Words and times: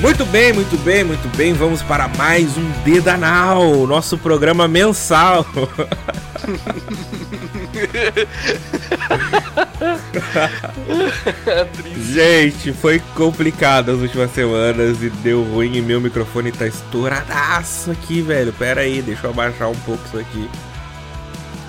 Muito 0.00 0.24
bem, 0.24 0.52
muito 0.54 0.78
bem, 0.78 1.04
muito 1.04 1.28
bem. 1.36 1.52
Vamos 1.52 1.82
para 1.82 2.08
mais 2.08 2.56
um 2.56 2.70
Dedanal, 2.82 3.86
nosso 3.86 4.16
programa 4.16 4.66
mensal. 4.66 5.44
Gente, 12.10 12.72
foi 12.72 12.98
complicado 13.14 13.90
as 13.90 13.98
últimas 13.98 14.32
semanas 14.32 15.02
e 15.02 15.10
deu 15.10 15.42
ruim 15.42 15.76
e 15.76 15.82
meu 15.82 16.00
microfone 16.00 16.50
tá 16.50 16.66
estouradaço 16.66 17.90
aqui, 17.90 18.22
velho. 18.22 18.54
Pera 18.54 18.80
aí, 18.80 19.02
deixa 19.02 19.26
eu 19.26 19.30
abaixar 19.30 19.68
um 19.68 19.76
pouco 19.80 20.02
isso 20.06 20.18
aqui. 20.18 20.48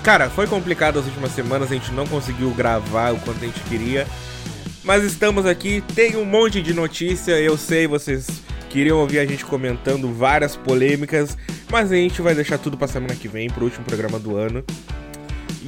Cara, 0.02 0.30
foi 0.30 0.46
complicado 0.46 0.98
as 0.98 1.04
últimas 1.04 1.32
semanas, 1.32 1.70
a 1.70 1.74
gente 1.74 1.92
não 1.92 2.06
conseguiu 2.06 2.50
gravar 2.52 3.12
o 3.12 3.18
quanto 3.18 3.44
a 3.44 3.46
gente 3.46 3.60
queria. 3.60 4.06
Mas 4.84 5.04
estamos 5.04 5.46
aqui, 5.46 5.80
tem 5.94 6.16
um 6.16 6.24
monte 6.24 6.60
de 6.60 6.74
notícia, 6.74 7.38
eu 7.38 7.56
sei, 7.56 7.86
vocês 7.86 8.42
queriam 8.68 8.98
ouvir 8.98 9.20
a 9.20 9.26
gente 9.26 9.44
comentando 9.44 10.12
várias 10.12 10.56
polêmicas, 10.56 11.38
mas 11.70 11.92
a 11.92 11.94
gente 11.94 12.20
vai 12.20 12.34
deixar 12.34 12.58
tudo 12.58 12.76
pra 12.76 12.88
semana 12.88 13.14
que 13.14 13.28
vem, 13.28 13.48
pro 13.48 13.64
último 13.64 13.84
programa 13.84 14.18
do 14.18 14.36
ano. 14.36 14.64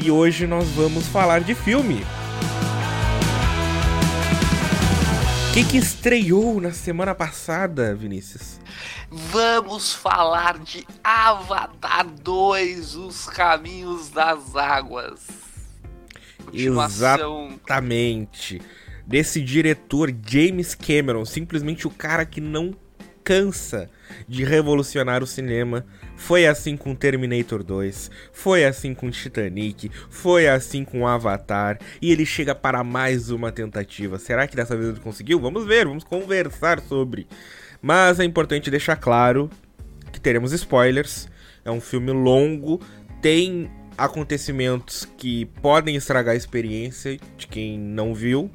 E 0.03 0.11
hoje 0.11 0.49
nós 0.49 0.67
vamos 0.71 1.07
falar 1.07 1.43
de 1.43 1.55
filme. 1.55 2.05
O 5.49 5.53
que, 5.55 5.63
que 5.63 5.77
estreou 5.77 6.61
na 6.61 6.73
semana 6.73 7.15
passada, 7.15 7.95
Vinícius? 7.95 8.59
Vamos 9.09 9.95
falar 9.95 10.59
de 10.59 10.85
Avatar 11.05 12.05
2, 12.05 12.97
Os 12.97 13.27
Caminhos 13.27 14.09
das 14.09 14.57
Águas. 14.57 15.21
Exatamente 16.53 17.21
desse 19.07 19.41
diretor 19.41 20.15
James 20.27 20.75
Cameron, 20.75 21.25
simplesmente 21.25 21.87
o 21.87 21.91
cara 21.91 22.25
que 22.25 22.41
não 22.41 22.75
cansa 23.25 23.89
de 24.29 24.45
revolucionar 24.45 25.23
o 25.23 25.27
cinema. 25.27 25.85
Foi 26.17 26.47
assim 26.47 26.77
com 26.77 26.95
Terminator 26.95 27.65
2, 27.65 28.11
foi 28.33 28.65
assim 28.65 28.95
com 28.95 29.11
Titanic, 29.11 29.91
foi 30.09 30.47
assim 30.47 30.85
com 30.85 31.09
Avatar, 31.09 31.79
e 32.01 32.13
ele 32.13 32.25
chega 32.25 32.55
para 32.55 32.85
mais 32.85 33.31
uma 33.31 33.51
tentativa. 33.51 34.19
Será 34.19 34.47
que 34.47 34.55
dessa 34.55 34.77
vez 34.77 34.91
ele 34.91 35.01
conseguiu? 35.01 35.41
Vamos 35.41 35.67
ver, 35.67 35.87
vamos 35.87 36.05
conversar 36.05 36.81
sobre. 36.81 37.27
Mas 37.83 38.21
é 38.21 38.25
importante 38.25 38.71
deixar 38.71 38.97
claro 38.97 39.51
que 40.13 40.21
teremos 40.21 40.53
spoilers. 40.53 41.29
É 41.65 41.71
um 41.71 41.81
filme 41.81 42.13
longo, 42.13 42.81
tem 43.21 43.69
acontecimentos 43.99 45.09
que 45.17 45.47
podem 45.61 45.97
estragar 45.97 46.35
a 46.35 46.37
experiência 46.37 47.19
de 47.37 47.47
quem 47.47 47.79
não 47.79 48.15
viu 48.15 48.51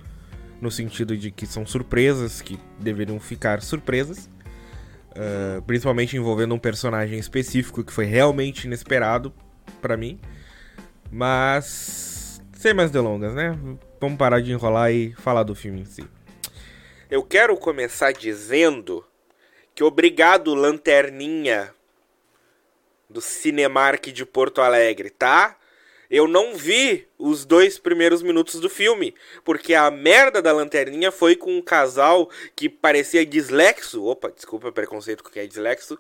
no 0.62 0.70
sentido 0.70 1.16
de 1.18 1.32
que 1.32 1.46
são 1.46 1.66
surpresas 1.66 2.42
que 2.42 2.60
deveriam 2.80 3.20
ficar 3.20 3.62
surpresas, 3.62 4.30
uh, 5.12 5.62
principalmente 5.64 6.18
envolvendo 6.18 6.54
um 6.54 6.60
personagem 6.60 7.18
específico 7.18 7.84
que 7.84 7.94
foi 7.94 8.06
realmente 8.06 8.66
inesperado 8.66 9.34
para 9.82 9.96
mim. 9.96 10.20
Mas 11.12 12.42
sem 12.54 12.74
mais 12.74 12.92
delongas, 12.92 13.34
né? 13.34 13.58
Vamos 14.02 14.18
parar 14.18 14.42
de 14.42 14.52
enrolar 14.52 14.92
e 14.92 15.14
falar 15.14 15.44
do 15.44 15.56
filme 15.56 15.82
em 15.82 15.86
si. 15.86 16.06
Eu 17.10 17.24
quero 17.24 17.56
começar 17.58 18.12
dizendo 18.12 19.06
que 19.74 19.84
obrigado 19.84 20.54
Lanterninha 20.54 21.74
do 23.10 23.22
Cinemark 23.22 24.12
de 24.12 24.26
Porto 24.26 24.62
Alegre, 24.62 25.10
tá? 25.10 25.56
Eu 26.10 26.28
não 26.28 26.56
vi 26.56 27.08
os 27.18 27.46
dois 27.46 27.78
primeiros 27.78 28.24
minutos 28.24 28.60
do 28.60 28.70
filme, 28.70 29.14
porque 29.44 29.76
a 29.76 29.92
merda 29.92 30.42
da 30.42 30.52
lanterninha 30.52 31.12
foi 31.12 31.36
com 31.36 31.56
um 31.58 31.62
casal 31.62 32.30
que 32.56 32.68
parecia 32.68 33.26
dislexo. 33.26 34.04
Opa, 34.04 34.32
desculpa 34.32 34.70
o 34.70 34.74
preconceito 34.74 35.24
com 35.24 35.30
quem 35.30 35.44
é 35.44 35.48
dislexo. 35.48 35.94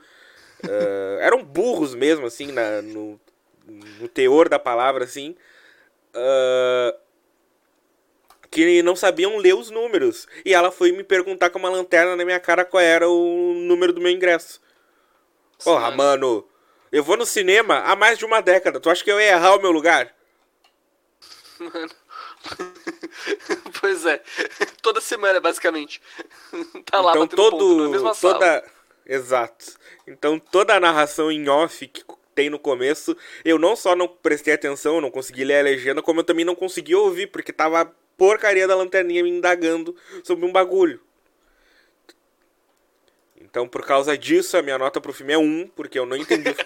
Uh, 0.64 1.20
eram 1.22 1.44
burros 1.44 1.94
mesmo, 1.94 2.26
assim, 2.26 2.52
na, 2.52 2.82
no, 2.82 3.20
no 3.68 4.08
teor 4.08 4.50
da 4.50 4.58
palavra, 4.58 5.04
assim. 5.04 5.36
Uh, 6.16 6.98
que 8.50 8.82
não 8.82 8.96
sabiam 8.96 9.38
ler 9.38 9.54
os 9.54 9.70
números. 9.70 10.28
E 10.44 10.56
ela 10.56 10.72
foi 10.72 10.92
me 10.92 11.04
perguntar 11.04 11.52
com 11.52 11.60
uma 11.60 11.70
lanterna 11.70 12.16
na 12.16 12.26
minha 12.26 12.40
cara 12.40 12.66
qual 12.66 12.82
era 12.82 13.08
o 13.08 13.54
número 13.54 13.94
do 13.94 14.02
meu 14.02 14.12
ingresso. 14.12 14.60
Porra, 15.64 15.92
mano, 15.92 16.49
eu 16.92 17.04
vou 17.04 17.18
no 17.18 17.26
cinema 17.26 17.80
há 17.80 17.96
mais 17.96 18.18
de 18.18 18.26
uma 18.26 18.42
década. 18.42 18.80
Tu 18.80 18.90
acha 18.90 19.04
que 19.04 19.12
eu 19.12 19.20
ia 19.20 19.34
errar 19.34 19.56
o 19.56 19.62
meu 19.62 19.72
lugar? 19.72 20.14
Mano. 21.60 21.92
pois 23.82 24.06
é. 24.06 24.22
Toda 24.82 25.02
semana, 25.02 25.40
basicamente. 25.40 26.02
tá 26.86 27.02
lá 27.02 27.12
então, 27.12 27.28
todo, 27.28 27.58
ponto, 27.58 27.84
na 27.84 27.90
mesma 27.90 28.16
toda... 28.16 28.40
sala. 28.40 28.64
Exato. 29.06 29.66
Então 30.08 30.40
toda 30.40 30.76
a 30.76 30.80
narração 30.80 31.32
em 31.32 31.48
off 31.50 31.88
que 31.88 32.04
tem 32.36 32.50
no 32.50 32.60
começo, 32.60 33.18
eu 33.44 33.60
não 33.60 33.76
só 33.76 33.96
não 33.96 34.08
prestei 34.08 34.54
atenção, 34.54 35.02
não 35.02 35.12
consegui 35.12 35.44
ler 35.44 35.60
a 35.60 35.64
legenda, 35.64 36.02
como 36.02 36.22
eu 36.22 36.24
também 36.24 36.46
não 36.46 36.56
consegui 36.56 36.96
ouvir, 36.96 37.28
porque 37.28 37.52
tava 37.52 37.82
a 37.82 37.92
porcaria 38.18 38.68
da 38.68 38.76
lanterninha 38.76 39.24
me 39.24 39.30
indagando 39.30 39.96
sobre 40.24 40.46
um 40.46 40.52
bagulho. 40.52 41.02
Então, 43.50 43.68
por 43.68 43.84
causa 43.84 44.16
disso, 44.16 44.56
a 44.58 44.62
minha 44.62 44.78
nota 44.78 45.02
pro 45.02 45.12
filme 45.12 45.34
é 45.34 45.38
1, 45.38 45.72
porque 45.76 45.98
eu 45.98 46.06
não 46.06 46.16
entendi. 46.16 46.54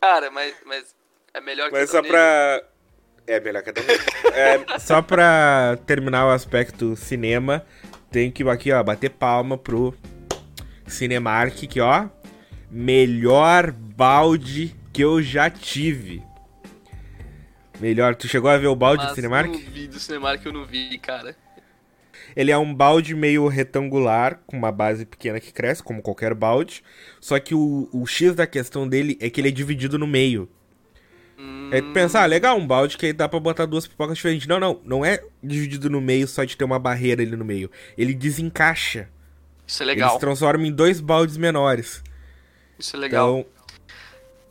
Cara, 0.00 0.30
mas, 0.30 0.54
mas 0.64 0.94
é 1.34 1.40
melhor 1.40 1.66
que 1.66 1.72
Mas 1.72 1.90
só 1.90 2.00
pra. 2.00 2.62
É 3.26 3.40
melhor 3.40 3.62
que 3.62 3.70
a 3.70 3.72
é, 4.32 4.64
Só 4.78 5.02
pra 5.02 5.76
terminar 5.84 6.26
o 6.26 6.30
aspecto 6.30 6.94
cinema, 6.94 7.66
tem 8.10 8.30
que 8.30 8.48
aqui, 8.48 8.70
ó, 8.72 8.82
bater 8.82 9.10
palma 9.10 9.58
pro 9.58 9.92
Cinemark, 10.86 11.54
que 11.66 11.80
ó, 11.80 12.06
melhor 12.70 13.72
balde 13.72 14.74
que 14.92 15.02
eu 15.02 15.20
já 15.20 15.50
tive. 15.50 16.22
Melhor, 17.80 18.14
tu 18.14 18.28
chegou 18.28 18.48
a 18.48 18.56
ver 18.56 18.68
o 18.68 18.76
balde 18.76 19.02
Mas 19.02 19.12
do 19.12 19.14
Cinemark? 19.16 19.52
Eu 19.52 19.60
não 19.60 19.70
vi 19.70 19.88
do 19.88 19.98
Cinemark, 19.98 20.46
eu 20.46 20.52
não 20.52 20.64
vi, 20.64 20.96
cara. 20.98 21.36
Ele 22.36 22.50
é 22.50 22.58
um 22.58 22.74
balde 22.74 23.14
meio 23.14 23.46
retangular, 23.48 24.40
com 24.46 24.56
uma 24.56 24.72
base 24.72 25.04
pequena 25.04 25.40
que 25.40 25.52
cresce, 25.52 25.82
como 25.82 26.02
qualquer 26.02 26.34
balde. 26.34 26.82
Só 27.20 27.38
que 27.38 27.54
o, 27.54 27.88
o 27.92 28.06
X 28.06 28.34
da 28.34 28.46
questão 28.46 28.88
dele 28.88 29.16
é 29.20 29.28
que 29.30 29.40
ele 29.40 29.48
é 29.48 29.52
dividido 29.52 29.98
no 29.98 30.06
meio. 30.06 30.48
Hum... 31.38 31.70
É 31.72 31.80
pensar, 31.80 32.22
ah, 32.22 32.26
legal, 32.26 32.58
um 32.58 32.66
balde 32.66 32.96
que 32.96 33.12
dá 33.12 33.28
pra 33.28 33.38
botar 33.38 33.66
duas 33.66 33.86
pipocas 33.86 34.16
diferentes. 34.16 34.46
Não, 34.46 34.58
não, 34.58 34.80
não 34.84 35.04
é 35.04 35.22
dividido 35.42 35.88
no 35.88 36.00
meio 36.00 36.26
só 36.26 36.44
de 36.44 36.56
ter 36.56 36.64
uma 36.64 36.78
barreira 36.78 37.22
ali 37.22 37.36
no 37.36 37.44
meio. 37.44 37.70
Ele 37.96 38.14
desencaixa. 38.14 39.08
Isso 39.66 39.82
é 39.82 39.86
legal. 39.86 40.10
Ele 40.10 40.14
se 40.14 40.20
transforma 40.20 40.66
em 40.66 40.72
dois 40.72 41.00
baldes 41.00 41.36
menores. 41.36 42.02
Isso 42.78 42.96
é 42.96 42.98
legal. 42.98 43.40
Então, 43.40 43.57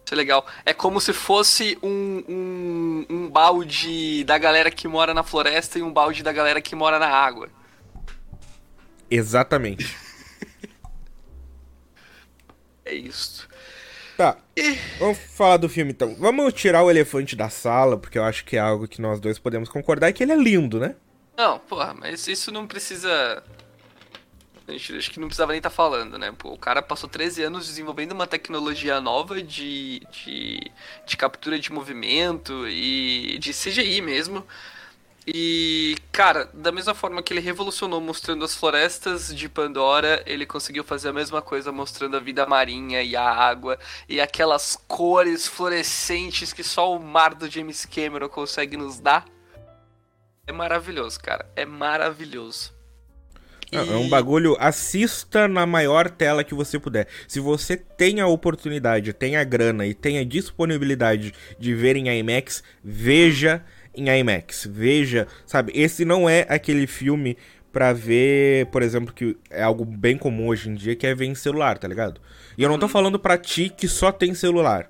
isso 0.07 0.13
é 0.13 0.17
legal. 0.17 0.45
É 0.65 0.73
como 0.73 1.01
se 1.01 1.11
fosse 1.11 1.77
um, 1.83 2.23
um, 2.29 3.05
um, 3.09 3.29
balde 3.29 4.23
da 4.23 4.37
galera 4.37 4.71
que 4.71 4.87
mora 4.87 5.13
na 5.13 5.21
floresta 5.21 5.77
e 5.77 5.81
um 5.81 5.91
balde 5.91 6.23
da 6.23 6.31
galera 6.31 6.61
que 6.61 6.73
mora 6.75 6.97
na 6.97 7.09
água. 7.09 7.49
Exatamente. 9.11 9.97
é 12.85 12.95
isso. 12.95 13.49
Tá. 14.15 14.37
Vamos 14.97 15.17
falar 15.17 15.57
do 15.57 15.67
filme 15.67 15.91
então. 15.91 16.15
Vamos 16.15 16.53
tirar 16.53 16.83
o 16.83 16.89
elefante 16.89 17.35
da 17.35 17.49
sala, 17.49 17.97
porque 17.97 18.17
eu 18.17 18.23
acho 18.23 18.45
que 18.45 18.55
é 18.55 18.59
algo 18.59 18.87
que 18.87 19.01
nós 19.01 19.19
dois 19.19 19.37
podemos 19.37 19.67
concordar, 19.67 20.13
que 20.13 20.23
ele 20.23 20.31
é 20.31 20.37
lindo, 20.37 20.79
né? 20.79 20.95
Não, 21.35 21.59
porra, 21.59 21.93
mas 21.93 22.25
isso 22.29 22.49
não 22.49 22.65
precisa. 22.65 23.43
A 24.67 24.71
gente 24.73 24.97
acho 24.97 25.11
que 25.11 25.19
não 25.19 25.27
precisava 25.27 25.53
nem 25.53 25.59
estar 25.59 25.69
tá 25.69 25.75
falando, 25.75 26.17
né? 26.17 26.33
Pô, 26.37 26.51
o 26.51 26.57
cara 26.57 26.81
passou 26.81 27.09
13 27.09 27.43
anos 27.43 27.67
desenvolvendo 27.67 28.11
uma 28.11 28.27
tecnologia 28.27 28.99
nova 28.99 29.41
de, 29.41 30.01
de, 30.11 30.71
de 31.05 31.17
captura 31.17 31.57
de 31.57 31.71
movimento 31.71 32.67
e 32.67 33.37
de 33.39 33.53
CGI 33.53 34.01
mesmo 34.01 34.45
e, 35.29 35.97
cara, 36.09 36.49
da 36.53 36.71
mesma 36.71 36.95
forma 36.95 37.21
que 37.21 37.33
ele 37.33 37.41
revolucionou 37.41 37.99
mostrando 37.99 38.45
as 38.45 38.55
florestas 38.55 39.35
de 39.35 39.49
Pandora, 39.49 40.23
ele 40.25 40.45
conseguiu 40.45 40.85
fazer 40.85 41.09
a 41.09 41.13
mesma 41.13 41.41
coisa 41.41 41.69
mostrando 41.69 42.15
a 42.15 42.19
vida 42.21 42.45
marinha 42.45 43.03
e 43.03 43.13
a 43.13 43.29
água 43.29 43.77
e 44.07 44.21
aquelas 44.21 44.77
cores 44.87 45.45
fluorescentes 45.45 46.53
que 46.53 46.63
só 46.63 46.95
o 46.95 47.03
mar 47.03 47.35
do 47.35 47.49
James 47.49 47.85
Cameron 47.85 48.29
consegue 48.29 48.77
nos 48.77 49.01
dar. 49.01 49.25
É 50.47 50.53
maravilhoso, 50.53 51.19
cara. 51.19 51.45
É 51.57 51.65
maravilhoso. 51.65 52.76
E... 53.71 53.75
É 53.75 53.81
um 53.81 54.07
bagulho, 54.07 54.55
assista 54.59 55.47
na 55.47 55.65
maior 55.65 56.09
tela 56.09 56.43
que 56.43 56.53
você 56.53 56.79
puder. 56.79 57.07
Se 57.27 57.39
você 57.39 57.75
tem 57.75 58.21
a 58.21 58.27
oportunidade, 58.27 59.13
tem 59.13 59.35
a 59.35 59.43
grana 59.43 59.85
e 59.85 59.93
tem 59.93 60.19
a 60.19 60.23
disponibilidade 60.23 61.33
de 61.59 61.75
ver 61.75 61.95
em 61.95 62.09
IMAX, 62.09 62.63
veja 62.83 63.63
em 63.93 64.09
IMAX. 64.09 64.67
Veja, 64.71 65.27
sabe, 65.45 65.71
esse 65.75 66.05
não 66.05 66.29
é 66.29 66.45
aquele 66.47 66.87
filme 66.87 67.37
pra 67.71 67.93
ver, 67.93 68.67
por 68.67 68.81
exemplo, 68.81 69.13
que 69.13 69.37
é 69.49 69.61
algo 69.61 69.83
bem 69.83 70.17
comum 70.17 70.47
hoje 70.47 70.69
em 70.69 70.73
dia, 70.73 70.95
que 70.95 71.05
é 71.05 71.13
ver 71.13 71.25
em 71.25 71.35
celular, 71.35 71.77
tá 71.77 71.87
ligado? 71.87 72.21
E 72.57 72.63
eu 72.63 72.69
não 72.69 72.79
tô 72.79 72.85
uhum. 72.85 72.91
falando 72.91 73.19
pra 73.19 73.37
ti 73.37 73.69
que 73.69 73.87
só 73.87 74.11
tem 74.11 74.33
celular. 74.33 74.89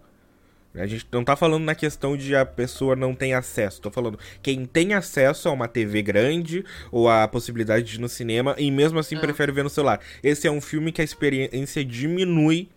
A 0.79 0.88
gente 0.88 1.07
não 1.12 1.24
tá 1.24 1.35
falando 1.35 1.63
na 1.63 1.75
questão 1.75 2.15
de 2.18 2.35
a 2.35 2.45
pessoa 2.45 2.95
não 2.95 3.13
tem 3.15 3.33
acesso. 3.33 3.81
Tô 3.81 3.89
falando 3.91 4.19
quem 4.41 4.65
tem 4.65 4.94
acesso 4.94 5.50
a 5.50 5.51
uma 5.51 5.68
TV 5.68 6.01
grande 6.01 6.63
ou 6.91 7.09
a 7.09 7.27
possibilidade 7.27 7.85
de 7.85 7.95
ir 7.95 8.00
no 8.00 8.09
cinema 8.09 8.56
e 8.57 8.69
mesmo 8.71 9.00
assim 9.00 9.15
É. 9.15 9.19
prefere 9.19 9.51
ver 9.51 9.63
no 9.63 9.69
celular. 9.69 10.00
Esse 10.24 10.47
é 10.47 10.51
um 10.51 10.62
filme 10.62 10.91
que 10.91 11.01
a 11.01 11.03
experiência 11.03 11.83
diminui 11.83 12.69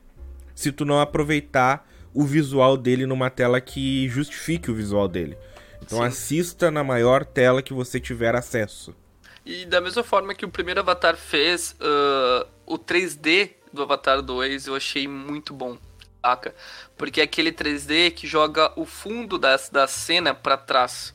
se 0.55 0.70
tu 0.73 0.85
não 0.85 1.00
aproveitar 1.00 1.88
o 2.12 2.25
visual 2.25 2.76
dele 2.76 3.06
numa 3.06 3.31
tela 3.31 3.61
que 3.61 4.08
justifique 4.08 4.70
o 4.70 4.75
visual 4.75 5.06
dele. 5.08 5.37
Então 5.82 5.99
Sim. 5.99 6.05
assista 6.05 6.70
na 6.70 6.82
maior 6.85 7.25
tela 7.25 7.62
que 7.62 7.73
você 7.73 7.99
tiver 8.00 8.35
acesso. 8.35 8.94
E 9.47 9.64
da 9.64 9.81
mesma 9.81 10.02
forma 10.02 10.35
que 10.35 10.44
o 10.44 10.49
primeiro 10.50 10.81
Avatar 10.81 11.17
fez, 11.17 11.75
ah, 11.81 12.47
o 12.67 12.79
3D 12.79 13.50
do 13.73 13.82
Avatar 13.82 14.20
2 14.20 14.67
eu 14.67 14.75
achei 14.75 15.08
muito 15.08 15.55
bom, 15.55 15.79
saca? 16.23 16.55
Porque 16.97 17.21
é 17.21 17.25
aquele 17.25 17.53
3D 17.53 18.11
que 18.13 18.27
joga 18.27 18.73
o 18.77 18.85
fundo 18.85 19.39
da, 19.39 19.59
da 19.71 19.87
cena 19.87 20.35
pra 20.35 20.57
trás. 20.57 21.15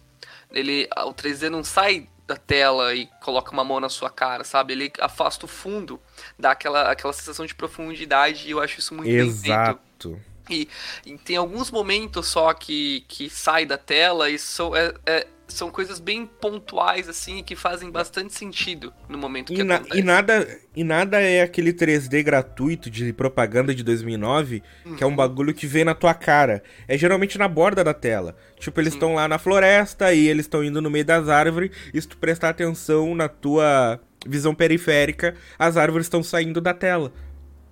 Ele, 0.51 0.87
o 1.05 1.13
3D 1.13 1.49
não 1.49 1.63
sai 1.63 2.07
da 2.27 2.35
tela 2.37 2.93
e 2.95 3.07
coloca 3.21 3.51
uma 3.51 3.63
mão 3.63 3.79
na 3.79 3.89
sua 3.89 4.09
cara, 4.09 4.43
sabe? 4.43 4.73
Ele 4.73 4.91
afasta 4.99 5.45
o 5.45 5.47
fundo, 5.47 6.01
dá 6.39 6.51
aquela, 6.51 6.91
aquela 6.91 7.13
sensação 7.13 7.45
de 7.45 7.53
profundidade 7.53 8.47
e 8.47 8.51
eu 8.51 8.59
acho 8.59 8.79
isso 8.79 8.93
muito 8.95 9.09
bem 9.09 9.31
feito. 9.31 9.45
Exato. 9.45 10.21
E, 10.49 10.67
e 11.05 11.17
tem 11.17 11.35
alguns 11.37 11.71
momentos 11.71 12.27
só 12.27 12.53
que, 12.53 13.03
que 13.07 13.29
sai 13.29 13.65
da 13.65 13.77
tela 13.77 14.29
e 14.29 14.37
são, 14.39 14.75
é- 14.75 14.93
é- 15.05 15.27
são 15.47 15.69
coisas 15.69 15.99
bem 15.99 16.25
pontuais, 16.25 17.07
assim, 17.07 17.43
que 17.43 17.55
fazem 17.55 17.91
bastante 17.91 18.33
sentido 18.33 18.91
no 19.07 19.17
momento 19.17 19.53
que 19.53 19.61
E, 19.61 19.63
na- 19.63 19.75
acontece. 19.75 19.99
e 19.99 20.03
nada, 20.03 20.59
e 20.75 20.83
nada 20.83 21.21
é 21.21 21.41
aquele 21.41 21.71
3D 21.71 22.23
gratuito 22.23 22.89
de 22.89 23.13
propaganda 23.13 23.73
de 23.73 23.83
2009, 23.83 24.63
que 24.97 25.03
é 25.03 25.07
um 25.07 25.15
bagulho 25.15 25.53
que 25.53 25.67
vem 25.67 25.83
na 25.83 25.93
tua 25.93 26.13
cara. 26.15 26.63
É 26.87 26.97
geralmente 26.97 27.37
na 27.37 27.47
borda 27.47 27.83
da 27.83 27.93
tela. 27.93 28.35
Tipo, 28.59 28.79
eles 28.81 28.93
estão 28.93 29.13
lá 29.13 29.27
na 29.27 29.37
floresta 29.37 30.11
e 30.13 30.27
eles 30.27 30.45
estão 30.45 30.63
indo 30.63 30.81
no 30.81 30.89
meio 30.89 31.05
das 31.05 31.29
árvores. 31.29 31.69
E 31.93 32.01
se 32.01 32.07
tu 32.07 32.17
prestar 32.17 32.49
atenção 32.49 33.13
na 33.13 33.27
tua 33.29 33.99
visão 34.25 34.55
periférica, 34.55 35.35
as 35.59 35.77
árvores 35.77 36.07
estão 36.07 36.23
saindo 36.23 36.59
da 36.59 36.73
tela. 36.73 37.13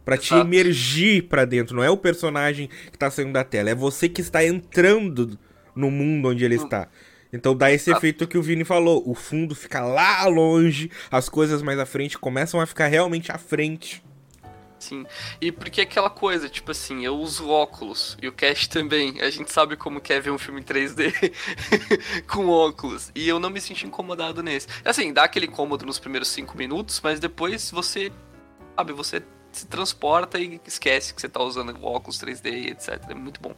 Pra 0.05 0.17
te 0.17 0.33
Exato. 0.33 0.45
emergir 0.47 1.23
pra 1.23 1.45
dentro. 1.45 1.75
Não 1.75 1.83
é 1.83 1.89
o 1.89 1.97
personagem 1.97 2.69
que 2.91 2.97
tá 2.97 3.09
saindo 3.09 3.31
da 3.33 3.43
tela, 3.43 3.69
é 3.71 3.75
você 3.75 4.07
que 4.09 4.21
está 4.21 4.45
entrando 4.45 5.39
no 5.75 5.89
mundo 5.89 6.29
onde 6.29 6.43
ele 6.45 6.55
está. 6.55 6.87
Então 7.33 7.55
dá 7.55 7.71
esse 7.71 7.89
Exato. 7.89 7.99
efeito 7.99 8.27
que 8.27 8.37
o 8.37 8.43
Vini 8.43 8.63
falou. 8.63 9.03
O 9.05 9.15
fundo 9.15 9.55
fica 9.55 9.81
lá 9.81 10.25
longe, 10.27 10.91
as 11.11 11.27
coisas 11.27 11.63
mais 11.63 11.79
à 11.79 11.85
frente 11.85 12.17
começam 12.17 12.61
a 12.61 12.65
ficar 12.67 12.87
realmente 12.87 13.31
à 13.31 13.39
frente. 13.39 14.03
Sim. 14.83 15.05
E 15.39 15.49
porque 15.51 15.81
aquela 15.81 16.09
coisa, 16.09 16.49
tipo 16.49 16.69
assim, 16.71 17.05
eu 17.05 17.15
uso 17.15 17.47
óculos 17.47 18.17
e 18.21 18.27
o 18.27 18.33
Cash 18.33 18.67
também. 18.67 19.19
A 19.21 19.29
gente 19.29 19.51
sabe 19.51 19.77
como 19.77 20.01
que 20.01 20.11
é 20.11 20.19
ver 20.19 20.29
um 20.29 20.37
filme 20.37 20.59
em 20.59 20.63
3D 20.63 21.33
com 22.27 22.49
óculos. 22.49 23.09
E 23.15 23.27
eu 23.27 23.39
não 23.39 23.49
me 23.49 23.61
senti 23.61 23.87
incomodado 23.87 24.43
nesse. 24.43 24.67
Assim, 24.83 25.13
dá 25.13 25.23
aquele 25.23 25.45
incômodo 25.45 25.85
nos 25.85 25.99
primeiros 25.99 26.27
5 26.27 26.57
minutos, 26.57 26.99
mas 27.01 27.19
depois 27.19 27.71
você, 27.71 28.11
sabe, 28.75 28.91
você 28.91 29.23
se 29.53 29.65
transporta 29.67 30.37
e 30.37 30.59
esquece 30.67 31.13
que 31.13 31.21
você 31.21 31.29
tá 31.29 31.41
usando 31.41 31.73
óculos 31.81 32.19
3D 32.19 32.51
e 32.51 32.67
etc. 32.71 32.99
É 33.09 33.15
muito 33.15 33.39
bom. 33.39 33.55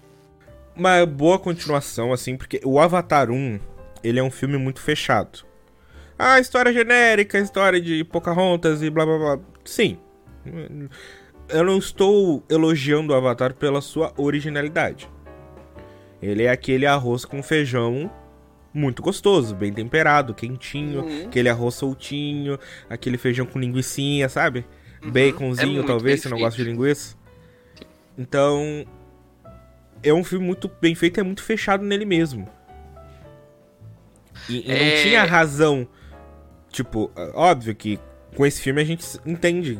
Uma 0.76 1.06
boa 1.06 1.40
continuação, 1.40 2.12
assim, 2.12 2.36
porque 2.36 2.60
o 2.64 2.80
Avatar 2.80 3.32
1, 3.32 3.60
ele 4.04 4.20
é 4.20 4.24
um 4.24 4.32
filme 4.32 4.58
muito 4.58 4.82
fechado. 4.82 5.40
Ah, 6.18 6.40
história 6.40 6.72
genérica, 6.74 7.38
história 7.40 7.80
de 7.82 8.04
Pocahontas 8.04 8.82
e 8.82 8.90
blá 8.90 9.06
blá 9.06 9.18
blá. 9.18 9.40
Sim. 9.64 9.98
Eu 11.50 11.64
não 11.64 11.78
estou 11.78 12.44
elogiando 12.50 13.14
o 13.14 13.16
Avatar 13.16 13.54
pela 13.54 13.82
sua 13.82 14.14
originalidade. 14.18 15.10
Ele 16.22 16.44
é 16.44 16.50
aquele 16.50 16.86
arroz 16.86 17.24
com 17.26 17.42
feijão 17.44 18.10
muito 18.74 19.02
gostoso, 19.02 19.56
bem 19.56 19.72
temperado, 19.72 20.34
quentinho, 20.34 21.02
Uhum. 21.04 21.26
aquele 21.28 21.48
arroz 21.48 21.76
soltinho, 21.76 22.60
aquele 22.90 23.18
feijão 23.18 23.46
com 23.46 23.58
linguicinha, 23.60 24.28
sabe? 24.28 24.66
Uhum. 25.02 25.10
É 25.16 25.32
Baconzinho, 25.32 25.74
muito 25.76 25.88
talvez, 25.88 26.22
se 26.22 26.30
não 26.30 26.38
gosta 26.38 26.62
de 26.62 26.70
linguiça. 26.70 27.16
Então, 28.18 28.86
é 30.10 30.14
um 30.14 30.24
filme 30.24 30.46
muito 30.46 30.70
bem 30.82 30.94
feito, 30.96 31.20
é 31.20 31.24
muito 31.24 31.44
fechado 31.44 31.84
nele 31.84 32.06
mesmo. 32.06 32.48
E, 34.50 34.68
e 34.68 34.72
É. 34.72 34.96
não 34.96 35.04
tinha 35.04 35.24
razão. 35.24 35.88
Tipo, 36.72 37.12
é 37.16 37.32
óbvio 37.34 37.74
que 37.76 38.00
com 38.36 38.46
esse 38.46 38.62
filme 38.62 38.82
a 38.82 38.86
gente 38.86 39.06
entende. 39.26 39.80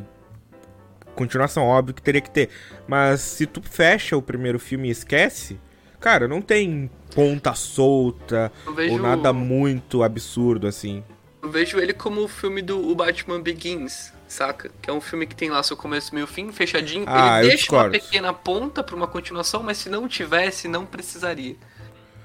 Continuação, 1.14 1.64
óbvio 1.64 1.94
que 1.96 2.02
teria 2.02 2.22
que 2.22 2.30
ter. 2.32 2.50
Mas 2.88 3.22
se 3.22 3.46
tu 3.46 3.62
fecha 3.62 4.18
o 4.18 4.22
primeiro 4.22 4.60
filme 4.60 4.88
e 4.88 4.92
esquece, 4.92 5.60
cara, 6.00 6.28
não 6.28 6.42
tem 6.42 6.90
ponta 7.14 7.54
solta 7.54 8.52
vejo, 8.76 8.94
ou 8.94 9.00
nada 9.00 9.32
muito 9.32 10.04
absurdo 10.04 10.68
assim. 10.68 11.04
eu 11.42 11.50
vejo 11.50 11.80
ele 11.80 11.94
como 11.94 12.22
o 12.22 12.28
filme 12.28 12.62
do 12.62 12.90
o 12.90 12.96
Batman 12.96 13.42
Begins, 13.42 14.12
saca? 14.28 14.70
Que 14.82 14.90
é 14.90 14.94
um 14.94 15.02
filme 15.02 15.26
que 15.26 15.36
tem 15.36 15.50
lá 15.50 15.62
seu 15.64 15.78
começo, 15.78 16.14
meio 16.14 16.28
fim, 16.28 16.52
fechadinho. 16.52 17.06
Ah, 17.08 17.40
ele 17.40 17.50
deixa 17.50 17.72
uma 17.72 17.90
discordo. 17.90 17.92
pequena 17.92 18.34
ponta 18.34 18.84
pra 18.84 18.96
uma 18.96 19.08
continuação, 19.08 19.64
mas 19.64 19.78
se 19.78 19.90
não 19.90 20.08
tivesse, 20.08 20.68
não 20.68 20.86
precisaria. 20.86 21.56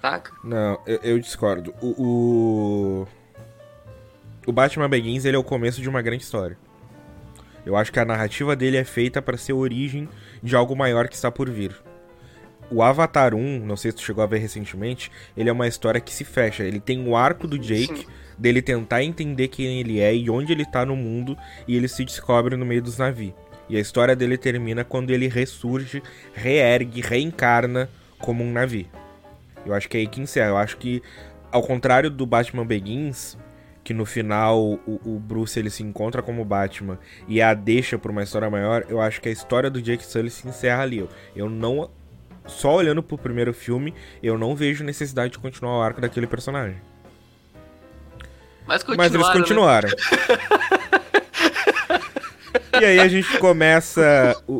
Saca? 0.00 0.32
Não, 0.42 0.80
eu, 0.86 1.00
eu 1.02 1.18
discordo. 1.18 1.74
O, 1.80 1.88
o. 2.02 3.08
o 4.46 4.52
Batman 4.52 4.88
Begins 4.88 5.24
ele 5.24 5.36
é 5.36 5.38
o 5.38 5.44
começo 5.44 5.80
de 5.80 5.88
uma 5.88 6.00
grande 6.00 6.22
história. 6.22 6.56
Eu 7.64 7.76
acho 7.76 7.92
que 7.92 8.00
a 8.00 8.04
narrativa 8.04 8.56
dele 8.56 8.78
é 8.78 8.84
feita 8.84 9.20
pra 9.20 9.36
ser 9.36 9.52
origem 9.52 10.08
de 10.42 10.56
algo 10.56 10.74
maior 10.74 11.08
que 11.08 11.14
está 11.14 11.30
por 11.30 11.50
vir. 11.50 11.76
O 12.70 12.82
Avatar 12.82 13.34
1, 13.34 13.66
não 13.66 13.76
sei 13.76 13.90
se 13.90 13.96
tu 13.96 14.02
chegou 14.02 14.22
a 14.22 14.26
ver 14.26 14.38
recentemente, 14.38 15.10
ele 15.36 15.50
é 15.50 15.52
uma 15.52 15.66
história 15.66 16.00
que 16.00 16.14
se 16.14 16.24
fecha. 16.24 16.62
Ele 16.62 16.80
tem 16.80 17.06
o 17.06 17.16
arco 17.16 17.46
do 17.46 17.58
Jake, 17.58 17.98
Sim. 17.98 18.06
Dele 18.40 18.62
tentar 18.62 19.04
entender 19.04 19.48
quem 19.48 19.80
ele 19.80 20.00
é 20.00 20.14
e 20.14 20.30
onde 20.30 20.50
ele 20.50 20.64
tá 20.64 20.86
no 20.86 20.96
mundo, 20.96 21.36
e 21.68 21.76
ele 21.76 21.86
se 21.86 22.04
descobre 22.04 22.56
no 22.56 22.64
meio 22.64 22.82
dos 22.82 22.96
navios. 22.96 23.34
E 23.68 23.76
a 23.76 23.80
história 23.80 24.16
dele 24.16 24.38
termina 24.38 24.82
quando 24.82 25.10
ele 25.10 25.28
ressurge, 25.28 26.02
reergue, 26.32 27.02
reencarna 27.02 27.88
como 28.18 28.42
um 28.42 28.50
navio. 28.50 28.86
Eu 29.64 29.74
acho 29.74 29.88
que 29.88 29.98
é 29.98 30.00
aí 30.00 30.06
que 30.06 30.20
encerra. 30.20 30.48
Eu 30.48 30.56
acho 30.56 30.78
que, 30.78 31.02
ao 31.52 31.62
contrário 31.62 32.10
do 32.10 32.26
Batman 32.26 32.66
Begins, 32.66 33.36
que 33.84 33.92
no 33.92 34.06
final 34.06 34.58
o, 34.58 35.00
o 35.04 35.20
Bruce 35.20 35.58
ele 35.58 35.70
se 35.70 35.82
encontra 35.82 36.22
como 36.22 36.44
Batman 36.44 36.98
e 37.28 37.40
a 37.40 37.54
deixa 37.54 37.98
pra 37.98 38.10
uma 38.10 38.22
história 38.22 38.50
maior, 38.50 38.86
eu 38.88 39.00
acho 39.00 39.20
que 39.20 39.28
a 39.28 39.32
história 39.32 39.70
do 39.70 39.80
Jake 39.80 40.04
Sully 40.04 40.30
se 40.30 40.48
encerra 40.48 40.82
ali. 40.82 41.06
Eu 41.36 41.48
não. 41.48 41.90
Só 42.46 42.74
olhando 42.74 43.02
pro 43.02 43.18
primeiro 43.18 43.52
filme, 43.52 43.94
eu 44.22 44.36
não 44.38 44.56
vejo 44.56 44.82
necessidade 44.82 45.32
de 45.32 45.38
continuar 45.38 45.78
o 45.78 45.82
arco 45.82 46.00
daquele 46.00 46.26
personagem. 46.26 46.78
Mas, 48.70 48.84
Mas 48.96 49.14
eles 49.14 49.28
continuaram, 49.28 49.88
né? 49.88 49.94
e 52.80 52.84
aí 52.84 53.00
a 53.00 53.08
gente 53.08 53.36
começa 53.38 54.40
o, 54.46 54.52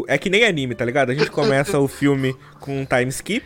o- 0.00 0.04
É 0.08 0.16
que 0.18 0.30
nem 0.30 0.44
anime, 0.44 0.74
tá 0.74 0.84
ligado? 0.84 1.10
A 1.10 1.14
gente 1.14 1.30
começa 1.30 1.78
o 1.78 1.86
filme 1.86 2.34
com 2.60 2.80
um 2.80 2.84
time 2.84 3.08
skip. 3.08 3.44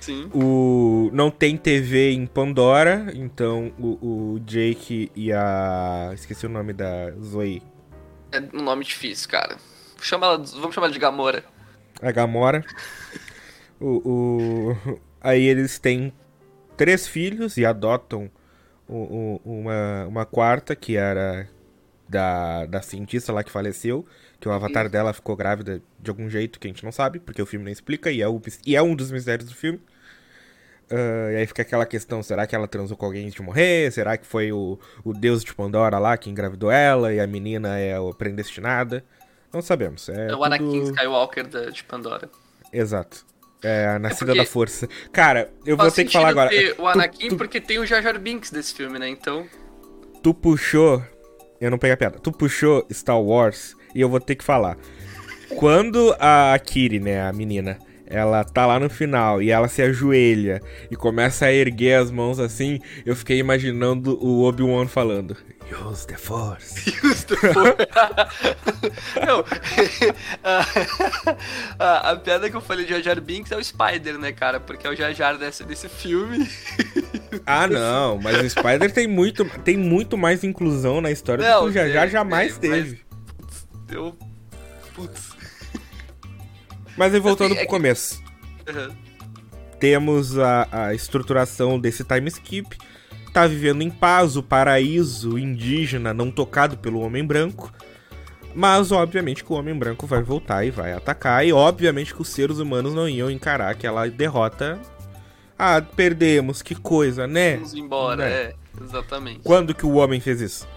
Sim. 0.00 0.30
O 0.32 1.10
não 1.12 1.30
tem 1.30 1.56
TV 1.56 2.12
em 2.12 2.26
Pandora, 2.26 3.10
então 3.14 3.72
o, 3.78 4.34
o 4.34 4.40
Jake 4.40 5.10
e 5.14 5.32
a 5.32 6.10
esqueci 6.14 6.46
o 6.46 6.48
nome 6.48 6.72
da 6.72 7.10
Zoe, 7.20 7.62
É 8.32 8.40
um 8.54 8.62
nome 8.62 8.84
difícil, 8.84 9.28
cara. 9.28 9.56
Chama 10.00 10.26
ela, 10.26 10.36
vamos 10.38 10.74
chamar 10.74 10.86
ela 10.86 10.92
de 10.94 10.98
Gamora. 10.98 11.44
a 12.00 12.10
Gamora. 12.12 12.64
o, 13.80 14.76
o- 14.86 15.00
aí 15.20 15.42
eles 15.46 15.78
têm 15.78 16.12
três 16.76 17.06
filhos 17.08 17.56
e 17.56 17.66
adotam 17.66 18.30
o- 18.88 19.40
o- 19.44 19.60
uma, 19.60 20.06
uma 20.06 20.26
quarta 20.26 20.74
que 20.76 20.96
era 20.96 21.48
da, 22.08 22.66
da 22.66 22.80
cientista 22.82 23.32
lá 23.32 23.44
que 23.44 23.50
faleceu, 23.50 24.06
que 24.40 24.48
o 24.48 24.52
avatar 24.52 24.88
dela 24.88 25.12
ficou 25.12 25.36
grávida 25.36 25.82
de 26.00 26.10
algum 26.10 26.28
jeito 26.30 26.58
que 26.58 26.66
a 26.66 26.70
gente 26.70 26.84
não 26.84 26.92
sabe, 26.92 27.18
porque 27.20 27.42
o 27.42 27.46
filme 27.46 27.64
não 27.64 27.72
explica 27.72 28.10
e 28.10 28.22
é, 28.22 28.28
o, 28.28 28.40
e 28.66 28.74
é 28.76 28.82
um 28.82 28.94
dos 28.94 29.10
mistérios 29.10 29.48
do 29.48 29.54
filme. 29.54 29.80
Ah, 30.90 31.32
e 31.32 31.36
aí 31.36 31.46
fica 31.46 31.60
aquela 31.62 31.84
questão, 31.84 32.22
será 32.22 32.46
que 32.46 32.54
ela 32.54 32.66
transou 32.66 32.96
com 32.96 33.04
alguém 33.04 33.24
antes 33.24 33.34
de 33.34 33.42
morrer? 33.42 33.92
Será 33.92 34.16
que 34.16 34.26
foi 34.26 34.52
o, 34.52 34.78
o 35.04 35.12
deus 35.12 35.44
de 35.44 35.54
Pandora 35.54 35.98
lá 35.98 36.16
que 36.16 36.30
engravidou 36.30 36.70
ela 36.70 37.12
e 37.12 37.20
a 37.20 37.26
menina 37.26 37.78
é 37.78 37.94
a 37.96 38.00
predestinada? 38.16 39.04
Não 39.52 39.60
sabemos. 39.60 40.08
É, 40.08 40.30
É 40.30 40.34
o 40.34 40.42
Anakin 40.44 40.64
tudo- 40.70 40.90
Skywalker 40.94 41.46
da, 41.46 41.66
de 41.70 41.84
Pandora. 41.84 42.30
Exato. 42.72 43.26
É 43.62 43.88
a 43.88 43.98
nascida 43.98 44.26
porque- 44.26 44.38
da 44.40 44.46
força. 44.46 44.88
Cara, 45.12 45.50
eu 45.66 45.76
vou 45.76 45.90
ter 45.90 46.04
que 46.04 46.12
falar 46.12 46.28
agora. 46.28 46.50
ter 46.50 46.74
o 46.78 46.86
Anakin 46.86 47.28
tu, 47.28 47.34
tu, 47.34 47.36
porque 47.38 47.60
tem 47.60 47.78
o 47.78 47.86
Jar 47.86 48.02
Jar 48.02 48.18
Binks 48.18 48.50
desse 48.50 48.72
filme, 48.74 48.98
né? 48.98 49.08
Então, 49.08 49.46
tu 50.22 50.32
puxou. 50.32 51.02
Eu 51.60 51.70
não 51.70 51.78
peguei 51.78 51.94
a 51.94 51.96
piada. 51.96 52.18
Tu 52.20 52.30
puxou 52.30 52.86
Star 52.92 53.20
Wars 53.20 53.74
e 53.94 54.00
eu 54.00 54.08
vou 54.08 54.20
ter 54.20 54.36
que 54.36 54.44
falar. 54.44 54.76
Quando 55.56 56.14
a 56.20 56.56
Kiri, 56.64 57.00
né, 57.00 57.20
a 57.22 57.32
menina, 57.32 57.78
ela 58.06 58.44
tá 58.44 58.64
lá 58.66 58.78
no 58.78 58.88
final 58.88 59.42
e 59.42 59.50
ela 59.50 59.66
se 59.66 59.82
ajoelha 59.82 60.60
e 60.90 60.94
começa 60.94 61.46
a 61.46 61.52
erguer 61.52 61.94
as 61.94 62.10
mãos 62.10 62.38
assim, 62.38 62.78
eu 63.04 63.16
fiquei 63.16 63.38
imaginando 63.38 64.16
o 64.24 64.44
Obi-Wan 64.44 64.86
falando: 64.86 65.36
Use 65.70 66.06
the 66.06 66.16
Force. 66.16 66.88
Use 67.04 67.26
the 67.26 67.36
Force. 67.36 67.76
Não, 69.26 69.44
a, 70.42 70.64
a, 71.78 72.10
a, 72.12 72.16
piada 72.16 72.48
que 72.48 72.56
eu 72.56 72.60
falei 72.60 72.86
de 72.86 72.92
Jar 72.92 73.02
Jar 73.02 73.20
Binks 73.20 73.52
é 73.52 73.56
o 73.56 73.62
Spider, 73.62 74.18
né, 74.18 74.32
cara? 74.32 74.58
Porque 74.58 74.86
é 74.86 74.90
o 74.90 74.96
Jar 74.96 75.12
Jar 75.14 75.36
desse, 75.36 75.64
desse 75.64 75.88
filme. 75.88 76.48
Ah, 77.46 77.66
não, 77.66 78.18
mas 78.18 78.38
o 78.38 78.50
Spider 78.50 78.92
tem 78.92 79.06
muito, 79.06 79.44
tem 79.60 79.76
muito 79.76 80.16
mais 80.16 80.42
inclusão 80.42 81.00
na 81.00 81.10
história 81.10 81.48
não, 81.48 81.66
do 81.66 81.72
que 81.72 81.78
o 81.78 81.82
Jar 81.82 81.90
Jar 81.90 82.08
jamais 82.08 82.56
teve. 82.56 83.02
Mas, 83.02 83.36
putz, 83.36 83.68
eu. 83.90 84.16
Putz. 84.94 85.36
Mas 86.96 87.14
aí 87.14 87.20
voltando 87.20 87.52
assim, 87.52 87.60
é 87.60 87.64
pro 87.64 87.66
que... 87.66 87.70
começo. 87.70 88.22
Uhum. 88.68 88.96
Temos 89.78 90.38
a, 90.38 90.68
a 90.72 90.94
estruturação 90.94 91.78
desse 91.78 92.02
time 92.02 92.28
skip. 92.28 92.76
Tá 93.38 93.46
vivendo 93.46 93.82
em 93.82 93.88
paz, 93.88 94.36
o 94.36 94.42
paraíso 94.42 95.38
indígena 95.38 96.12
não 96.12 96.28
tocado 96.28 96.76
pelo 96.76 96.98
homem 96.98 97.24
branco. 97.24 97.72
Mas, 98.52 98.90
obviamente, 98.90 99.44
que 99.44 99.52
o 99.52 99.54
homem 99.54 99.78
branco 99.78 100.08
vai 100.08 100.20
voltar 100.20 100.64
e 100.64 100.72
vai 100.72 100.92
atacar. 100.92 101.46
E, 101.46 101.52
obviamente, 101.52 102.12
que 102.12 102.20
os 102.20 102.30
seres 102.30 102.58
humanos 102.58 102.94
não 102.94 103.08
iam 103.08 103.30
encarar 103.30 103.70
aquela 103.70 104.08
derrota. 104.08 104.76
Ah, 105.56 105.80
perdemos, 105.80 106.62
que 106.62 106.74
coisa, 106.74 107.28
né? 107.28 107.54
Vamos 107.54 107.74
embora, 107.74 108.24
né? 108.24 108.30
é, 108.32 108.54
exatamente. 108.82 109.42
Quando 109.44 109.72
que 109.72 109.86
o 109.86 109.94
homem 109.94 110.18
fez 110.18 110.40
isso? 110.40 110.68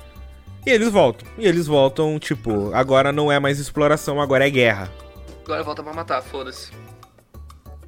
E 0.64 0.70
eles 0.70 0.90
voltam. 0.90 1.28
E 1.40 1.48
eles 1.48 1.66
voltam, 1.66 2.20
tipo, 2.20 2.72
agora 2.76 3.12
não 3.12 3.32
é 3.32 3.40
mais 3.40 3.58
exploração, 3.58 4.22
agora 4.22 4.46
é 4.46 4.52
guerra. 4.52 4.88
Agora 5.44 5.64
volta 5.64 5.82
pra 5.82 5.94
matar, 5.94 6.22
foda-se. 6.22 6.72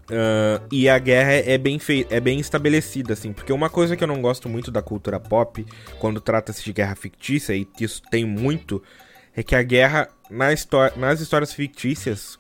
Uh, 0.04 0.68
e 0.72 0.90
a 0.90 1.00
guerra 1.00 1.32
é 1.32 1.58
bem, 1.58 1.80
é 2.10 2.20
bem 2.20 2.40
estabelecida, 2.40 3.14
assim, 3.14 3.32
porque 3.32 3.54
uma 3.54 3.70
coisa 3.70 3.96
que 3.96 4.04
eu 4.04 4.08
não 4.08 4.22
gosto 4.22 4.50
muito 4.50 4.70
da 4.70 4.82
cultura 4.82 5.20
pop, 5.20 5.66
quando 6.00 6.20
trata-se 6.20 6.64
de 6.64 6.74
guerra 6.74 6.96
fictícia, 6.96 7.56
e 7.56 7.66
isso 7.80 8.02
tem 8.12 8.26
muito, 8.26 8.84
é 9.36 9.42
que 9.42 9.56
a 9.56 9.64
guerra 9.64 10.10
na 10.30 10.48
nas 10.98 11.22
histórias 11.22 11.54
fictícias, 11.54 12.38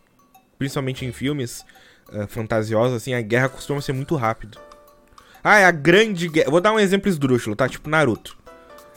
principalmente 0.58 1.05
em 1.05 1.12
filmes 1.13 1.63
uh, 2.10 2.27
fantasiosos, 2.27 2.98
assim, 2.98 3.13
a 3.13 3.22
guerra 3.22 3.48
costuma 3.48 3.79
ser 3.79 3.93
muito 3.93 4.15
rápido. 4.15 4.60
Ah, 5.43 5.60
é 5.60 5.65
a 5.65 5.72
grande 5.72 6.29
guerra. 6.29 6.50
Vou 6.50 6.62
dar 6.62 6.72
um 6.72 6.79
exemplo 6.79 7.10
esdrúxulo, 7.10 7.55
tá? 7.55 7.67
Tipo 7.67 7.89
Naruto. 7.89 8.38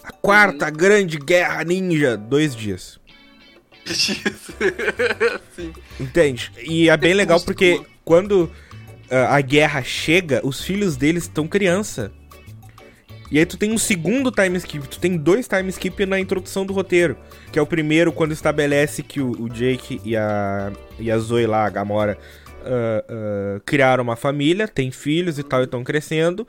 A 0.04 0.12
quarta 0.12 0.66
uhum. 0.66 0.72
grande 0.72 1.18
guerra 1.18 1.64
ninja, 1.64 2.16
dois 2.16 2.54
dias. 2.54 3.00
Sim. 5.54 5.72
Entende? 6.00 6.52
E 6.62 6.88
é 6.88 6.96
bem 6.96 7.14
legal 7.14 7.40
porque 7.40 7.80
quando 8.04 8.44
uh, 8.44 9.26
a 9.28 9.40
guerra 9.40 9.82
chega, 9.82 10.40
os 10.44 10.62
filhos 10.62 10.96
deles 10.96 11.24
estão 11.24 11.46
criança. 11.46 12.12
E 13.30 13.38
aí 13.38 13.46
tu 13.46 13.56
tem 13.56 13.72
um 13.72 13.78
segundo 13.78 14.30
time 14.30 14.56
skip, 14.58 14.86
tu 14.86 15.00
tem 15.00 15.16
dois 15.16 15.48
time 15.48 15.68
skip 15.68 16.06
na 16.06 16.20
introdução 16.20 16.64
do 16.64 16.72
roteiro. 16.72 17.16
Que 17.52 17.58
é 17.58 17.62
o 17.62 17.66
primeiro 17.66 18.12
quando 18.12 18.32
estabelece 18.32 19.02
que 19.02 19.20
o, 19.20 19.30
o 19.42 19.48
Jake 19.48 20.00
e 20.04 20.16
a, 20.16 20.72
e 20.98 21.10
a 21.10 21.18
Zoe 21.18 21.46
lá, 21.46 21.66
a 21.66 21.70
Gamora, 21.70 22.16
uh, 22.62 23.56
uh, 23.56 23.60
criaram 23.64 24.04
uma 24.04 24.16
família, 24.16 24.68
tem 24.68 24.90
filhos 24.90 25.38
e 25.38 25.42
tal, 25.42 25.60
e 25.60 25.64
estão 25.64 25.82
crescendo 25.82 26.46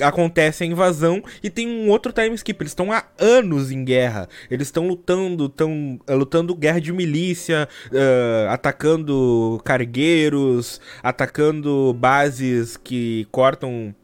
acontece 0.00 0.64
a 0.64 0.66
invasão 0.66 1.22
e 1.42 1.50
tem 1.50 1.68
um 1.68 1.88
outro 1.88 2.12
time 2.12 2.34
skip. 2.34 2.62
Eles 2.62 2.72
estão 2.72 2.92
há 2.92 3.04
anos 3.18 3.70
em 3.70 3.84
guerra. 3.84 4.28
Eles 4.50 4.68
estão 4.68 4.86
lutando, 4.86 5.46
estão 5.46 5.98
uh, 6.08 6.14
lutando 6.14 6.54
guerra 6.54 6.80
de 6.80 6.92
milícia, 6.92 7.68
uh, 7.86 8.50
atacando 8.50 9.60
cargueiros, 9.64 10.80
atacando 11.02 11.94
bases 11.94 12.76
que 12.76 13.26
cortam 13.30 13.94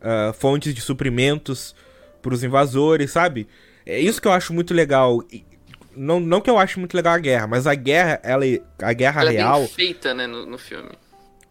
uh, 0.00 0.32
fontes 0.34 0.74
de 0.74 0.80
suprimentos 0.80 1.74
para 2.20 2.34
os 2.34 2.44
invasores, 2.44 3.10
sabe? 3.10 3.48
É 3.86 3.98
isso 3.98 4.20
que 4.20 4.28
eu 4.28 4.32
acho 4.32 4.52
muito 4.52 4.74
legal. 4.74 5.22
Não, 5.96 6.20
não 6.20 6.40
que 6.40 6.48
eu 6.48 6.58
acho 6.58 6.78
muito 6.78 6.94
legal 6.94 7.14
a 7.14 7.18
guerra, 7.18 7.46
mas 7.46 7.66
a 7.66 7.74
guerra, 7.74 8.20
ela, 8.22 8.44
a 8.80 8.92
guerra 8.92 9.22
ela 9.22 9.30
real. 9.30 9.56
É 9.56 9.58
bem 9.60 9.68
feita, 9.68 10.14
né, 10.14 10.26
no, 10.26 10.46
no 10.46 10.58
filme. 10.58 10.90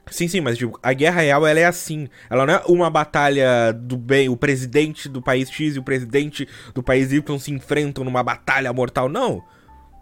Sim, 0.10 0.28
sim, 0.28 0.42
mas 0.42 0.58
tipo, 0.58 0.80
a 0.82 0.94
guerra 0.94 1.22
real 1.22 1.46
ela 1.46 1.60
é 1.60 1.66
assim. 1.66 2.08
Ela 2.30 2.46
não 2.46 2.54
é 2.54 2.64
uma 2.68 2.90
batalha 2.90 3.72
do 3.72 3.98
bem, 3.98 4.30
o 4.30 4.38
presidente 4.38 5.08
do 5.08 5.22
país 5.22 5.50
X 5.50 5.76
e 5.76 5.80
o 5.80 5.84
presidente 5.84 6.48
do 6.74 6.82
país 6.82 7.12
Y 7.12 7.40
se 7.40 7.52
enfrentam 7.52 8.04
numa 8.04 8.24
batalha 8.24 8.72
mortal, 8.74 9.08
não. 9.10 9.44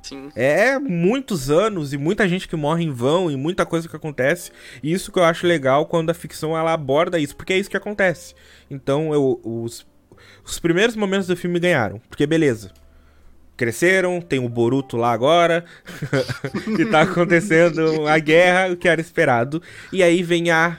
Sim. 0.01 0.29
É 0.35 0.79
muitos 0.79 1.49
anos 1.49 1.91
e 1.91 1.97
muita 1.97 2.27
gente 2.27 2.47
que 2.47 2.55
morre 2.55 2.83
em 2.83 2.91
vão 2.91 3.29
e 3.29 3.35
muita 3.35 3.65
coisa 3.65 3.89
que 3.89 3.95
acontece. 3.95 4.51
E 4.81 4.93
isso 4.93 5.11
que 5.11 5.19
eu 5.19 5.23
acho 5.23 5.45
legal 5.45 5.85
quando 5.85 6.09
a 6.09 6.13
ficção 6.13 6.57
ela 6.57 6.71
aborda 6.71 7.19
isso, 7.19 7.35
porque 7.35 7.53
é 7.53 7.57
isso 7.57 7.69
que 7.69 7.75
acontece. 7.75 8.33
Então, 8.69 9.13
eu, 9.13 9.41
os, 9.43 9.85
os 10.45 10.59
primeiros 10.59 10.95
momentos 10.95 11.27
do 11.27 11.35
filme 11.35 11.59
ganharam, 11.59 11.99
porque 12.09 12.25
beleza 12.25 12.71
cresceram, 13.57 14.21
tem 14.21 14.39
o 14.39 14.47
Boruto 14.47 14.95
lá 14.95 15.11
agora, 15.11 15.65
e 16.79 16.85
tá 16.85 17.01
acontecendo 17.01 18.07
a 18.07 18.19
guerra, 18.19 18.71
o 18.71 18.77
que 18.77 18.87
era 18.87 19.01
esperado. 19.01 19.61
E 19.91 20.03
aí 20.03 20.21
vem 20.21 20.51
a, 20.51 20.77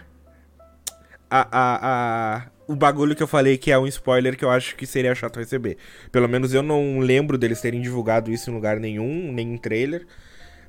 a, 1.28 1.48
a, 1.50 1.78
a, 1.82 2.42
o 2.68 2.76
bagulho 2.76 3.16
que 3.16 3.22
eu 3.22 3.26
falei 3.26 3.58
que 3.58 3.72
é 3.72 3.78
um 3.78 3.86
spoiler 3.86 4.36
que 4.36 4.44
eu 4.44 4.50
acho 4.50 4.76
que 4.76 4.86
seria 4.86 5.14
chato 5.14 5.40
receber. 5.40 5.76
Pelo 6.12 6.28
menos 6.28 6.54
eu 6.54 6.62
não 6.62 7.00
lembro 7.00 7.36
deles 7.36 7.60
terem 7.60 7.82
divulgado 7.82 8.30
isso 8.30 8.48
em 8.48 8.54
lugar 8.54 8.78
nenhum, 8.78 9.32
nem 9.32 9.54
em 9.54 9.58
trailer. 9.58 10.06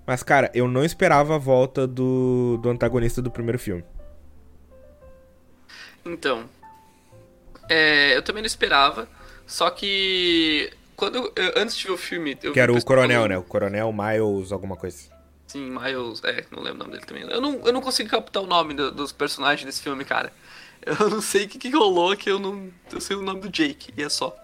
Mas, 0.06 0.24
cara, 0.24 0.50
eu 0.56 0.68
não 0.68 0.84
esperava 0.84 1.36
a 1.36 1.38
volta 1.38 1.86
do, 1.86 2.58
do 2.64 2.70
antagonista 2.70 3.22
do 3.22 3.30
primeiro 3.30 3.60
filme. 3.60 3.84
Então, 6.04 6.50
é, 7.70 8.18
eu 8.18 8.24
também 8.24 8.42
não 8.42 8.48
esperava. 8.48 9.08
Só 9.46 9.70
que 9.70 10.72
quando 11.00 11.32
eu, 11.36 11.54
antes 11.56 11.76
de 11.76 11.86
ver 11.86 11.94
o 11.94 11.98
filme. 11.98 12.38
Eu 12.44 12.54
que 12.54 12.60
era 12.60 12.72
o 12.72 12.84
Coronel, 12.84 13.22
falando... 13.22 13.30
né? 13.30 13.38
O 13.38 13.44
Coronel 13.44 13.94
Miles, 13.94 14.52
alguma 14.52 14.76
coisa. 14.76 15.10
Sim, 15.48 15.72
Miles. 15.72 16.22
É, 16.24 16.46
não 16.52 16.62
lembro 16.62 16.76
o 16.76 16.80
nome 16.80 16.92
dele 16.92 17.06
também. 17.06 17.24
Eu 17.24 17.42
não, 17.42 17.66
eu 17.66 17.74
não 17.74 17.82
consigo 17.82 18.10
captar 18.10 18.44
o 18.44 18.46
nome 18.46 18.74
do, 18.74 18.92
dos 18.92 19.12
personagens 19.12 19.66
desse 19.66 19.82
filme, 19.82 20.04
cara. 20.04 20.32
Eu 20.86 21.10
não 21.10 21.22
sei 21.22 21.46
o 21.46 21.48
que, 21.48 21.58
que 21.58 21.70
rolou 21.70 22.16
que 22.16 22.30
eu 22.30 22.38
não. 22.38 22.70
Eu 22.92 23.00
sei 23.00 23.16
o 23.16 23.22
nome 23.22 23.40
do 23.40 23.50
Jake, 23.50 23.94
e 23.98 24.04
é 24.04 24.10
só. 24.10 24.36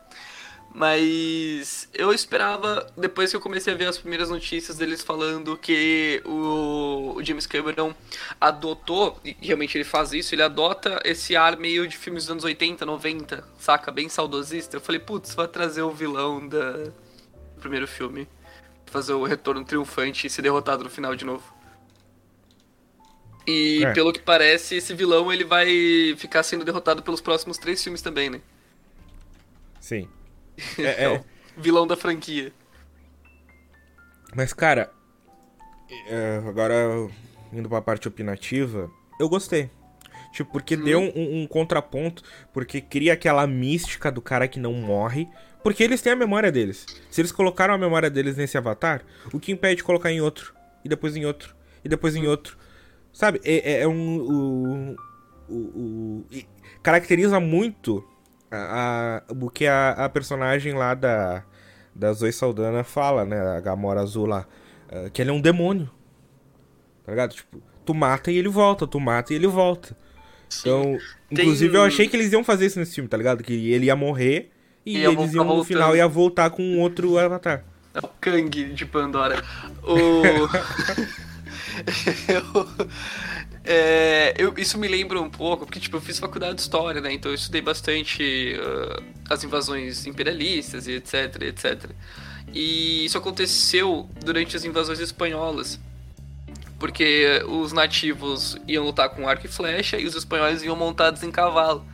Mas 0.78 1.88
eu 1.94 2.12
esperava, 2.12 2.86
depois 2.98 3.30
que 3.30 3.38
eu 3.38 3.40
comecei 3.40 3.74
a 3.74 3.78
ver 3.78 3.86
as 3.86 3.98
primeiras 3.98 4.30
notícias 4.30 4.78
deles 4.78 5.02
falando 5.02 5.56
que 5.56 6.22
o, 6.26 7.14
o 7.16 7.24
James 7.24 7.48
Cameron 7.48 7.96
adotou, 8.42 9.18
e 9.24 9.38
realmente 9.40 9.78
ele 9.78 9.86
faz 9.86 10.12
isso, 10.12 10.36
ele 10.36 10.44
adota 10.44 11.00
esse 11.06 11.34
ar 11.34 11.56
meio 11.56 11.88
de 11.88 11.96
filmes 11.98 12.24
dos 12.24 12.32
anos 12.32 12.44
80, 12.44 12.86
90, 12.86 13.42
saca? 13.58 13.90
Bem 13.90 14.10
saudosista. 14.10 14.76
Eu 14.76 14.82
falei, 14.82 15.00
putz, 15.00 15.34
vai 15.34 15.48
trazer 15.48 15.82
o 15.82 15.92
vilão 15.92 16.46
da, 16.46 16.72
do 16.74 16.94
primeiro 17.62 17.88
filme. 17.88 18.28
Fazer 18.88 19.14
o 19.14 19.24
retorno 19.24 19.64
triunfante 19.64 20.28
e 20.28 20.30
ser 20.30 20.42
derrotado 20.42 20.84
no 20.84 20.90
final 20.90 21.16
de 21.16 21.24
novo. 21.24 21.56
E 23.48 23.82
é. 23.86 23.94
pelo 23.94 24.12
que 24.12 24.20
parece, 24.20 24.76
esse 24.76 24.94
vilão 24.94 25.32
ele 25.32 25.46
vai 25.46 26.16
ficar 26.18 26.44
sendo 26.44 26.66
derrotado 26.66 27.02
pelos 27.02 27.22
próximos 27.22 27.58
três 27.58 27.82
filmes 27.82 28.02
também, 28.02 28.30
né? 28.30 28.42
Sim. 29.80 30.10
É, 30.78 31.06
é. 31.06 31.24
vilão 31.58 31.88
da 31.88 31.96
franquia. 31.96 32.52
Mas, 34.36 34.54
cara, 34.54 34.92
é, 36.08 36.42
agora 36.48 37.10
indo 37.54 37.70
pra 37.70 37.82
parte 37.82 38.08
opinativa, 38.08 38.92
eu 39.20 39.30
gostei. 39.30 39.70
Tipo, 40.32 40.52
porque 40.52 40.76
hum. 40.76 40.84
deu 40.84 41.00
um, 41.00 41.44
um, 41.44 41.48
contraponto, 41.48 42.22
porque 42.52 42.82
cria 42.82 43.14
aquela 43.14 43.48
mística 43.48 44.12
do 44.12 44.22
cara 44.22 44.48
que 44.48 44.60
não 44.60 44.74
morre, 44.74 45.30
porque 45.64 45.82
eles 45.82 46.02
têm 46.02 46.12
a 46.12 46.16
memória 46.16 46.52
deles. 46.52 46.86
Se 47.10 47.22
eles 47.22 47.32
colocaram 47.32 47.74
a 47.74 47.78
memória 47.78 48.10
deles 48.10 48.36
nesse 48.36 48.58
avatar, 48.58 49.02
o 49.34 49.40
que 49.40 49.54
impede 49.54 49.78
de 49.78 49.84
colocar 49.84 50.12
em 50.12 50.20
outro, 50.20 50.54
e 50.84 50.90
depois 50.90 51.16
em 51.16 51.26
outro, 51.26 51.56
e 51.84 51.90
depois 51.90 52.16
em 52.16 52.28
outro. 52.28 52.58
Sabe? 53.14 53.40
É, 53.46 53.72
é, 53.72 53.82
é 53.82 53.88
um. 53.88 54.18
O, 54.20 54.96
o, 55.48 55.56
o, 55.56 56.26
caracteriza 56.84 57.40
muito 57.40 58.06
a, 58.52 59.22
a, 59.28 59.34
o 59.34 59.50
que 59.50 59.66
a, 59.66 59.92
a, 59.92 60.10
personagem 60.10 60.74
lá 60.74 60.94
da, 60.94 61.44
da 61.94 62.14
Zoe 62.14 62.32
Saldana 62.32 62.84
fala, 62.84 63.26
né? 63.26 63.40
A 63.40 63.60
Gamora 63.60 64.02
Azul 64.02 64.26
lá. 64.26 64.46
Uh, 64.92 65.10
que 65.12 65.22
ele 65.22 65.30
é 65.30 65.34
um 65.34 65.42
demônio. 65.42 65.90
Tá 67.04 67.12
ligado? 67.12 67.34
Tipo, 67.34 67.62
tu 67.86 67.94
mata 67.94 68.32
e 68.32 68.38
ele 68.38 68.50
volta, 68.50 68.88
tu 68.88 69.00
mata 69.00 69.34
e 69.34 69.36
ele 69.36 69.48
volta. 69.48 69.96
Sim. 70.50 70.70
Então, 70.70 70.98
Tem... 71.34 71.46
inclusive 71.46 71.76
eu 71.76 71.84
achei 71.84 72.08
que 72.08 72.16
eles 72.16 72.32
iam 72.32 72.44
fazer 72.44 72.68
isso 72.68 72.80
nesse 72.80 72.96
filme, 72.96 73.10
tá 73.10 73.18
ligado? 73.18 73.44
Que 73.44 73.72
ele 73.72 73.88
ia 73.88 73.96
morrer 73.96 74.52
e, 74.86 74.98
e 74.98 75.06
eles 75.06 75.34
iam 75.34 75.44
no 75.44 75.50
voltando. 75.52 75.66
final 75.66 75.96
ia 75.96 76.08
voltar 76.08 76.50
com 76.50 76.80
outro 76.80 77.18
avatar. 77.18 77.64
É 77.94 78.00
o 78.00 78.10
Kang 78.20 78.50
de 78.50 78.86
Pandora. 78.86 79.44
O. 79.84 80.22
é, 83.64 84.34
eu, 84.38 84.54
isso 84.58 84.78
me 84.78 84.88
lembra 84.88 85.20
um 85.20 85.30
pouco, 85.30 85.66
porque 85.66 85.80
tipo, 85.80 85.98
eu 85.98 86.02
fiz 86.02 86.20
faculdade 86.20 86.56
de 86.56 86.62
história, 86.62 87.02
né? 87.02 87.14
Então 87.14 87.32
eu 87.32 87.36
estudei 87.36 87.62
bastante 87.62 88.56
uh, 88.60 89.04
as 89.30 89.44
invasões 89.44 90.06
imperialistas 90.06 90.88
e 90.88 90.94
etc, 90.94 91.42
etc. 91.42 91.92
E 92.54 93.06
isso 93.06 93.18
aconteceu 93.18 94.10
durante 94.24 94.56
as 94.56 94.64
invasões 94.64 95.00
espanholas. 95.00 95.80
Porque 96.80 97.42
os 97.48 97.72
nativos 97.72 98.58
iam 98.68 98.84
lutar 98.84 99.10
com 99.10 99.28
arco 99.28 99.46
e 99.46 99.50
flecha 99.50 99.98
e 99.98 100.06
os 100.06 100.16
espanhóis 100.16 100.62
iam 100.62 100.76
montados 100.76 101.24
em 101.24 101.32
cavalo. 101.32 101.86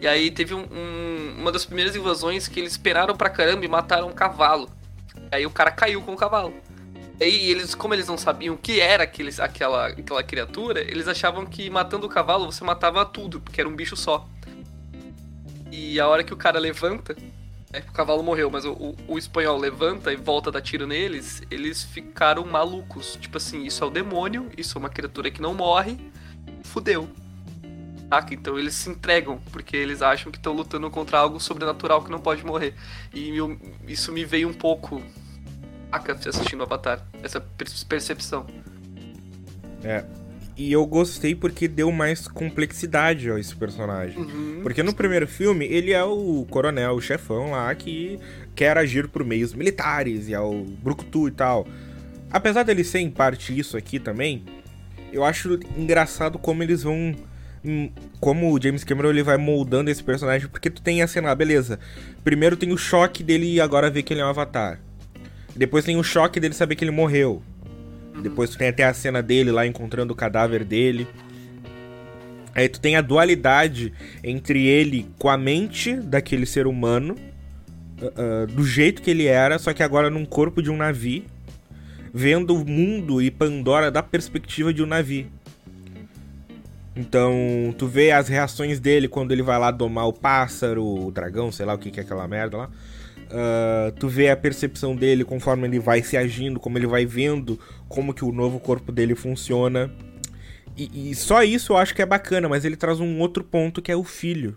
E 0.00 0.06
aí 0.06 0.30
teve 0.30 0.52
um, 0.52 0.66
um, 0.70 1.36
uma 1.38 1.50
das 1.50 1.64
primeiras 1.64 1.96
invasões 1.96 2.46
que 2.48 2.60
eles 2.60 2.72
esperaram 2.72 3.16
pra 3.16 3.30
caramba 3.30 3.64
e 3.64 3.68
mataram 3.68 4.08
um 4.08 4.12
cavalo. 4.12 4.68
Aí 5.30 5.46
o 5.46 5.50
cara 5.50 5.70
caiu 5.70 6.02
com 6.02 6.12
o 6.12 6.16
cavalo. 6.16 6.54
E 7.18 7.50
eles, 7.50 7.74
como 7.74 7.94
eles 7.94 8.06
não 8.06 8.18
sabiam 8.18 8.54
o 8.54 8.58
que 8.58 8.78
era 8.78 9.04
aquele, 9.04 9.30
aquela, 9.40 9.86
aquela 9.86 10.22
criatura, 10.22 10.80
eles 10.80 11.08
achavam 11.08 11.46
que 11.46 11.70
matando 11.70 12.06
o 12.06 12.10
cavalo 12.10 12.44
você 12.44 12.62
matava 12.62 13.04
tudo, 13.06 13.40
porque 13.40 13.60
era 13.60 13.68
um 13.68 13.74
bicho 13.74 13.96
só. 13.96 14.28
E 15.72 15.98
a 15.98 16.06
hora 16.06 16.22
que 16.22 16.32
o 16.32 16.36
cara 16.36 16.58
levanta, 16.58 17.16
é, 17.72 17.80
o 17.80 17.92
cavalo 17.92 18.22
morreu, 18.22 18.50
mas 18.50 18.64
o, 18.64 18.72
o, 18.72 18.96
o, 19.08 19.18
espanhol 19.18 19.58
levanta 19.58 20.12
e 20.12 20.16
volta 20.16 20.50
a 20.50 20.52
dar 20.52 20.60
tiro 20.60 20.86
neles, 20.86 21.42
eles 21.50 21.82
ficaram 21.82 22.44
malucos. 22.44 23.16
Tipo 23.20 23.38
assim, 23.38 23.64
isso 23.64 23.82
é 23.82 23.86
o 23.86 23.90
demônio, 23.90 24.50
isso 24.56 24.76
é 24.76 24.78
uma 24.78 24.90
criatura 24.90 25.30
que 25.30 25.40
não 25.40 25.54
morre, 25.54 25.98
fudeu. 26.64 27.08
Saca? 28.08 28.34
Então 28.34 28.58
eles 28.58 28.74
se 28.74 28.88
entregam, 28.88 29.40
porque 29.50 29.76
eles 29.76 30.00
acham 30.02 30.30
que 30.30 30.38
estão 30.38 30.52
lutando 30.52 30.90
contra 30.90 31.18
algo 31.18 31.40
sobrenatural 31.40 32.04
que 32.04 32.10
não 32.10 32.20
pode 32.20 32.44
morrer. 32.44 32.74
E 33.12 33.36
eu, 33.36 33.58
isso 33.88 34.12
me 34.12 34.24
veio 34.24 34.48
um 34.48 34.54
pouco 34.54 35.02
saca 35.90 36.12
assistindo 36.12 36.62
Avatar, 36.62 37.04
essa 37.22 37.40
percepção. 37.88 38.46
É, 39.82 40.04
e 40.56 40.72
eu 40.72 40.86
gostei 40.86 41.34
porque 41.34 41.68
deu 41.68 41.92
mais 41.92 42.26
complexidade 42.26 43.30
a 43.30 43.38
esse 43.38 43.54
personagem. 43.54 44.18
Uhum. 44.18 44.60
Porque 44.62 44.82
no 44.82 44.94
primeiro 44.94 45.28
filme, 45.28 45.66
ele 45.66 45.92
é 45.92 46.02
o 46.02 46.46
coronel, 46.48 46.94
o 46.94 47.00
chefão 47.00 47.50
lá, 47.50 47.74
que 47.74 48.18
quer 48.54 48.78
agir 48.78 49.06
por 49.08 49.22
meios 49.22 49.52
militares, 49.52 50.28
e 50.28 50.34
é 50.34 50.40
o 50.40 50.64
Brucutu 50.64 51.28
e 51.28 51.30
tal. 51.30 51.66
Apesar 52.30 52.62
dele 52.62 52.84
ser 52.84 53.00
em 53.00 53.10
parte 53.10 53.56
isso 53.56 53.76
aqui 53.76 54.00
também, 54.00 54.44
eu 55.12 55.24
acho 55.24 55.58
engraçado 55.76 56.38
como 56.38 56.62
eles 56.62 56.82
vão. 56.82 57.14
Hum, 57.64 57.90
como 58.20 58.52
o 58.52 58.62
James 58.62 58.84
Cameron 58.84 59.10
ele 59.10 59.22
vai 59.22 59.36
moldando 59.36 59.90
esse 59.90 60.02
personagem, 60.02 60.48
porque 60.48 60.70
tu 60.70 60.80
tem 60.80 61.02
a 61.02 61.06
cena, 61.06 61.34
beleza. 61.34 61.78
Primeiro 62.24 62.56
tem 62.56 62.72
o 62.72 62.78
choque 62.78 63.22
dele 63.22 63.60
agora 63.60 63.90
ver 63.90 64.02
que 64.04 64.14
ele 64.14 64.20
é 64.20 64.24
um 64.24 64.28
avatar. 64.28 64.80
Depois 65.56 65.84
tem 65.84 65.96
o 65.96 66.02
choque 66.02 66.38
dele 66.38 66.54
saber 66.54 66.76
que 66.76 66.84
ele 66.84 66.90
morreu. 66.90 67.42
Depois 68.22 68.50
tu 68.50 68.58
tem 68.58 68.68
até 68.68 68.84
a 68.84 68.94
cena 68.94 69.22
dele 69.22 69.50
lá 69.50 69.66
encontrando 69.66 70.12
o 70.12 70.16
cadáver 70.16 70.64
dele. 70.64 71.06
Aí 72.54 72.68
tu 72.68 72.80
tem 72.80 72.96
a 72.96 73.00
dualidade 73.00 73.92
entre 74.24 74.66
ele 74.66 75.06
com 75.18 75.28
a 75.28 75.36
mente 75.36 75.94
daquele 75.94 76.46
ser 76.46 76.66
humano, 76.66 77.16
uh, 78.00 78.46
do 78.46 78.64
jeito 78.64 79.02
que 79.02 79.10
ele 79.10 79.26
era, 79.26 79.58
só 79.58 79.74
que 79.74 79.82
agora 79.82 80.08
num 80.08 80.24
corpo 80.24 80.62
de 80.62 80.70
um 80.70 80.76
navio, 80.76 81.24
vendo 82.14 82.54
o 82.54 82.64
mundo 82.64 83.20
e 83.20 83.30
Pandora 83.30 83.90
da 83.90 84.02
perspectiva 84.02 84.72
de 84.72 84.82
um 84.82 84.86
navio. 84.86 85.26
Então, 86.96 87.74
tu 87.76 87.86
vê 87.86 88.10
as 88.10 88.26
reações 88.26 88.80
dele 88.80 89.06
quando 89.06 89.32
ele 89.32 89.42
vai 89.42 89.58
lá 89.58 89.70
domar 89.70 90.08
o 90.08 90.12
pássaro, 90.14 90.82
o 90.82 91.12
dragão, 91.12 91.52
sei 91.52 91.66
lá 91.66 91.74
o 91.74 91.78
que, 91.78 91.90
que 91.90 92.00
é 92.00 92.02
aquela 92.02 92.26
merda 92.26 92.56
lá. 92.56 92.70
Uh, 93.36 93.92
tu 93.98 94.08
vê 94.08 94.30
a 94.30 94.36
percepção 94.36 94.96
dele 94.96 95.22
conforme 95.22 95.68
ele 95.68 95.78
vai 95.78 96.02
se 96.02 96.16
agindo, 96.16 96.58
como 96.58 96.78
ele 96.78 96.86
vai 96.86 97.04
vendo 97.04 97.60
como 97.86 98.14
que 98.14 98.24
o 98.24 98.32
novo 98.32 98.58
corpo 98.58 98.90
dele 98.90 99.14
funciona. 99.14 99.92
E, 100.74 101.10
e, 101.10 101.14
só 101.14 101.42
isso 101.42 101.74
eu 101.74 101.76
acho 101.76 101.94
que 101.94 102.00
é 102.00 102.06
bacana, 102.06 102.48
mas 102.48 102.64
ele 102.64 102.76
traz 102.76 102.98
um 102.98 103.20
outro 103.20 103.44
ponto 103.44 103.82
que 103.82 103.92
é 103.92 103.96
o 103.96 104.04
filho. 104.04 104.56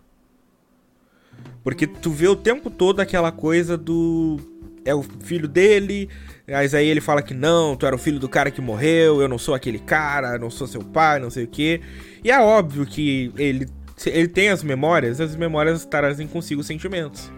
Porque 1.61 1.85
tu 1.85 2.09
vê 2.09 2.29
o 2.29 2.37
tempo 2.37 2.69
todo 2.69 3.01
aquela 3.01 3.33
coisa 3.33 3.77
do. 3.77 4.39
É 4.85 4.95
o 4.95 5.03
filho 5.03 5.47
dele, 5.47 6.07
mas 6.47 6.73
aí 6.73 6.87
ele 6.87 7.01
fala 7.01 7.21
que 7.21 7.33
não, 7.33 7.75
tu 7.75 7.85
era 7.85 7.93
o 7.93 7.99
filho 7.99 8.17
do 8.17 8.29
cara 8.29 8.49
que 8.49 8.61
morreu, 8.61 9.21
eu 9.21 9.27
não 9.27 9.37
sou 9.37 9.53
aquele 9.53 9.79
cara, 9.79 10.39
não 10.39 10.49
sou 10.49 10.65
seu 10.67 10.81
pai, 10.81 11.19
não 11.19 11.29
sei 11.29 11.43
o 11.43 11.47
quê. 11.47 11.81
E 12.23 12.31
é 12.31 12.39
óbvio 12.39 12.85
que 12.85 13.33
ele, 13.37 13.67
ele 14.05 14.27
tem 14.29 14.47
as 14.47 14.63
memórias, 14.63 15.19
as 15.19 15.35
memórias 15.35 15.85
trazem 15.85 16.27
consigo 16.27 16.63
sentimentos. 16.63 17.29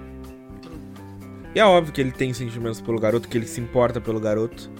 E 1.53 1.59
é 1.59 1.65
óbvio 1.65 1.93
que 1.93 1.99
ele 1.99 2.11
tem 2.11 2.33
sentimentos 2.33 2.79
pelo 2.79 2.99
garoto, 2.99 3.27
que 3.27 3.37
ele 3.37 3.45
se 3.45 3.59
importa 3.59 3.99
pelo 3.99 4.19
garoto. 4.19 4.71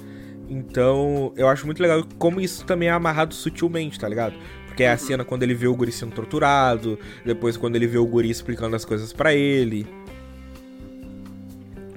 Então, 0.49 1.33
eu 1.35 1.47
acho 1.47 1.65
muito 1.65 1.81
legal 1.81 2.03
como 2.17 2.41
isso 2.41 2.65
também 2.65 2.89
é 2.89 2.91
amarrado 2.91 3.33
sutilmente, 3.33 3.99
tá 3.99 4.07
ligado? 4.07 4.35
Porque 4.67 4.83
é 4.83 4.89
a 4.89 4.93
uhum. 4.93 4.97
cena 4.97 5.25
quando 5.25 5.43
ele 5.43 5.53
vê 5.53 5.67
o 5.67 5.75
guri 5.75 5.91
sendo 5.91 6.13
torturado, 6.13 6.97
depois 7.25 7.57
quando 7.57 7.75
ele 7.75 7.87
vê 7.87 7.97
o 7.97 8.05
guri 8.05 8.29
explicando 8.29 8.75
as 8.75 8.85
coisas 8.85 9.11
para 9.11 9.33
ele. 9.33 9.85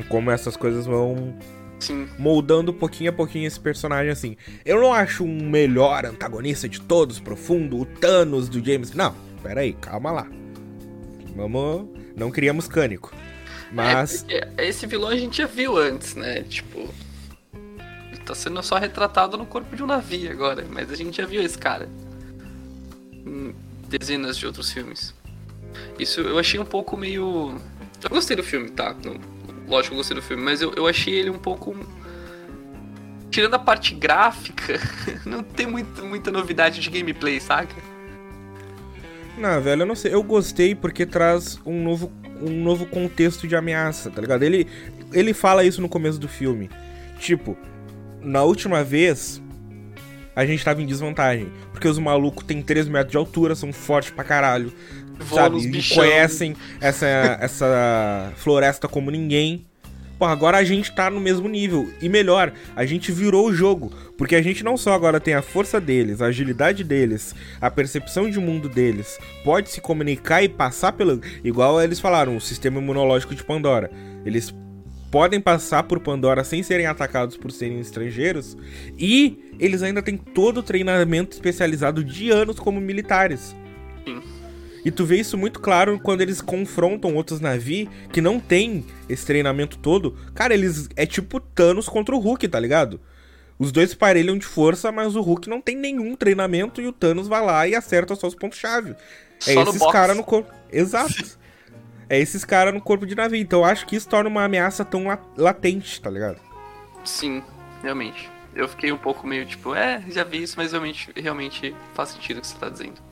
Como 0.09 0.31
essas 0.31 0.57
coisas 0.57 0.87
vão 0.87 1.37
Sim. 1.79 2.09
moldando 2.19 2.73
pouquinho 2.73 3.11
a 3.11 3.13
pouquinho 3.13 3.47
esse 3.47 3.61
personagem 3.61 4.11
assim. 4.11 4.37
Eu 4.65 4.81
não 4.81 4.93
acho 4.93 5.25
um 5.25 5.49
melhor 5.49 6.05
antagonista 6.05 6.69
de 6.69 6.81
todos, 6.81 7.21
profundo, 7.21 7.79
o 7.79 7.85
Thanos 7.85 8.49
do 8.49 8.65
James. 8.65 8.93
Não, 8.93 9.15
pera 9.43 9.61
aí, 9.61 9.73
calma 9.73 10.11
lá. 10.11 10.27
Vamos. 11.37 11.89
Não 12.17 12.31
criamos 12.31 12.69
cânico. 12.69 13.13
Mas. 13.75 14.25
É, 14.29 14.69
esse 14.69 14.87
vilão 14.87 15.11
a 15.11 15.17
gente 15.17 15.39
já 15.39 15.47
viu 15.47 15.77
antes, 15.77 16.15
né? 16.15 16.43
Tipo. 16.43 16.89
Ele 18.11 18.21
tá 18.25 18.35
sendo 18.35 18.63
só 18.63 18.79
retratado 18.79 19.37
no 19.37 19.45
corpo 19.45 19.75
de 19.75 19.83
um 19.83 19.87
navio 19.87 20.31
agora, 20.31 20.65
mas 20.71 20.91
a 20.91 20.95
gente 20.95 21.17
já 21.17 21.27
viu 21.27 21.43
esse 21.43 21.59
cara. 21.59 21.89
Em 23.13 23.55
dezenas 23.89 24.37
de 24.37 24.47
outros 24.47 24.71
filmes. 24.71 25.15
Isso 25.99 26.21
eu 26.21 26.39
achei 26.39 26.61
um 26.61 26.65
pouco 26.65 26.97
meio. 26.97 27.61
Eu 28.03 28.11
gostei 28.11 28.37
do 28.37 28.43
filme, 28.43 28.71
tá? 28.71 28.95
Lógico 29.67 29.89
que 29.89 29.95
eu 29.95 29.97
gostei 29.97 30.15
do 30.15 30.23
filme, 30.23 30.43
mas 30.43 30.63
eu, 30.63 30.73
eu 30.77 30.87
achei 30.87 31.15
ele 31.15 31.31
um 31.31 31.39
pouco. 31.39 31.77
Tirando 33.31 33.55
a 33.55 33.59
parte 33.59 33.95
gráfica, 33.95 34.79
não 35.27 35.43
tem 35.43 35.67
muito, 35.67 36.05
muita 36.05 36.31
novidade 36.31 36.81
de 36.81 36.89
gameplay, 36.89 37.41
saca? 37.41 37.75
Não, 39.37 39.61
velho, 39.61 39.83
eu 39.83 39.87
não 39.87 39.95
sei. 39.95 40.15
Eu 40.15 40.23
gostei 40.23 40.75
porque 40.75 41.05
traz 41.05 41.59
um 41.67 41.83
novo 41.83 42.11
um 42.41 42.63
novo 42.63 42.85
contexto 42.87 43.47
de 43.47 43.57
ameaça, 43.57 44.11
tá 44.11 44.21
ligado? 44.21 44.43
Ele, 44.43 44.67
ele 45.13 45.33
fala 45.33 45.65
isso 45.65 45.81
no 45.81 45.89
começo 45.89 46.19
do 46.19 46.29
filme. 46.29 46.69
Tipo, 47.19 47.57
na 48.21 48.43
última 48.43 48.83
vez, 48.83 49.41
a 50.35 50.45
gente 50.45 50.65
tava 50.65 50.83
em 50.83 50.87
desvantagem. 50.87 51.51
Porque 51.73 51.89
os 51.89 51.99
malucos 51.99 52.45
têm 52.45 52.63
3 52.63 52.89
metros 52.89 53.13
de 53.13 53.17
altura, 53.17 53.55
são 53.55 53.73
fortes 53.73 54.11
pra 54.11 54.25
caralho. 54.25 54.73
sabe? 55.31 55.59
E 55.59 55.95
conhecem 55.95 56.57
essa, 56.81 57.07
essa 57.41 58.33
floresta 58.37 58.89
como 58.89 59.11
ninguém. 59.11 59.67
Pô, 60.25 60.29
agora 60.29 60.57
a 60.57 60.65
gente 60.65 60.91
tá 60.91 61.11
no 61.11 61.21
mesmo 61.21 61.47
nível. 61.51 61.93
E 62.01 62.09
melhor, 62.09 62.51
a 62.75 62.87
gente 62.87 63.13
virou 63.13 63.47
o 63.47 63.53
jogo. 63.53 63.93
Porque 64.17 64.35
a 64.35 64.41
gente 64.41 64.65
não 64.65 64.75
só 64.75 64.95
agora 64.95 65.21
tem 65.21 65.35
a 65.35 65.43
força 65.43 65.79
deles, 65.79 66.23
a 66.23 66.27
agilidade 66.27 66.83
deles, 66.83 67.35
a 67.61 67.71
percepção 67.71 68.31
de 68.31 68.41
mundo 68.41 68.67
deles, 68.67 69.19
pode 69.45 69.69
se 69.69 69.83
comunicar 69.83 70.43
e 70.43 70.49
passar 70.49 70.93
pelo. 70.93 71.21
Igual 71.45 71.79
eles 71.79 72.01
falaram, 72.01 72.39
o 72.39 72.41
sistema 72.41 72.81
imunológico 72.81 73.35
de 73.35 73.45
Pandora. 73.45 73.91
Eles 74.25 74.55
podem 75.11 75.43
passar 75.43 75.83
por 75.83 76.01
Pandora 76.01 76.43
sem 76.43 76.63
serem 76.63 76.87
atacados 76.87 77.37
por 77.37 77.53
serem 77.53 77.79
estrangeiros. 77.79 78.57
E 78.99 79.53
eles 79.59 79.83
ainda 79.83 80.01
têm 80.01 80.17
todo 80.17 80.61
o 80.61 80.63
treinamento 80.63 81.35
especializado 81.35 82.03
de 82.03 82.31
anos 82.31 82.59
como 82.59 82.81
militares. 82.81 83.55
Sim. 84.07 84.23
E 84.85 84.91
tu 84.91 85.05
vê 85.05 85.17
isso 85.17 85.39
muito 85.39 85.61
claro 85.61 85.99
quando 85.99 86.21
eles 86.21 86.43
confrontam 86.43 87.15
outros 87.15 87.41
navios 87.41 87.89
que 88.13 88.21
não 88.21 88.39
tem 88.39 88.85
esse 89.09 89.25
treinamento 89.25 89.79
todo. 89.79 90.17
Cara, 90.35 90.53
eles. 90.53 90.89
É 90.95 91.07
tipo 91.07 91.41
Thanos 91.41 91.89
contra 91.89 92.15
o 92.15 92.19
Hulk, 92.19 92.47
tá 92.49 92.61
ligado? 92.61 93.01
Os 93.59 93.73
dois 93.73 93.95
parelham 93.95 94.37
de 94.37 94.45
força, 94.45 94.93
mas 94.93 95.17
o 95.17 95.23
Hulk 95.23 95.49
não 95.49 95.61
tem 95.61 95.77
nenhum 95.77 96.15
treinamento 96.15 96.81
e 96.81 96.87
o 96.87 96.93
Thanos 96.93 97.29
vai 97.29 97.43
lá 97.43 97.67
e 97.67 97.75
acerta 97.75 98.15
só 98.15 98.27
os 98.27 98.35
pontos-chave. 98.35 98.95
É 99.47 99.53
esses 99.53 99.83
caras 99.91 100.17
no 100.17 100.25
corpo. 100.25 100.51
Exato. 100.73 101.39
é 102.09 102.19
esses 102.19 102.45
caras 102.47 102.73
no 102.73 102.81
corpo 102.81 103.05
de 103.05 103.15
navio. 103.15 103.39
Então 103.39 103.59
eu 103.59 103.65
acho 103.65 103.85
que 103.85 103.95
isso 103.95 104.09
torna 104.09 104.31
uma 104.31 104.45
ameaça 104.45 104.85
tão 104.85 105.05
latente, 105.37 106.01
tá 106.01 106.09
ligado? 106.09 106.41
Sim, 107.05 107.43
realmente. 107.83 108.31
Eu 108.55 108.69
fiquei 108.69 108.91
um 108.91 108.97
pouco 108.97 109.27
meio 109.27 109.45
tipo, 109.45 109.75
é, 109.75 110.03
já 110.09 110.25
vi 110.25 110.43
isso, 110.45 110.55
mas 110.57 110.71
realmente, 110.71 111.11
realmente 111.15 111.75
faz 111.93 112.11
sentido 112.11 112.39
o 112.39 112.41
que 112.41 112.47
você 112.47 112.57
tá 112.57 112.71
dizendo. 112.71 113.03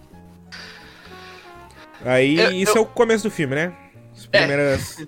Aí, 2.05 2.39
eu, 2.39 2.51
isso 2.53 2.73
eu... 2.73 2.79
é 2.79 2.81
o 2.81 2.87
começo 2.87 3.25
do 3.25 3.31
filme, 3.31 3.55
né? 3.55 3.73
As 4.15 4.29
é. 4.33 4.39
primeiras. 4.39 5.01
É. 5.01 5.07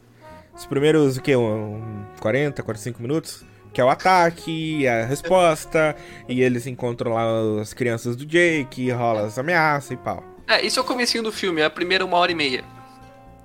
Os 0.55 0.67
primeiros, 0.67 1.17
o 1.17 1.23
quê? 1.23 1.35
Um 1.37 2.05
40, 2.21 2.63
45 2.63 3.03
minutos? 3.03 3.45
Que 3.73 3.81
é 3.81 3.85
o 3.85 3.91
ataque, 3.91 4.87
a 4.87 5.05
resposta, 5.05 5.97
e 6.29 6.41
eles 6.41 6.65
encontram 6.67 7.13
lá 7.13 7.61
as 7.61 7.75
crianças 7.75 8.15
do 8.15 8.25
Jake, 8.25 8.89
rola 8.93 9.27
as 9.27 9.37
ameaças 9.37 9.91
e 9.91 9.97
pau. 9.97 10.23
É, 10.47 10.65
isso 10.65 10.79
é 10.79 10.83
o 10.83 10.85
comecinho 10.85 11.25
do 11.25 11.33
filme, 11.33 11.61
é 11.61 11.65
a 11.65 11.71
primeira 11.71 12.05
uma 12.05 12.17
hora 12.17 12.31
e 12.31 12.35
meia. 12.35 12.65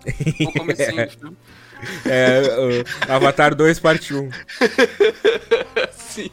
O 0.48 0.52
comecinho 0.54 1.00
é. 1.00 1.06
do 1.08 1.12
filme. 1.12 1.38
É, 2.06 2.42
o 3.08 3.12
Avatar 3.12 3.56
2, 3.56 3.80
parte 3.80 4.14
1. 4.14 4.30
Sim. 5.92 6.30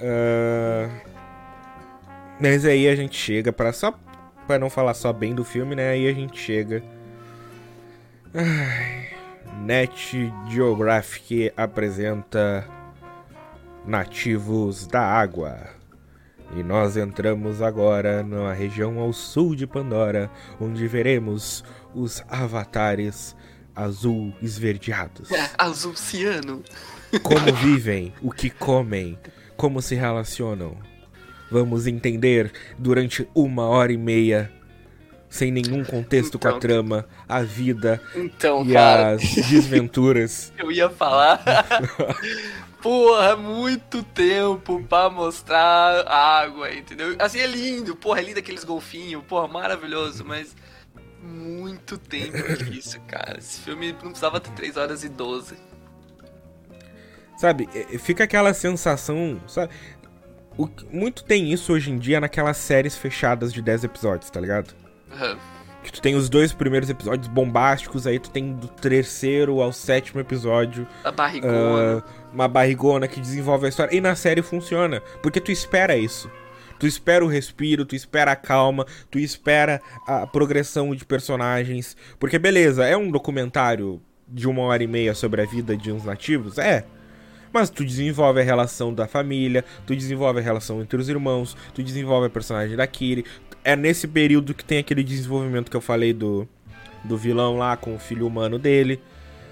Uh, 0.00 0.90
mas 2.40 2.64
aí 2.64 2.88
a 2.88 2.96
gente 2.96 3.16
chega 3.16 3.52
para 3.52 3.72
só 3.72 3.92
para 4.48 4.58
não 4.58 4.70
falar 4.70 4.94
só 4.94 5.12
bem 5.12 5.34
do 5.34 5.44
filme, 5.44 5.76
né? 5.76 5.90
Aí 5.90 6.08
a 6.08 6.12
gente 6.12 6.40
chega. 6.40 6.82
Ai, 8.34 9.08
Net 9.60 10.32
Geographic 10.48 11.52
apresenta 11.54 12.66
nativos 13.86 14.86
da 14.86 15.02
água. 15.02 15.58
E 16.56 16.62
nós 16.62 16.96
entramos 16.96 17.60
agora 17.60 18.22
na 18.22 18.50
região 18.54 18.98
ao 18.98 19.12
sul 19.12 19.54
de 19.54 19.66
Pandora, 19.66 20.30
onde 20.58 20.88
veremos 20.88 21.62
os 21.94 22.24
avatares 22.26 23.36
azul 23.76 24.32
esverdeados. 24.40 25.28
É, 25.38 25.50
azul 25.58 25.94
ciano. 25.94 26.64
Como 27.22 27.54
vivem, 27.54 28.14
o 28.22 28.32
que 28.32 28.48
comem, 28.48 29.18
como 29.58 29.82
se 29.82 29.94
relacionam. 29.94 30.76
Vamos 31.50 31.86
entender 31.86 32.52
durante 32.78 33.28
uma 33.34 33.66
hora 33.66 33.92
e 33.92 33.96
meia, 33.96 34.52
sem 35.28 35.50
nenhum 35.50 35.84
contexto 35.84 36.36
então, 36.36 36.40
com 36.40 36.48
a 36.48 36.50
então. 36.50 36.60
trama, 36.60 37.06
a 37.28 37.42
vida 37.42 38.00
então, 38.14 38.64
e 38.64 38.72
cara, 38.72 39.12
as 39.12 39.22
desventuras. 39.22 40.52
Eu 40.58 40.70
ia 40.70 40.90
falar. 40.90 41.42
porra, 42.82 43.36
muito 43.36 44.02
tempo 44.02 44.82
pra 44.88 45.10
mostrar 45.10 46.06
água, 46.06 46.72
entendeu? 46.72 47.16
Assim, 47.18 47.38
é 47.38 47.46
lindo, 47.46 47.96
porra, 47.96 48.20
é 48.20 48.24
lindo 48.24 48.38
aqueles 48.38 48.64
golfinhos, 48.64 49.22
porra, 49.24 49.48
maravilhoso, 49.48 50.24
mas 50.24 50.54
muito 51.22 51.98
tempo 51.98 52.36
isso, 52.72 53.00
cara. 53.06 53.38
Esse 53.38 53.60
filme 53.60 53.92
não 53.92 54.10
precisava 54.10 54.40
ter 54.40 54.50
3 54.52 54.76
horas 54.76 55.04
e 55.04 55.08
12. 55.08 55.56
Sabe, 57.36 57.68
é, 57.72 57.94
é, 57.94 57.98
fica 57.98 58.24
aquela 58.24 58.52
sensação, 58.52 59.40
sabe? 59.46 59.72
O, 60.58 60.68
muito 60.90 61.22
tem 61.22 61.52
isso 61.52 61.72
hoje 61.72 61.90
em 61.90 61.98
dia 61.98 62.20
naquelas 62.20 62.56
séries 62.56 62.96
fechadas 62.96 63.52
de 63.52 63.62
10 63.62 63.84
episódios, 63.84 64.28
tá 64.28 64.40
ligado? 64.40 64.74
Uhum. 65.12 65.36
Que 65.84 65.92
tu 65.92 66.02
tem 66.02 66.16
os 66.16 66.28
dois 66.28 66.52
primeiros 66.52 66.90
episódios 66.90 67.28
bombásticos, 67.28 68.08
aí 68.08 68.18
tu 68.18 68.28
tem 68.28 68.52
do 68.54 68.66
terceiro 68.66 69.62
ao 69.62 69.72
sétimo 69.72 70.20
episódio. 70.20 70.86
A 71.04 71.12
barrigona. 71.12 71.98
Uh, 71.98 72.02
uma 72.34 72.48
barrigona 72.48 73.06
que 73.06 73.20
desenvolve 73.20 73.66
a 73.66 73.68
história. 73.68 73.96
E 73.96 74.00
na 74.00 74.16
série 74.16 74.42
funciona, 74.42 75.00
porque 75.22 75.40
tu 75.40 75.52
espera 75.52 75.96
isso. 75.96 76.28
Tu 76.78 76.86
espera 76.86 77.24
o 77.24 77.28
respiro, 77.28 77.84
tu 77.84 77.94
espera 77.94 78.32
a 78.32 78.36
calma, 78.36 78.84
tu 79.10 79.18
espera 79.18 79.80
a 80.06 80.26
progressão 80.26 80.94
de 80.94 81.04
personagens. 81.04 81.96
Porque 82.18 82.38
beleza, 82.38 82.84
é 82.84 82.96
um 82.96 83.10
documentário 83.10 84.02
de 84.26 84.48
uma 84.48 84.62
hora 84.62 84.82
e 84.82 84.86
meia 84.86 85.14
sobre 85.14 85.40
a 85.40 85.46
vida 85.46 85.76
de 85.76 85.90
uns 85.90 86.04
nativos? 86.04 86.58
É. 86.58 86.84
Mas 87.52 87.70
tu 87.70 87.84
desenvolve 87.84 88.40
a 88.40 88.44
relação 88.44 88.92
da 88.92 89.06
família, 89.06 89.64
tu 89.86 89.94
desenvolve 89.94 90.40
a 90.40 90.42
relação 90.42 90.80
entre 90.80 91.00
os 91.00 91.08
irmãos, 91.08 91.56
tu 91.74 91.82
desenvolve 91.82 92.26
a 92.26 92.30
personagem 92.30 92.76
da 92.76 92.86
Kiri. 92.86 93.24
É 93.64 93.74
nesse 93.74 94.06
período 94.06 94.54
que 94.54 94.64
tem 94.64 94.78
aquele 94.78 95.02
desenvolvimento 95.02 95.70
que 95.70 95.76
eu 95.76 95.80
falei 95.80 96.12
do, 96.12 96.48
do 97.04 97.16
vilão 97.16 97.56
lá 97.56 97.76
com 97.76 97.94
o 97.94 97.98
filho 97.98 98.26
humano 98.26 98.58
dele. 98.58 99.00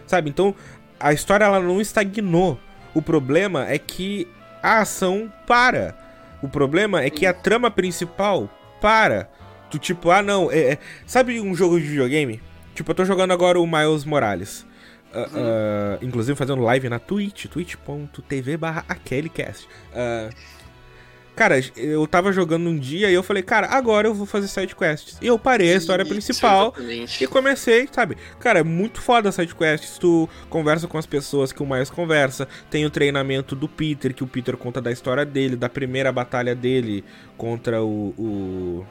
Sabe? 0.06 0.30
Então, 0.30 0.54
a 0.98 1.12
história 1.12 1.44
ela 1.44 1.60
não 1.60 1.80
estagnou. 1.80 2.58
O 2.94 3.02
problema 3.02 3.66
é 3.68 3.78
que 3.78 4.26
a 4.62 4.80
ação 4.80 5.30
para. 5.46 5.94
O 6.42 6.48
problema 6.48 7.02
é 7.02 7.10
que 7.10 7.26
a 7.26 7.34
trama 7.34 7.70
principal 7.70 8.48
para. 8.80 9.28
Tu 9.70 9.78
tipo, 9.78 10.10
ah 10.10 10.22
não, 10.22 10.50
é, 10.50 10.72
é... 10.72 10.78
sabe 11.06 11.40
um 11.40 11.54
jogo 11.54 11.78
de 11.80 11.86
videogame? 11.86 12.40
Tipo, 12.74 12.90
eu 12.90 12.94
tô 12.94 13.04
jogando 13.04 13.32
agora 13.32 13.60
o 13.60 13.66
Miles 13.66 14.04
Morales. 14.04 14.66
Uh, 15.12 16.04
inclusive 16.04 16.36
fazendo 16.36 16.60
live 16.62 16.88
na 16.88 16.98
Twitch, 16.98 17.46
twitch.tv 17.46 18.56
barra 18.56 18.84
Uh, 18.90 20.34
cara, 21.34 21.58
eu 21.76 22.06
tava 22.06 22.32
jogando 22.32 22.68
um 22.68 22.78
dia 22.78 23.10
e 23.10 23.14
eu 23.14 23.22
falei, 23.22 23.42
cara, 23.42 23.68
agora 23.68 24.08
eu 24.08 24.14
vou 24.14 24.26
fazer 24.26 24.48
sidequests. 24.48 25.18
E 25.22 25.26
eu 25.26 25.38
parei 25.38 25.72
a 25.72 25.76
história 25.76 26.04
principal 26.04 26.74
exatamente. 26.76 27.24
e 27.24 27.26
comecei, 27.26 27.88
sabe? 27.90 28.16
Cara, 28.38 28.58
é 28.58 28.62
muito 28.62 29.00
foda 29.00 29.32
sidequests. 29.32 29.98
Tu 29.98 30.28
conversa 30.50 30.86
com 30.86 30.98
as 30.98 31.06
pessoas 31.06 31.50
que 31.52 31.62
o 31.62 31.66
mais 31.66 31.88
conversa. 31.88 32.46
Tem 32.68 32.84
o 32.84 32.90
treinamento 32.90 33.56
do 33.56 33.68
Peter, 33.68 34.12
que 34.12 34.24
o 34.24 34.26
Peter 34.26 34.56
conta 34.56 34.80
da 34.80 34.92
história 34.92 35.24
dele, 35.24 35.56
da 35.56 35.68
primeira 35.68 36.12
batalha 36.12 36.54
dele 36.54 37.04
contra 37.36 37.82
o. 37.82 38.14
o... 38.18 38.86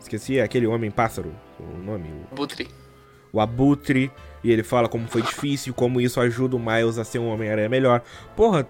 Esqueci, 0.00 0.40
aquele 0.40 0.66
homem 0.66 0.90
pássaro, 0.90 1.34
o 1.58 1.82
nome. 1.82 2.08
O... 2.30 2.34
Butri. 2.34 2.68
O 3.32 3.40
Abutre. 3.40 4.10
E 4.42 4.50
ele 4.50 4.62
fala 4.62 4.88
como 4.88 5.06
foi 5.06 5.20
difícil, 5.20 5.74
como 5.74 6.00
isso 6.00 6.18
ajuda 6.18 6.56
o 6.56 6.58
Miles 6.58 6.96
a 6.96 7.04
ser 7.04 7.18
um 7.18 7.28
Homem-Aranha 7.28 7.68
melhor. 7.68 8.02
Porra, 8.34 8.66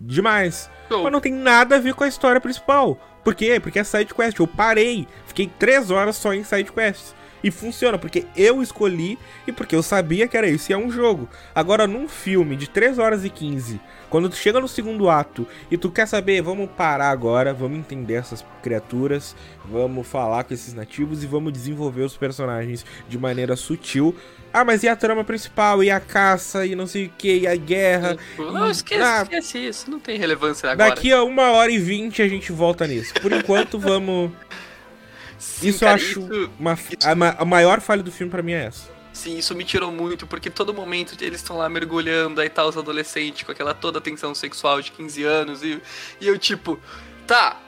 demais. 0.00 0.68
Mas 1.02 1.12
não 1.12 1.20
tem 1.20 1.32
nada 1.32 1.76
a 1.76 1.78
ver 1.78 1.94
com 1.94 2.02
a 2.02 2.08
história 2.08 2.40
principal. 2.40 2.98
Por 3.22 3.34
quê? 3.34 3.60
Porque 3.60 3.78
é 3.78 3.84
side 3.84 4.12
quest. 4.12 4.38
Eu 4.38 4.46
parei, 4.46 5.06
fiquei 5.26 5.50
três 5.58 5.90
horas 5.90 6.16
só 6.16 6.32
em 6.32 6.42
side 6.42 6.72
quests. 6.72 7.14
E 7.42 7.50
funciona, 7.50 7.98
porque 7.98 8.26
eu 8.36 8.62
escolhi 8.62 9.18
e 9.46 9.52
porque 9.52 9.76
eu 9.76 9.82
sabia 9.82 10.26
que 10.26 10.36
era 10.36 10.48
isso. 10.48 10.70
E 10.70 10.74
é 10.74 10.78
um 10.78 10.90
jogo. 10.90 11.28
Agora, 11.54 11.86
num 11.86 12.08
filme 12.08 12.56
de 12.56 12.68
3 12.68 12.98
horas 12.98 13.24
e 13.24 13.30
15, 13.30 13.80
quando 14.10 14.28
tu 14.28 14.36
chega 14.36 14.60
no 14.60 14.66
segundo 14.68 15.08
ato 15.08 15.46
e 15.70 15.76
tu 15.76 15.90
quer 15.90 16.06
saber, 16.06 16.42
vamos 16.42 16.68
parar 16.70 17.10
agora, 17.10 17.54
vamos 17.54 17.78
entender 17.78 18.14
essas 18.14 18.44
criaturas, 18.62 19.36
vamos 19.64 20.06
falar 20.06 20.44
com 20.44 20.54
esses 20.54 20.74
nativos 20.74 21.22
e 21.22 21.26
vamos 21.26 21.52
desenvolver 21.52 22.02
os 22.02 22.16
personagens 22.16 22.84
de 23.08 23.18
maneira 23.18 23.54
sutil. 23.54 24.14
Ah, 24.52 24.64
mas 24.64 24.82
e 24.82 24.88
a 24.88 24.96
trama 24.96 25.22
principal? 25.24 25.84
E 25.84 25.90
a 25.90 26.00
caça? 26.00 26.64
E 26.64 26.74
não 26.74 26.86
sei 26.86 27.06
o 27.06 27.10
que? 27.16 27.40
E 27.40 27.46
a 27.46 27.54
guerra? 27.54 28.16
Não, 28.38 28.70
esquece, 28.70 29.02
ah, 29.02 29.22
esquece 29.22 29.58
isso. 29.58 29.90
Não 29.90 30.00
tem 30.00 30.18
relevância 30.18 30.70
agora. 30.70 30.88
Daqui 30.88 31.12
a 31.12 31.22
uma 31.22 31.52
hora 31.52 31.70
e 31.70 31.78
vinte 31.78 32.22
a 32.22 32.28
gente 32.28 32.50
volta 32.50 32.86
nisso. 32.86 33.12
Por 33.20 33.32
enquanto, 33.32 33.78
vamos... 33.78 34.32
Sim, 35.38 35.68
isso 35.68 35.80
cara, 35.80 35.92
eu 35.92 35.94
acho... 35.94 36.20
Isso, 36.20 36.50
uma, 36.58 36.72
isso... 36.74 36.96
A, 37.04 37.42
a 37.42 37.44
maior 37.44 37.80
falha 37.80 38.02
do 38.02 38.10
filme 38.12 38.30
para 38.30 38.42
mim 38.42 38.52
é 38.52 38.66
essa. 38.66 38.90
Sim, 39.12 39.36
isso 39.36 39.54
me 39.54 39.64
tirou 39.64 39.90
muito, 39.90 40.26
porque 40.26 40.48
todo 40.48 40.72
momento 40.72 41.16
eles 41.22 41.40
estão 41.40 41.56
lá 41.56 41.68
mergulhando, 41.68 42.40
aí 42.40 42.48
tá 42.48 42.64
os 42.64 42.76
adolescentes 42.76 43.42
com 43.42 43.50
aquela 43.50 43.74
toda 43.74 44.00
tensão 44.00 44.34
sexual 44.34 44.80
de 44.80 44.92
15 44.92 45.24
anos, 45.24 45.62
e, 45.62 45.82
e 46.20 46.28
eu 46.28 46.38
tipo, 46.38 46.78
tá, 47.26 47.60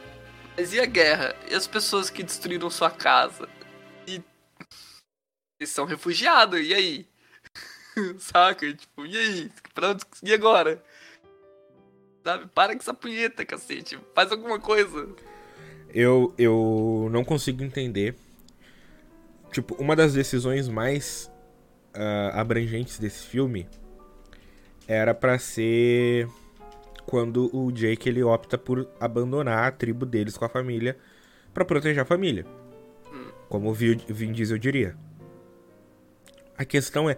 mas 0.57 0.73
e 0.73 0.79
a 0.79 0.87
guerra? 0.87 1.35
E 1.51 1.55
as 1.55 1.67
pessoas 1.67 2.11
que 2.11 2.23
destruíram 2.23 2.71
sua 2.71 2.91
casa? 2.91 3.49
Eles 4.07 5.71
são 5.71 5.85
refugiados, 5.85 6.61
e 6.61 6.73
aí? 6.73 7.07
Saca? 8.19 8.73
Tipo, 8.73 9.05
e 9.05 9.17
aí? 9.17 9.53
Pronto, 9.75 10.07
e 10.23 10.33
agora? 10.33 10.83
Sabe? 12.25 12.47
Para 12.55 12.75
com 12.75 12.81
essa 12.81 12.95
punheta, 12.95 13.45
cacete. 13.45 13.99
Faz 14.15 14.33
alguma 14.33 14.59
coisa. 14.59 15.09
Eu, 15.93 16.35
eu 16.39 17.09
não 17.11 17.25
consigo 17.25 17.63
entender. 17.63 18.15
Tipo, 19.53 19.75
uma 19.75 19.97
das 19.97 20.13
decisões 20.13 20.69
mais 20.69 21.31
uh, 21.95 22.39
abrangentes 22.39 22.99
desse 22.99 23.27
filme 23.27 23.67
era 24.87 25.15
para 25.15 25.39
ser 25.39 26.29
quando 27.07 27.51
o 27.53 27.73
Jake 27.73 28.09
ele 28.09 28.23
opta 28.23 28.57
por 28.57 28.89
abandonar 29.01 29.67
a 29.67 29.73
tribo 29.73 30.07
deles 30.07 30.37
com 30.37 30.45
a 30.45 30.49
família 30.49 30.97
para 31.53 31.65
proteger 31.65 32.03
a 32.03 32.05
família. 32.05 32.47
Como 33.49 33.71
o 33.71 33.75
Vin 33.75 34.33
Diesel 34.33 34.59
diria. 34.59 34.97
A 36.57 36.65
questão 36.65 37.11
é, 37.11 37.17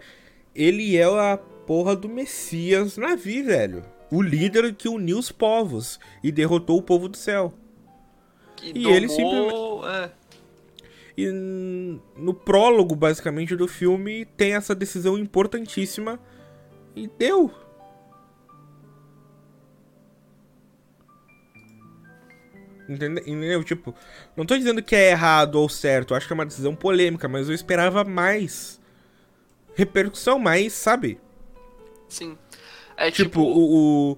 ele 0.55 0.97
é 0.97 1.03
a 1.03 1.37
porra 1.37 1.95
do 1.95 2.09
Messias 2.09 2.97
Navi, 2.97 3.43
velho. 3.43 3.83
O 4.11 4.21
líder 4.21 4.73
que 4.73 4.87
uniu 4.87 5.19
os 5.19 5.31
povos 5.31 5.99
e 6.23 6.31
derrotou 6.31 6.77
o 6.77 6.81
povo 6.81 7.07
do 7.07 7.17
céu. 7.17 7.53
Que 8.63 8.69
e 8.69 8.83
domou, 8.83 8.95
ele 8.95 9.09
simplesmente. 9.09 9.85
É. 9.85 10.11
E 11.15 11.29
no 11.29 12.33
prólogo, 12.33 12.95
basicamente, 12.95 13.55
do 13.55 13.67
filme, 13.67 14.25
tem 14.37 14.55
essa 14.55 14.73
decisão 14.73 15.17
importantíssima. 15.17 16.19
E 16.95 17.07
deu. 17.07 17.51
Entendeu? 22.87 23.63
Tipo, 23.63 23.93
não 24.35 24.45
tô 24.45 24.57
dizendo 24.57 24.81
que 24.81 24.95
é 24.95 25.11
errado 25.11 25.55
ou 25.55 25.69
certo, 25.69 26.13
acho 26.13 26.27
que 26.27 26.33
é 26.33 26.35
uma 26.35 26.45
decisão 26.45 26.75
polêmica, 26.75 27.27
mas 27.27 27.47
eu 27.47 27.55
esperava 27.55 28.03
mais 28.03 28.79
repercussão, 29.75 30.37
mas, 30.37 30.73
sabe? 30.73 31.19
Sim. 32.09 32.37
É 32.97 33.09
tipo, 33.09 33.29
tipo 33.29 33.41
o, 33.41 34.11
o, 34.11 34.17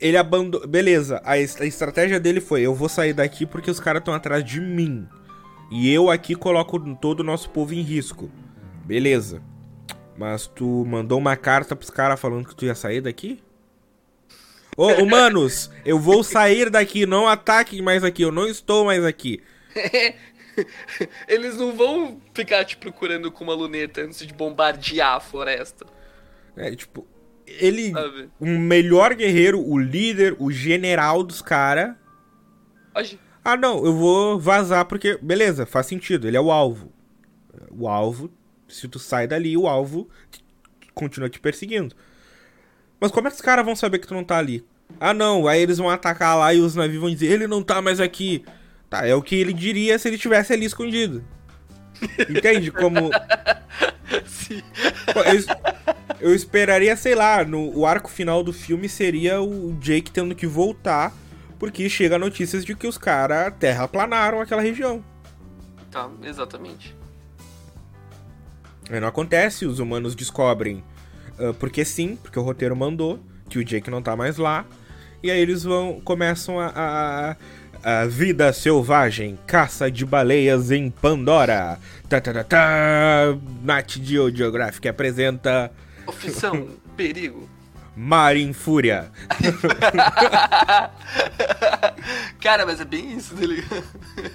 Ele 0.00 0.16
abandonou. 0.16 0.66
Beleza, 0.66 1.20
a, 1.24 1.32
a 1.32 1.38
estratégia 1.38 2.20
dele 2.20 2.40
foi: 2.40 2.62
eu 2.62 2.74
vou 2.74 2.88
sair 2.88 3.12
daqui 3.12 3.46
porque 3.46 3.70
os 3.70 3.80
caras 3.80 4.00
estão 4.00 4.14
atrás 4.14 4.44
de 4.44 4.60
mim. 4.60 5.08
E 5.70 5.92
eu 5.92 6.10
aqui 6.10 6.34
coloco 6.34 6.78
todo 6.96 7.20
o 7.20 7.24
nosso 7.24 7.50
povo 7.50 7.74
em 7.74 7.80
risco. 7.80 8.30
Beleza. 8.84 9.42
Mas 10.16 10.46
tu 10.46 10.84
mandou 10.86 11.18
uma 11.18 11.36
carta 11.36 11.74
pros 11.74 11.90
caras 11.90 12.20
falando 12.20 12.46
que 12.46 12.54
tu 12.54 12.64
ia 12.64 12.74
sair 12.74 13.00
daqui? 13.00 13.42
Ô, 14.76 14.88
humanos, 15.02 15.70
eu 15.84 15.98
vou 15.98 16.22
sair 16.22 16.70
daqui, 16.70 17.06
não 17.06 17.26
ataquem 17.26 17.82
mais 17.82 18.04
aqui, 18.04 18.22
eu 18.22 18.32
não 18.32 18.46
estou 18.46 18.84
mais 18.84 19.04
aqui. 19.04 19.42
Eles 21.26 21.56
não 21.56 21.72
vão 21.72 22.20
ficar 22.32 22.64
te 22.64 22.76
procurando 22.76 23.30
com 23.32 23.42
uma 23.42 23.54
luneta 23.54 24.02
antes 24.02 24.24
de 24.24 24.32
bombardear 24.32 25.16
a 25.16 25.20
floresta. 25.20 25.84
É, 26.56 26.74
tipo, 26.76 27.06
ele. 27.46 27.92
Sabe? 27.92 28.30
Um 28.40 28.58
melhor 28.58 29.14
guerreiro, 29.14 29.60
o 29.60 29.78
líder, 29.78 30.36
o 30.38 30.50
general 30.50 31.22
dos 31.22 31.42
caras. 31.42 31.94
Ah, 33.44 33.56
não, 33.56 33.84
eu 33.84 33.94
vou 33.94 34.38
vazar 34.38 34.84
porque. 34.86 35.18
Beleza, 35.20 35.66
faz 35.66 35.86
sentido, 35.86 36.26
ele 36.26 36.36
é 36.36 36.40
o 36.40 36.50
alvo. 36.50 36.92
O 37.70 37.88
alvo, 37.88 38.30
se 38.68 38.88
tu 38.88 38.98
sai 38.98 39.26
dali, 39.26 39.56
o 39.56 39.66
alvo 39.66 40.08
continua 40.94 41.28
te 41.28 41.40
perseguindo. 41.40 41.94
Mas 43.00 43.10
como 43.10 43.28
é 43.28 43.30
que 43.30 43.36
os 43.36 43.42
caras 43.42 43.64
vão 43.64 43.76
saber 43.76 43.98
que 43.98 44.06
tu 44.06 44.14
não 44.14 44.24
tá 44.24 44.38
ali? 44.38 44.64
Ah, 45.00 45.12
não, 45.12 45.46
aí 45.48 45.60
eles 45.60 45.78
vão 45.78 45.90
atacar 45.90 46.38
lá 46.38 46.54
e 46.54 46.60
os 46.60 46.74
navios 46.74 47.00
vão 47.00 47.10
dizer: 47.10 47.26
ele 47.26 47.46
não 47.46 47.62
tá 47.62 47.82
mais 47.82 48.00
aqui. 48.00 48.44
Tá, 48.88 49.06
é 49.06 49.14
o 49.14 49.22
que 49.22 49.34
ele 49.34 49.52
diria 49.52 49.98
se 49.98 50.08
ele 50.08 50.18
tivesse 50.18 50.52
ali 50.52 50.64
escondido. 50.64 51.24
Entende? 52.28 52.70
Como. 52.70 53.10
Sim. 54.24 54.62
Eu, 55.08 55.94
eu, 56.20 56.34
esperaria, 56.34 56.96
sei 56.96 57.14
lá, 57.14 57.44
no, 57.44 57.76
o 57.76 57.86
arco 57.86 58.10
final 58.10 58.42
do 58.42 58.52
filme 58.52 58.88
seria 58.88 59.40
o 59.40 59.72
Jake 59.80 60.10
tendo 60.10 60.34
que 60.34 60.46
voltar, 60.46 61.12
porque 61.58 61.88
chega 61.88 62.18
notícias 62.18 62.64
de 62.64 62.74
que 62.74 62.86
os 62.86 62.98
caras 62.98 63.52
terraplanaram 63.58 64.40
aquela 64.40 64.62
região. 64.62 65.04
Tá, 65.90 66.10
exatamente. 66.22 66.96
Aí 68.90 69.00
não 69.00 69.08
acontece, 69.08 69.64
os 69.64 69.78
humanos 69.78 70.14
descobrem 70.14 70.84
uh, 71.38 71.54
porque 71.54 71.84
sim, 71.84 72.16
porque 72.16 72.38
o 72.38 72.42
roteiro 72.42 72.76
mandou, 72.76 73.18
que 73.48 73.58
o 73.58 73.64
Jake 73.64 73.90
não 73.90 74.02
tá 74.02 74.16
mais 74.16 74.36
lá. 74.36 74.66
E 75.22 75.30
aí 75.30 75.40
eles 75.40 75.62
vão. 75.62 76.00
começam 76.02 76.60
a, 76.60 76.70
a 76.74 77.36
a 77.84 78.06
vida 78.06 78.50
selvagem, 78.50 79.38
caça 79.46 79.90
de 79.90 80.06
baleias 80.06 80.70
em 80.70 80.88
Pandora. 80.90 81.78
Tá, 82.08 82.18
tá, 82.18 82.32
tá, 82.32 82.42
tá. 82.42 83.36
Nat 83.62 83.98
Geo 84.02 84.34
Geographic 84.34 84.88
apresenta. 84.88 85.70
Opção, 86.06 86.68
perigo. 86.96 87.48
Mar 87.96 88.36
em 88.36 88.52
Fúria. 88.52 89.10
Cara, 92.40 92.66
mas 92.66 92.80
é 92.80 92.84
bem 92.84 93.16
isso, 93.16 93.34
tá 93.34 93.46
ligado? 93.46 93.84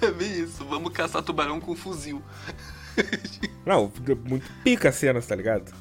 É 0.00 0.10
bem 0.10 0.40
isso. 0.40 0.64
Vamos 0.64 0.92
caçar 0.92 1.22
tubarão 1.22 1.60
com 1.60 1.76
fuzil. 1.76 2.22
Não, 3.66 3.92
muito 4.26 4.50
pica 4.64 4.88
as 4.88 4.94
cenas, 4.94 5.26
tá 5.26 5.34
ligado? 5.34 5.72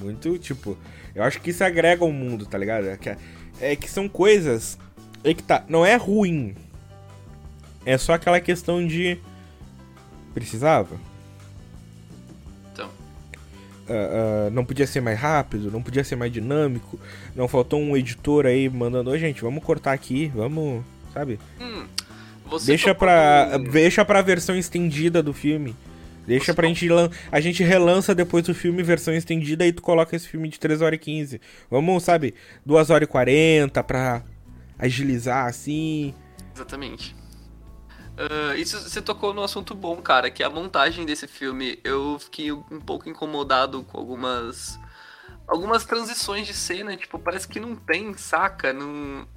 Muito, 0.00 0.38
tipo. 0.38 0.78
Eu 1.14 1.22
acho 1.22 1.40
que 1.40 1.50
isso 1.50 1.64
agrega 1.64 2.04
ao 2.04 2.12
mundo, 2.12 2.46
tá 2.46 2.58
ligado? 2.58 2.88
É 2.88 2.96
que, 2.96 3.16
é 3.60 3.76
que 3.76 3.90
são 3.90 4.08
coisas. 4.08 4.78
É 5.22 5.34
que 5.34 5.42
tá. 5.42 5.64
Não 5.68 5.84
é 5.84 5.96
ruim. 5.96 6.54
É 7.84 7.98
só 7.98 8.14
aquela 8.14 8.40
questão 8.40 8.86
de. 8.86 9.18
Precisava? 10.32 10.98
Uh, 13.86 14.48
uh, 14.48 14.50
não 14.50 14.64
podia 14.64 14.86
ser 14.86 15.00
mais 15.00 15.18
rápido, 15.18 15.70
não 15.70 15.82
podia 15.82 16.02
ser 16.02 16.16
mais 16.16 16.32
dinâmico. 16.32 16.98
Não 17.36 17.46
faltou 17.46 17.80
um 17.80 17.96
editor 17.96 18.46
aí 18.46 18.68
mandando, 18.68 19.10
ô 19.10 19.18
gente, 19.18 19.42
vamos 19.42 19.62
cortar 19.62 19.92
aqui, 19.92 20.32
vamos. 20.34 20.82
Sabe? 21.12 21.38
Hum, 21.60 21.86
deixa, 22.64 22.94
pra, 22.94 23.58
deixa 23.58 24.04
pra 24.04 24.22
versão 24.22 24.56
estendida 24.56 25.22
do 25.22 25.32
filme. 25.32 25.76
Deixa 26.26 26.46
você 26.46 26.54
pra 26.54 26.66
gente. 26.66 26.88
A 27.30 27.40
gente 27.40 27.62
relança 27.62 28.14
depois 28.14 28.44
do 28.44 28.54
filme 28.54 28.82
versão 28.82 29.14
estendida 29.14 29.66
e 29.66 29.72
tu 29.72 29.82
coloca 29.82 30.16
esse 30.16 30.26
filme 30.26 30.48
de 30.48 30.58
3 30.58 30.80
horas 30.80 30.96
e 30.96 31.02
15. 31.02 31.40
Vamos, 31.70 32.02
sabe, 32.02 32.34
2 32.64 32.90
horas 32.90 33.06
e 33.06 33.10
40 33.10 33.82
pra 33.84 34.22
agilizar 34.78 35.46
assim. 35.46 36.14
Exatamente. 36.54 37.14
Uh, 38.14 38.54
isso 38.56 38.78
você 38.78 39.02
tocou 39.02 39.34
no 39.34 39.42
assunto 39.42 39.74
bom, 39.74 40.00
cara, 40.00 40.30
que 40.30 40.42
é 40.42 40.46
a 40.46 40.50
montagem 40.50 41.04
desse 41.04 41.26
filme. 41.26 41.80
Eu 41.82 42.18
fiquei 42.18 42.52
um 42.52 42.80
pouco 42.80 43.08
incomodado 43.08 43.82
com 43.84 43.98
algumas 43.98 44.78
algumas 45.46 45.84
transições 45.84 46.46
de 46.46 46.54
cena, 46.54 46.96
tipo, 46.96 47.18
parece 47.18 47.46
que 47.46 47.60
não 47.60 47.76
tem, 47.76 48.14
saca? 48.14 48.72
Não 48.72 49.28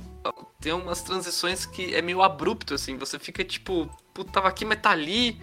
tem 0.60 0.74
umas 0.74 1.02
transições 1.02 1.66
que 1.66 1.94
é 1.94 2.02
meio 2.02 2.22
abrupto 2.22 2.74
assim, 2.74 2.98
você 2.98 3.20
fica 3.20 3.44
tipo, 3.44 3.90
puta, 4.14 4.32
tava 4.32 4.48
aqui, 4.48 4.64
mas 4.64 4.80
tá 4.82 4.92
ali. 4.92 5.42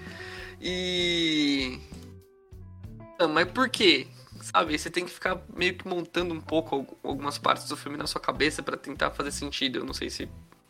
E 0.60 1.80
mas 3.30 3.50
por 3.50 3.68
quê? 3.68 4.06
Sabe, 4.40 4.78
você 4.78 4.90
tem 4.90 5.04
que 5.04 5.10
ficar 5.10 5.40
meio 5.54 5.74
que 5.76 5.88
montando 5.88 6.34
um 6.34 6.40
pouco 6.40 6.98
algumas 7.02 7.38
partes 7.38 7.68
do 7.68 7.76
filme 7.76 7.96
na 7.96 8.06
sua 8.06 8.20
cabeça 8.20 8.62
para 8.62 8.76
tentar 8.76 9.10
fazer 9.10 9.30
sentido. 9.32 9.78
Eu 9.78 9.84
não 9.84 9.94
sei 9.94 10.10
se 10.10 10.28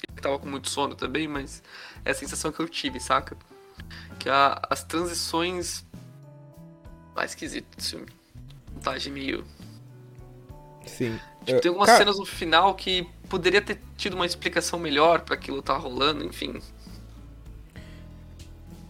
eu 0.09 0.23
tava 0.23 0.39
com 0.39 0.49
muito 0.49 0.69
sono 0.69 0.95
também, 0.95 1.29
mas 1.29 1.63
é 2.05 2.11
a 2.11 2.15
sensação 2.15 2.53
que 2.53 2.61
eu 2.61 2.69
tive, 2.69 3.01
saca? 3.01 3.37
Que 4.19 4.29
a, 4.29 4.61
as 4.71 4.85
transições. 4.85 5.85
mais 7.15 7.31
esquisito 7.33 7.67
desse 7.77 7.91
filme. 7.91 8.07
Montagem 8.73 9.13
meio. 9.13 9.45
Sim. 10.87 11.19
Tipo, 11.45 11.61
tem 11.61 11.69
algumas 11.69 11.89
Cara... 11.89 11.99
cenas 11.99 12.19
no 12.19 12.25
final 12.25 12.75
que 12.75 13.07
poderia 13.29 13.61
ter 13.61 13.81
tido 13.97 14.15
uma 14.15 14.27
explicação 14.27 14.79
melhor 14.79 15.21
para 15.21 15.35
aquilo 15.35 15.63
tá 15.63 15.77
rolando, 15.77 16.25
enfim. 16.25 16.61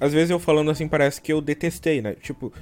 Às 0.00 0.12
vezes 0.12 0.30
eu 0.30 0.38
falando 0.38 0.70
assim 0.70 0.88
parece 0.88 1.20
que 1.20 1.32
eu 1.32 1.40
detestei, 1.40 2.02
né? 2.02 2.14
Tipo, 2.14 2.52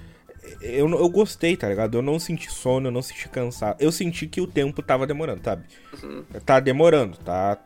eu, 0.60 0.88
eu 0.88 1.08
gostei, 1.08 1.56
tá 1.56 1.68
ligado? 1.68 1.96
Eu 1.98 2.02
não 2.02 2.18
senti 2.18 2.50
sono, 2.50 2.88
eu 2.88 2.92
não 2.92 3.02
senti 3.02 3.28
cansado. 3.28 3.76
Eu 3.80 3.90
senti 3.90 4.26
que 4.26 4.40
o 4.40 4.46
tempo 4.46 4.82
tava 4.82 5.06
demorando, 5.06 5.42
sabe? 5.42 5.64
Uhum. 6.02 6.24
Tá 6.44 6.60
demorando, 6.60 7.16
tá 7.18 7.58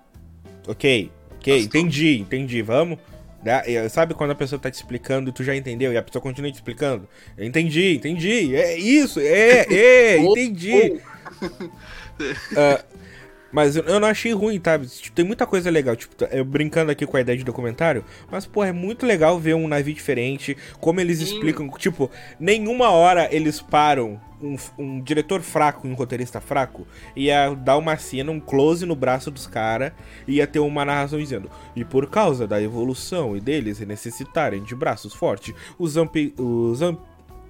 ok, 0.66 1.10
ok, 1.36 1.60
entendi, 1.60 2.18
entendi, 2.18 2.62
vamos. 2.62 2.98
Né? 3.42 3.88
Sabe 3.88 4.12
quando 4.14 4.32
a 4.32 4.34
pessoa 4.34 4.58
tá 4.58 4.70
te 4.70 4.74
explicando 4.74 5.30
e 5.30 5.32
tu 5.32 5.44
já 5.44 5.54
entendeu 5.54 5.92
e 5.92 5.96
a 5.96 6.02
pessoa 6.02 6.20
continua 6.20 6.50
te 6.50 6.56
explicando? 6.56 7.08
Entendi, 7.38 7.94
entendi, 7.94 8.56
é 8.56 8.76
isso, 8.76 9.20
é, 9.20 9.66
é, 9.72 10.18
entendi. 10.22 11.00
uh, 11.42 12.84
mas 13.52 13.76
eu 13.76 14.00
não 14.00 14.08
achei 14.08 14.32
ruim, 14.32 14.58
tá? 14.58 14.80
Tem 15.14 15.24
muita 15.24 15.46
coisa 15.46 15.70
legal, 15.70 15.94
tipo, 15.94 16.24
eu 16.24 16.44
brincando 16.44 16.90
aqui 16.90 17.06
com 17.06 17.16
a 17.16 17.20
ideia 17.20 17.38
de 17.38 17.44
documentário, 17.44 18.04
mas, 18.30 18.44
pô, 18.44 18.64
é 18.64 18.72
muito 18.72 19.06
legal 19.06 19.38
ver 19.38 19.54
um 19.54 19.68
navio 19.68 19.94
diferente, 19.94 20.56
como 20.80 21.00
eles 21.00 21.18
Sim. 21.18 21.24
explicam, 21.24 21.68
tipo, 21.78 22.10
nenhuma 22.40 22.90
hora 22.90 23.28
eles 23.32 23.60
param 23.62 24.20
um, 24.42 24.56
um, 24.78 25.00
diretor 25.00 25.40
fraco, 25.40 25.86
um 25.86 25.94
roteirista 25.94 26.40
fraco, 26.40 26.86
ia 27.14 27.54
dar 27.54 27.76
uma 27.76 27.96
cena, 27.96 28.30
um 28.30 28.40
close 28.40 28.84
no 28.84 28.94
braço 28.94 29.30
dos 29.30 29.46
caras, 29.46 29.92
ia 30.26 30.46
ter 30.46 30.58
uma 30.58 30.84
narração 30.84 31.18
dizendo: 31.18 31.50
E 31.74 31.84
por 31.84 32.08
causa 32.08 32.46
da 32.46 32.60
evolução 32.60 33.36
e 33.36 33.40
deles 33.40 33.80
necessitarem 33.80 34.62
de 34.62 34.74
braços 34.74 35.14
fortes, 35.14 35.54
os, 35.78 35.96
ampi, 35.96 36.34
os 36.38 36.82
amp, 36.82 37.00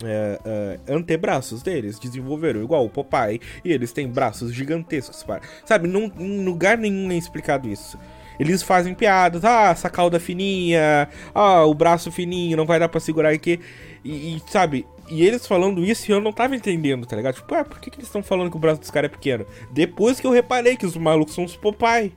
é, 0.05 0.38
é, 0.44 0.92
antebraços 0.92 1.62
deles 1.62 1.99
desenvolveram 1.99 2.62
igual 2.62 2.85
o 2.85 2.90
Popeye 2.90 3.40
e 3.64 3.72
eles 3.72 3.92
têm 3.92 4.09
braços 4.09 4.53
gigantescos. 4.53 5.22
Para... 5.22 5.40
Sabe, 5.64 5.88
num, 5.88 6.11
em 6.18 6.44
lugar 6.44 6.77
nenhum 6.77 7.11
é 7.11 7.16
explicado 7.16 7.68
isso. 7.68 7.99
Eles 8.38 8.62
fazem 8.62 8.94
piadas, 8.94 9.44
ah, 9.44 9.70
essa 9.70 9.88
cauda 9.88 10.20
fininha, 10.20 11.09
ah, 11.35 11.64
o 11.64 11.72
braço 11.72 12.12
fininho, 12.12 12.57
não 12.57 12.66
vai 12.66 12.79
dar 12.79 12.88
pra 12.88 13.01
segurar 13.01 13.31
aqui. 13.31 13.59
E, 14.05 14.37
e 14.37 14.42
sabe, 14.51 14.87
e 15.08 15.24
eles 15.24 15.46
falando 15.46 15.84
isso 15.84 16.10
eu 16.10 16.20
não 16.20 16.32
tava 16.32 16.56
entendendo, 16.56 17.06
tá 17.06 17.16
ligado? 17.16 17.36
Tipo, 17.36 17.54
ah, 17.54 17.64
por 17.64 17.78
que, 17.78 17.90
que 17.90 17.96
eles 17.96 18.08
estão 18.08 18.22
falando 18.22 18.50
que 18.50 18.56
o 18.56 18.60
braço 18.60 18.80
dos 18.80 18.90
caras 18.90 19.10
é 19.10 19.14
pequeno? 19.14 19.46
Depois 19.70 20.18
que 20.20 20.26
eu 20.26 20.30
reparei 20.30 20.76
que 20.76 20.86
os 20.86 20.96
malucos 20.96 21.34
são 21.34 21.44
os 21.44 21.56
Popeye. 21.56 22.12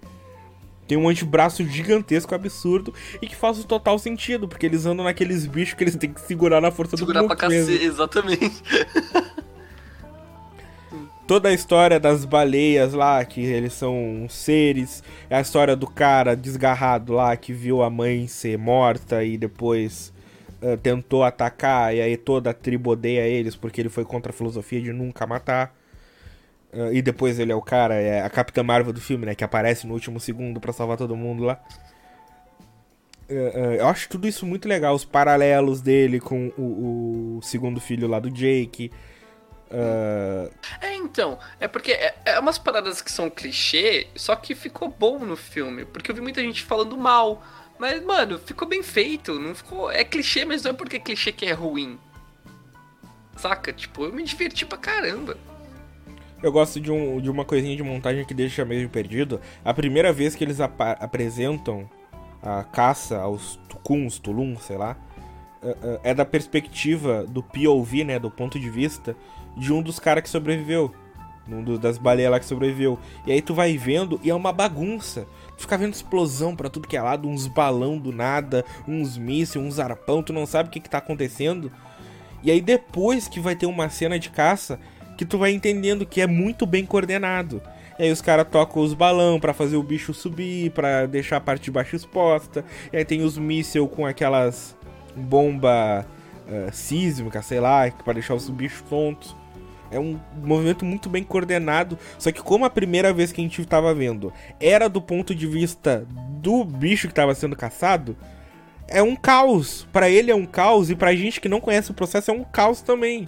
Tem 0.88 0.98
um 0.98 1.08
antebraço 1.08 1.64
gigantesco, 1.64 2.34
absurdo, 2.34 2.92
e 3.22 3.28
que 3.28 3.36
faz 3.36 3.60
o 3.60 3.64
total 3.64 4.00
sentido, 4.00 4.48
porque 4.48 4.66
eles 4.66 4.88
andam 4.88 5.06
naqueles 5.06 5.46
bichos 5.46 5.76
que 5.76 5.84
eles 5.84 5.96
têm 5.96 6.12
que 6.12 6.20
segurar 6.22 6.60
na 6.60 6.72
força 6.72 6.98
segurar 6.98 7.22
do 7.22 7.30
Segurar 7.30 7.38
pra 7.38 7.48
cacete, 7.48 7.84
exatamente. 7.86 8.64
Toda 11.28 11.50
a 11.50 11.54
história 11.54 12.00
das 12.00 12.26
baleias 12.26 12.94
lá, 12.94 13.24
que 13.24 13.40
eles 13.40 13.74
são 13.74 14.26
seres. 14.28 15.04
É 15.30 15.36
a 15.36 15.42
história 15.42 15.76
do 15.76 15.86
cara 15.86 16.36
desgarrado 16.36 17.14
lá 17.14 17.38
que 17.38 17.54
viu 17.54 17.84
a 17.84 17.90
mãe 17.92 18.28
ser 18.28 18.58
morta 18.58 19.24
e 19.24 19.38
depois 19.38 20.12
uh, 20.62 20.78
tentou 20.78 21.24
atacar. 21.24 21.96
E 21.96 22.02
aí 22.02 22.18
toda 22.18 22.50
a 22.52 22.54
tribo 22.54 22.92
odeia 22.92 23.28
eles 23.28 23.56
porque 23.56 23.82
ele 23.82 23.90
foi 23.90 24.06
contra 24.06 24.32
a 24.32 24.34
filosofia 24.34 24.82
de 24.82 24.94
nunca 24.94 25.26
matar. 25.26 25.76
Uh, 26.72 26.94
e 26.94 27.02
depois 27.02 27.40
ele 27.40 27.52
é 27.52 27.56
o 27.56 27.62
cara, 27.62 27.96
é 27.96 28.22
a 28.22 28.30
Capitã 28.30 28.62
Marvel 28.62 28.94
do 28.94 29.02
filme, 29.02 29.26
né? 29.26 29.36
Que 29.36 29.44
aparece 29.44 29.88
no 29.88 29.94
último 29.94 30.20
segundo 30.20 30.60
para 30.60 30.72
salvar 30.72 30.98
todo 30.98 31.16
mundo 31.16 31.44
lá. 31.44 31.60
Uh, 33.30 33.76
eu 33.78 33.88
acho 33.88 34.10
tudo 34.10 34.28
isso 34.28 34.46
muito 34.46 34.68
legal. 34.68 34.94
Os 34.96 35.06
paralelos 35.06 35.82
dele 35.82 36.20
com 36.20 36.52
o, 36.58 37.38
o 37.38 37.42
segundo 37.42 37.80
filho 37.80 38.08
lá 38.08 38.20
do 38.20 38.30
Jake. 38.30 38.92
Uh... 39.70 40.52
É, 40.82 40.96
então, 40.96 41.38
é 41.60 41.68
porque 41.68 41.92
é, 41.92 42.16
é, 42.26 42.40
umas 42.40 42.58
paradas 42.58 43.02
que 43.04 43.12
são 43.12 43.30
clichê, 43.30 44.08
só 44.16 44.36
que 44.36 44.56
ficou 44.56 44.90
bom 44.90 45.20
no 45.20 45.36
filme. 45.36 45.86
Porque 45.86 46.10
eu 46.10 46.16
vi 46.16 46.22
muita 46.22 46.42
gente 46.42 46.64
falando 46.64 46.98
mal. 46.98 47.44
Mas, 47.80 48.04
mano, 48.04 48.38
ficou 48.38 48.68
bem 48.68 48.84
feito. 48.84 49.40
Não 49.40 49.56
ficou. 49.56 49.90
É 49.90 50.04
clichê, 50.04 50.44
mas 50.44 50.64
não 50.64 50.72
é 50.72 50.74
porque 50.74 50.98
é 50.98 51.00
clichê 51.00 51.32
que 51.32 51.46
é 51.46 51.54
ruim. 51.54 51.98
Saca? 53.38 53.72
Tipo, 53.72 54.04
eu 54.04 54.14
me 54.14 54.22
diverti 54.22 54.66
pra 54.66 54.78
caramba. 54.78 55.38
Eu 56.44 56.52
gosto 56.52 56.80
de, 56.80 56.92
um, 56.92 57.20
de 57.20 57.30
uma 57.30 57.44
coisinha 57.44 57.76
de 57.76 57.84
montagem 57.84 58.26
que 58.26 58.34
deixa 58.34 58.64
meio 58.66 58.90
perdido. 58.90 59.40
A 59.64 59.74
primeira 59.74 60.12
vez 60.12 60.36
que 60.36 60.44
eles 60.44 60.60
ap 60.60 60.80
apresentam 61.00 61.90
a 62.42 62.64
caça 62.64 63.18
aos 63.18 63.58
tucuns, 63.68 64.20
tulum, 64.20 64.58
sei 64.58 64.78
lá, 64.78 64.98
é, 65.62 65.70
é, 65.70 66.00
é 66.12 66.14
da 66.14 66.26
perspectiva 66.26 67.26
do 67.26 67.44
POV, 67.44 68.06
né, 68.06 68.20
do 68.20 68.32
ponto 68.32 68.58
de 68.58 68.70
vista 68.70 69.16
de 69.58 69.74
um 69.74 69.82
dos 69.82 70.00
caras 70.00 70.24
que 70.24 70.30
sobreviveu. 70.30 70.94
Um 71.48 71.64
do, 71.64 71.80
das 71.80 71.98
baleias 71.98 72.32
lá 72.32 72.40
que 72.40 72.46
sobreviveu. 72.46 73.00
E 73.26 73.32
aí 73.32 73.42
tu 73.42 73.54
vai 73.54 73.78
vendo 73.78 74.20
e 74.24 74.30
é 74.30 74.36
uma 74.36 74.54
bagunça. 74.54 75.28
Tu 75.60 75.64
fica 75.64 75.78
vendo 75.78 75.94
explosão 75.94 76.56
para 76.56 76.70
tudo 76.70 76.88
que 76.88 76.96
é 76.96 77.02
lado, 77.02 77.28
uns 77.28 77.46
balão 77.46 77.98
do 77.98 78.14
nada, 78.14 78.64
uns 78.88 79.18
mísseis, 79.18 79.62
uns 79.62 79.78
arpão, 79.78 80.24
tu 80.24 80.32
não 80.32 80.46
sabe 80.46 80.70
o 80.70 80.72
que, 80.72 80.80
que 80.80 80.90
tá 80.90 81.00
acontecendo. 81.00 81.70
E 82.42 82.50
aí 82.50 82.62
depois 82.62 83.28
que 83.28 83.42
vai 83.42 83.58
ter 83.58 83.66
uma 83.66 83.90
cena 83.90 84.18
de 84.18 84.30
caça, 84.30 84.80
que 85.18 85.26
tu 85.26 85.38
vai 85.38 85.52
entendendo 85.52 86.06
que 86.06 86.22
é 86.22 86.28
muito 86.28 86.66
bem 86.66 86.86
coordenado. 86.86 87.62
E 88.00 88.04
aí 88.04 88.12
os 88.12 88.22
caras 88.22 88.48
tocam 88.50 88.82
os 88.82 88.94
balão 88.94 89.38
para 89.38 89.54
fazer 89.54 89.76
o 89.76 89.84
bicho 89.84 90.14
subir, 90.14 90.72
para 90.72 91.06
deixar 91.06 91.36
a 91.36 91.42
parte 91.42 91.64
de 91.64 91.72
baixo 91.72 91.94
exposta. 91.94 92.64
E 92.94 92.96
aí 92.96 93.04
tem 93.04 93.22
os 93.22 93.38
mísseis 93.38 93.86
com 93.92 94.06
aquelas 94.06 94.78
bomba 95.14 96.08
uh, 96.48 96.72
sísmica, 96.72 97.42
sei 97.42 97.60
lá, 97.60 97.92
para 97.92 98.14
deixar 98.14 98.34
os 98.34 98.50
bichos 98.50 98.82
tontos. 98.90 99.36
É 99.92 100.00
um 100.00 100.20
movimento 100.44 100.86
muito 100.86 101.10
bem 101.10 101.24
coordenado. 101.24 101.98
Só 102.18 102.32
que 102.32 102.42
como 102.42 102.66
a 102.66 102.70
primeira 102.70 103.14
vez 103.14 103.32
que 103.32 103.42
a 103.42 103.44
gente 103.44 103.62
estava 103.62 103.94
vendo 103.94 104.32
era 104.60 104.88
do 104.88 105.02
ponto 105.02 105.34
de 105.34 105.48
vista 105.48 106.06
do 106.42 106.64
bicho 106.64 107.08
que 107.08 107.12
estava 107.12 107.34
sendo 107.34 107.56
caçado, 107.56 108.16
é 108.88 109.02
um 109.02 109.16
caos. 109.16 109.88
Para 109.92 110.10
ele 110.10 110.32
é 110.32 110.36
um 110.36 110.46
caos 110.46 110.90
e 110.90 110.96
pra 110.96 111.16
gente 111.16 111.40
que 111.40 111.50
não 111.50 111.62
conhece 111.62 111.92
o 111.92 111.94
processo 111.94 112.32
é 112.32 112.34
um 112.34 112.44
caos 112.44 112.82
também. 112.82 113.28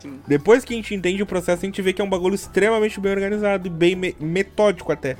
Sim. 0.00 0.18
Depois 0.26 0.64
que 0.64 0.74
a 0.74 0.76
gente 0.76 0.94
entende 0.94 1.22
o 1.22 1.26
processo, 1.26 1.64
a 1.64 1.66
gente 1.66 1.80
vê 1.80 1.92
que 1.92 2.02
é 2.02 2.04
um 2.04 2.10
bagulho 2.10 2.34
extremamente 2.34 2.98
bem 2.98 3.12
organizado 3.12 3.68
e 3.68 3.70
bem 3.70 3.94
me 3.94 4.16
metódico 4.18 4.90
até. 4.90 5.16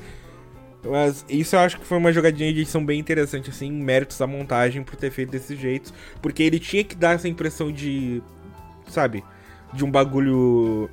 Mas 0.85 1.25
isso 1.29 1.55
eu 1.55 1.61
acho 1.61 1.79
que 1.79 1.85
foi 1.85 1.97
uma 1.97 2.11
jogadinha 2.11 2.51
de 2.51 2.59
edição 2.59 2.85
bem 2.85 2.99
interessante, 2.99 3.49
assim, 3.49 3.71
méritos 3.71 4.17
da 4.17 4.27
montagem 4.27 4.83
por 4.83 4.97
ter 4.97 5.11
feito 5.11 5.31
desse 5.31 5.55
jeito. 5.55 5.93
Porque 6.21 6.43
ele 6.43 6.59
tinha 6.59 6.83
que 6.83 6.95
dar 6.95 7.15
essa 7.15 7.27
impressão 7.27 7.71
de. 7.71 8.21
Sabe? 8.89 9.23
De 9.73 9.83
um 9.83 9.91
bagulho. 9.91 10.89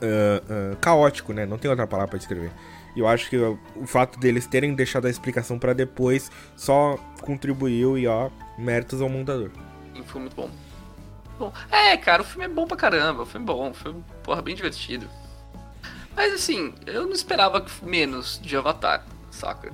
Uh, 0.00 0.72
uh, 0.72 0.76
caótico, 0.76 1.32
né? 1.32 1.44
Não 1.44 1.58
tem 1.58 1.68
outra 1.68 1.86
palavra 1.86 2.10
para 2.10 2.18
descrever. 2.18 2.52
E 2.94 3.00
eu 3.00 3.06
acho 3.06 3.28
que 3.28 3.36
o 3.36 3.86
fato 3.86 4.18
deles 4.18 4.46
terem 4.46 4.74
deixado 4.74 5.06
a 5.06 5.10
explicação 5.10 5.58
para 5.58 5.72
depois 5.72 6.30
só 6.56 6.98
contribuiu 7.20 7.98
e 7.98 8.06
ó, 8.06 8.30
méritos 8.56 9.00
ao 9.00 9.08
montador. 9.08 9.50
Foi 10.06 10.20
muito 10.20 10.34
bom. 10.34 10.50
bom. 11.38 11.52
É, 11.70 11.96
cara, 11.96 12.22
o 12.22 12.24
filme 12.24 12.46
é 12.46 12.48
bom 12.48 12.66
pra 12.66 12.76
caramba. 12.76 13.26
Filme 13.26 13.44
é 13.44 13.46
bom, 13.46 13.72
filme, 13.74 14.04
porra, 14.22 14.42
bem 14.42 14.54
divertido. 14.54 15.08
Mas 16.16 16.32
assim, 16.32 16.74
eu 16.86 17.04
não 17.04 17.12
esperava 17.12 17.64
menos 17.82 18.40
de 18.42 18.56
Avatar, 18.56 19.06
saca? 19.30 19.72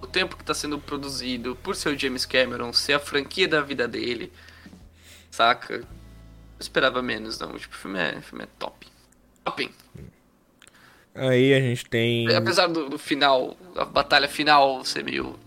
O 0.00 0.06
tempo 0.06 0.36
que 0.36 0.44
tá 0.44 0.54
sendo 0.54 0.78
produzido 0.78 1.56
por 1.56 1.74
seu 1.74 1.98
James 1.98 2.24
Cameron 2.24 2.72
ser 2.72 2.92
a 2.92 3.00
franquia 3.00 3.48
da 3.48 3.60
vida 3.60 3.88
dele, 3.88 4.32
saca? 5.30 5.82
Esperava 6.58 7.02
menos, 7.02 7.38
não. 7.38 7.56
Tipo, 7.56 7.74
o 7.74 7.78
filme 7.78 7.98
é, 7.98 8.18
o 8.18 8.22
filme 8.22 8.44
é 8.44 8.48
top. 8.58 8.86
Top! 9.44 9.70
Aí 11.14 11.52
a 11.54 11.60
gente 11.60 11.84
tem. 11.86 12.34
Apesar 12.34 12.68
do, 12.68 12.88
do 12.88 12.98
final, 12.98 13.56
a 13.76 13.84
batalha 13.84 14.28
final 14.28 14.84
ser 14.84 15.04
meio. 15.04 15.38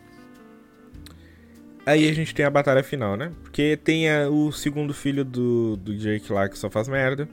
Aí 1.85 2.07
a 2.09 2.13
gente 2.13 2.35
tem 2.35 2.45
a 2.45 2.49
batalha 2.49 2.83
final, 2.83 3.15
né? 3.15 3.31
Porque 3.41 3.77
tem 3.77 4.09
a, 4.09 4.29
o 4.29 4.51
segundo 4.51 4.93
filho 4.93 5.25
do, 5.25 5.77
do 5.77 5.95
Jake 5.97 6.31
lá 6.31 6.47
que 6.47 6.57
só 6.57 6.69
faz 6.69 6.87
merda. 6.87 7.27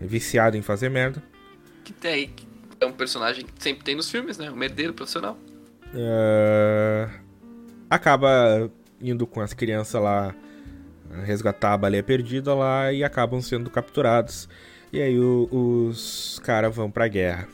É 0.00 0.06
viciado 0.06 0.56
em 0.56 0.62
fazer 0.62 0.88
merda. 0.88 1.22
Que 1.84 1.92
tem. 1.92 2.34
É 2.80 2.86
um 2.86 2.92
personagem 2.92 3.44
que 3.44 3.62
sempre 3.62 3.84
tem 3.84 3.94
nos 3.94 4.10
filmes, 4.10 4.38
né? 4.38 4.50
Um 4.50 4.56
merdeiro 4.56 4.92
profissional. 4.92 5.38
Uh, 5.94 7.08
acaba 7.88 8.70
indo 9.00 9.26
com 9.26 9.40
as 9.40 9.52
crianças 9.52 10.02
lá 10.02 10.34
resgatar 11.22 11.74
a 11.74 11.78
baleia 11.78 12.02
perdida 12.02 12.54
lá 12.54 12.92
e 12.92 13.04
acabam 13.04 13.40
sendo 13.40 13.70
capturados. 13.70 14.48
E 14.92 15.00
aí 15.00 15.18
o, 15.18 15.48
os 15.50 16.40
caras 16.44 16.74
vão 16.74 16.90
pra 16.90 17.08
guerra. 17.08 17.48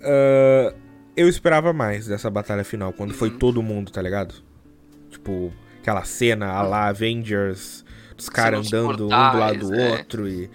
Uh, 0.00 0.74
eu 1.16 1.28
esperava 1.28 1.72
mais 1.72 2.06
dessa 2.06 2.30
batalha 2.30 2.64
final, 2.64 2.92
quando 2.92 3.10
uhum. 3.10 3.16
foi 3.16 3.30
todo 3.30 3.62
mundo, 3.62 3.90
tá 3.90 4.00
ligado? 4.00 4.34
Tipo, 5.10 5.52
aquela 5.80 6.04
cena 6.04 6.48
a 6.48 6.62
lá 6.62 6.88
Avengers, 6.88 7.84
os 8.18 8.28
caras 8.28 8.66
andando 8.66 9.04
um 9.04 9.08
do 9.08 9.08
lado 9.08 9.58
do 9.58 9.74
é. 9.74 9.90
outro 9.92 10.28
e. 10.28 10.50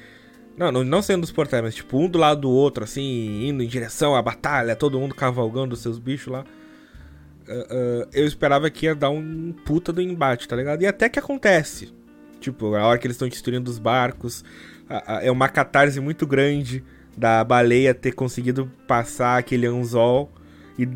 Não, 0.57 0.71
não, 0.71 0.83
não 0.83 1.01
sendo 1.01 1.23
os 1.23 1.31
portais, 1.31 1.63
mas 1.63 1.73
tipo, 1.73 1.97
um 1.97 2.07
do 2.07 2.19
lado 2.19 2.41
do 2.41 2.51
outro, 2.51 2.83
assim, 2.83 3.47
indo 3.47 3.63
em 3.63 3.67
direção 3.67 4.15
à 4.15 4.21
batalha, 4.21 4.75
todo 4.75 4.99
mundo 4.99 5.15
cavalgando 5.15 5.73
os 5.73 5.81
seus 5.81 5.97
bichos 5.97 6.31
lá. 6.31 6.43
Uh, 7.51 8.07
eu 8.13 8.25
esperava 8.25 8.69
que 8.69 8.85
ia 8.85 8.95
dar 8.95 9.09
um 9.09 9.53
puta 9.65 9.91
do 9.91 10.01
embate, 10.01 10.47
tá 10.47 10.55
ligado? 10.55 10.81
E 10.81 10.87
até 10.87 11.09
que 11.09 11.19
acontece. 11.19 11.93
Tipo, 12.39 12.75
a 12.75 12.85
hora 12.85 12.97
que 12.97 13.05
eles 13.05 13.15
estão 13.15 13.27
destruindo 13.27 13.69
os 13.69 13.77
barcos, 13.77 14.43
é 15.21 15.31
uma 15.31 15.47
catarse 15.47 15.99
muito 15.99 16.25
grande 16.25 16.83
da 17.15 17.43
baleia 17.43 17.93
ter 17.93 18.13
conseguido 18.13 18.71
passar 18.87 19.37
aquele 19.37 19.67
anzol 19.67 20.31
e 20.77 20.87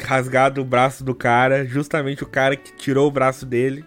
rasgado 0.00 0.60
o 0.60 0.64
braço 0.64 1.04
do 1.04 1.14
cara, 1.14 1.64
justamente 1.64 2.22
o 2.22 2.26
cara 2.26 2.56
que 2.56 2.72
tirou 2.72 3.08
o 3.08 3.10
braço 3.10 3.44
dele. 3.44 3.84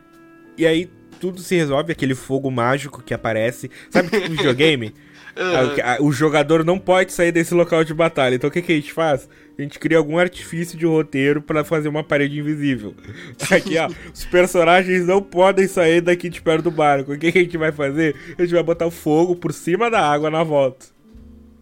E 0.57 0.65
aí 0.65 0.89
tudo 1.19 1.39
se 1.39 1.55
resolve, 1.55 1.91
aquele 1.91 2.15
fogo 2.15 2.51
mágico 2.51 3.01
que 3.01 3.13
aparece. 3.13 3.69
Sabe 3.89 4.09
tipo 4.11 4.29
videogame? 4.29 4.93
Uhum. 5.37 6.07
O 6.07 6.11
jogador 6.11 6.63
não 6.63 6.77
pode 6.77 7.13
sair 7.13 7.31
desse 7.31 7.53
local 7.53 7.83
de 7.83 7.93
batalha. 7.93 8.35
Então 8.35 8.49
o 8.49 8.53
que, 8.53 8.61
que 8.61 8.71
a 8.71 8.75
gente 8.75 8.91
faz? 8.91 9.29
A 9.57 9.61
gente 9.61 9.79
cria 9.79 9.97
algum 9.97 10.17
artifício 10.17 10.77
de 10.77 10.85
roteiro 10.85 11.41
para 11.41 11.63
fazer 11.63 11.87
uma 11.87 12.03
parede 12.03 12.39
invisível. 12.39 12.95
Aqui, 13.51 13.77
ó. 13.77 13.89
os 14.13 14.25
personagens 14.25 15.05
não 15.05 15.21
podem 15.21 15.67
sair 15.67 16.01
daqui 16.01 16.29
de 16.29 16.41
perto 16.41 16.63
do 16.63 16.71
barco. 16.71 17.13
O 17.13 17.17
que, 17.17 17.31
que 17.31 17.39
a 17.39 17.43
gente 17.43 17.57
vai 17.57 17.71
fazer? 17.71 18.15
A 18.37 18.41
gente 18.41 18.53
vai 18.53 18.63
botar 18.63 18.85
o 18.85 18.91
fogo 18.91 19.35
por 19.35 19.53
cima 19.53 19.89
da 19.89 20.01
água 20.01 20.29
na 20.29 20.43
volta. 20.43 20.87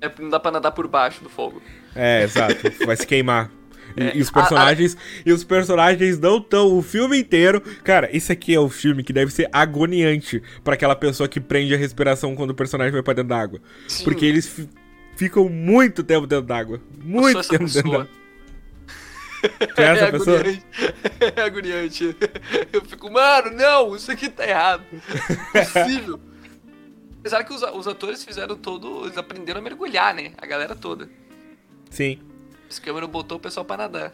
É, 0.01 0.09
não 0.19 0.29
dá 0.29 0.39
pra 0.39 0.51
nadar 0.51 0.71
por 0.71 0.87
baixo 0.87 1.23
do 1.23 1.29
fogo. 1.29 1.61
É, 1.95 2.23
exato. 2.23 2.55
Vai 2.85 2.95
se 2.95 3.05
queimar. 3.05 3.51
É. 3.95 4.17
E, 4.17 4.21
os 4.21 4.29
personagens. 4.29 4.95
A, 4.95 4.99
a... 4.99 5.21
E 5.25 5.31
os 5.31 5.43
personagens 5.43 6.19
não 6.19 6.37
estão 6.37 6.77
o 6.77 6.81
filme 6.81 7.19
inteiro. 7.19 7.61
Cara, 7.83 8.09
esse 8.15 8.31
aqui 8.31 8.53
é 8.53 8.59
o 8.59 8.69
filme 8.69 9.03
que 9.03 9.13
deve 9.13 9.31
ser 9.31 9.49
agoniante 9.51 10.41
para 10.63 10.73
aquela 10.73 10.95
pessoa 10.95 11.27
que 11.27 11.39
prende 11.39 11.73
a 11.73 11.77
respiração 11.77 12.35
quando 12.35 12.51
o 12.51 12.55
personagem 12.55 12.91
vai 12.91 13.03
pra 13.03 13.13
dentro 13.13 13.29
d'água. 13.29 13.59
Porque 14.03 14.25
eles 14.25 14.67
ficam 15.15 15.49
muito 15.49 16.03
tempo 16.03 16.27
dentro 16.27 16.45
d'água. 16.45 16.81
Muito 17.03 17.47
tempo 17.47 17.65
dentro 17.65 17.91
d'água. 17.91 18.09
é 19.77 19.83
essa 19.83 20.05
é 20.05 20.11
pessoa? 20.11 20.39
Agoniante. 20.39 20.65
É 21.35 21.41
agoniante. 21.41 22.15
Eu 22.71 22.81
fico, 22.85 23.11
mano, 23.11 23.51
não, 23.51 23.95
isso 23.95 24.11
aqui 24.11 24.29
tá 24.29 24.47
errado. 24.47 24.83
Impossível. 24.91 26.19
Apesar 27.19 27.43
que 27.43 27.53
os, 27.53 27.61
os 27.61 27.87
atores 27.87 28.23
fizeram 28.23 28.55
todo. 28.55 29.05
Eles 29.05 29.17
aprenderam 29.17 29.59
a 29.59 29.63
mergulhar, 29.63 30.13
né? 30.13 30.31
A 30.37 30.45
galera 30.45 30.75
toda. 30.75 31.09
Sim. 31.89 32.19
Os 32.69 32.79
câmeras 32.79 33.09
botou 33.09 33.37
o 33.37 33.41
pessoal 33.41 33.65
pra 33.65 33.77
nadar. 33.77 34.13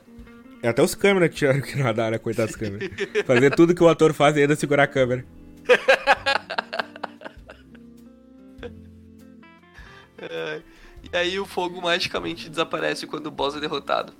É 0.63 0.69
até 0.69 0.81
os 0.81 0.95
câmeras 0.95 1.29
que 1.29 1.35
tiraram 1.35 1.61
que 1.61 1.77
nadaram, 1.77 2.11
né? 2.11 2.17
coitados 2.17 2.55
dos 2.55 2.59
câmeras. 2.59 2.89
Fazer 3.25 3.53
tudo 3.53 3.75
que 3.75 3.83
o 3.83 3.89
ator 3.89 4.13
faz 4.13 4.37
e 4.37 4.41
ainda 4.41 4.55
segurar 4.55 4.83
a 4.83 4.87
câmera. 4.87 5.25
e 11.11 11.15
aí 11.15 11.39
o 11.39 11.45
fogo 11.45 11.81
magicamente 11.81 12.49
desaparece 12.49 13.05
quando 13.05 13.27
o 13.27 13.31
boss 13.31 13.55
é 13.55 13.59
derrotado. 13.59 14.13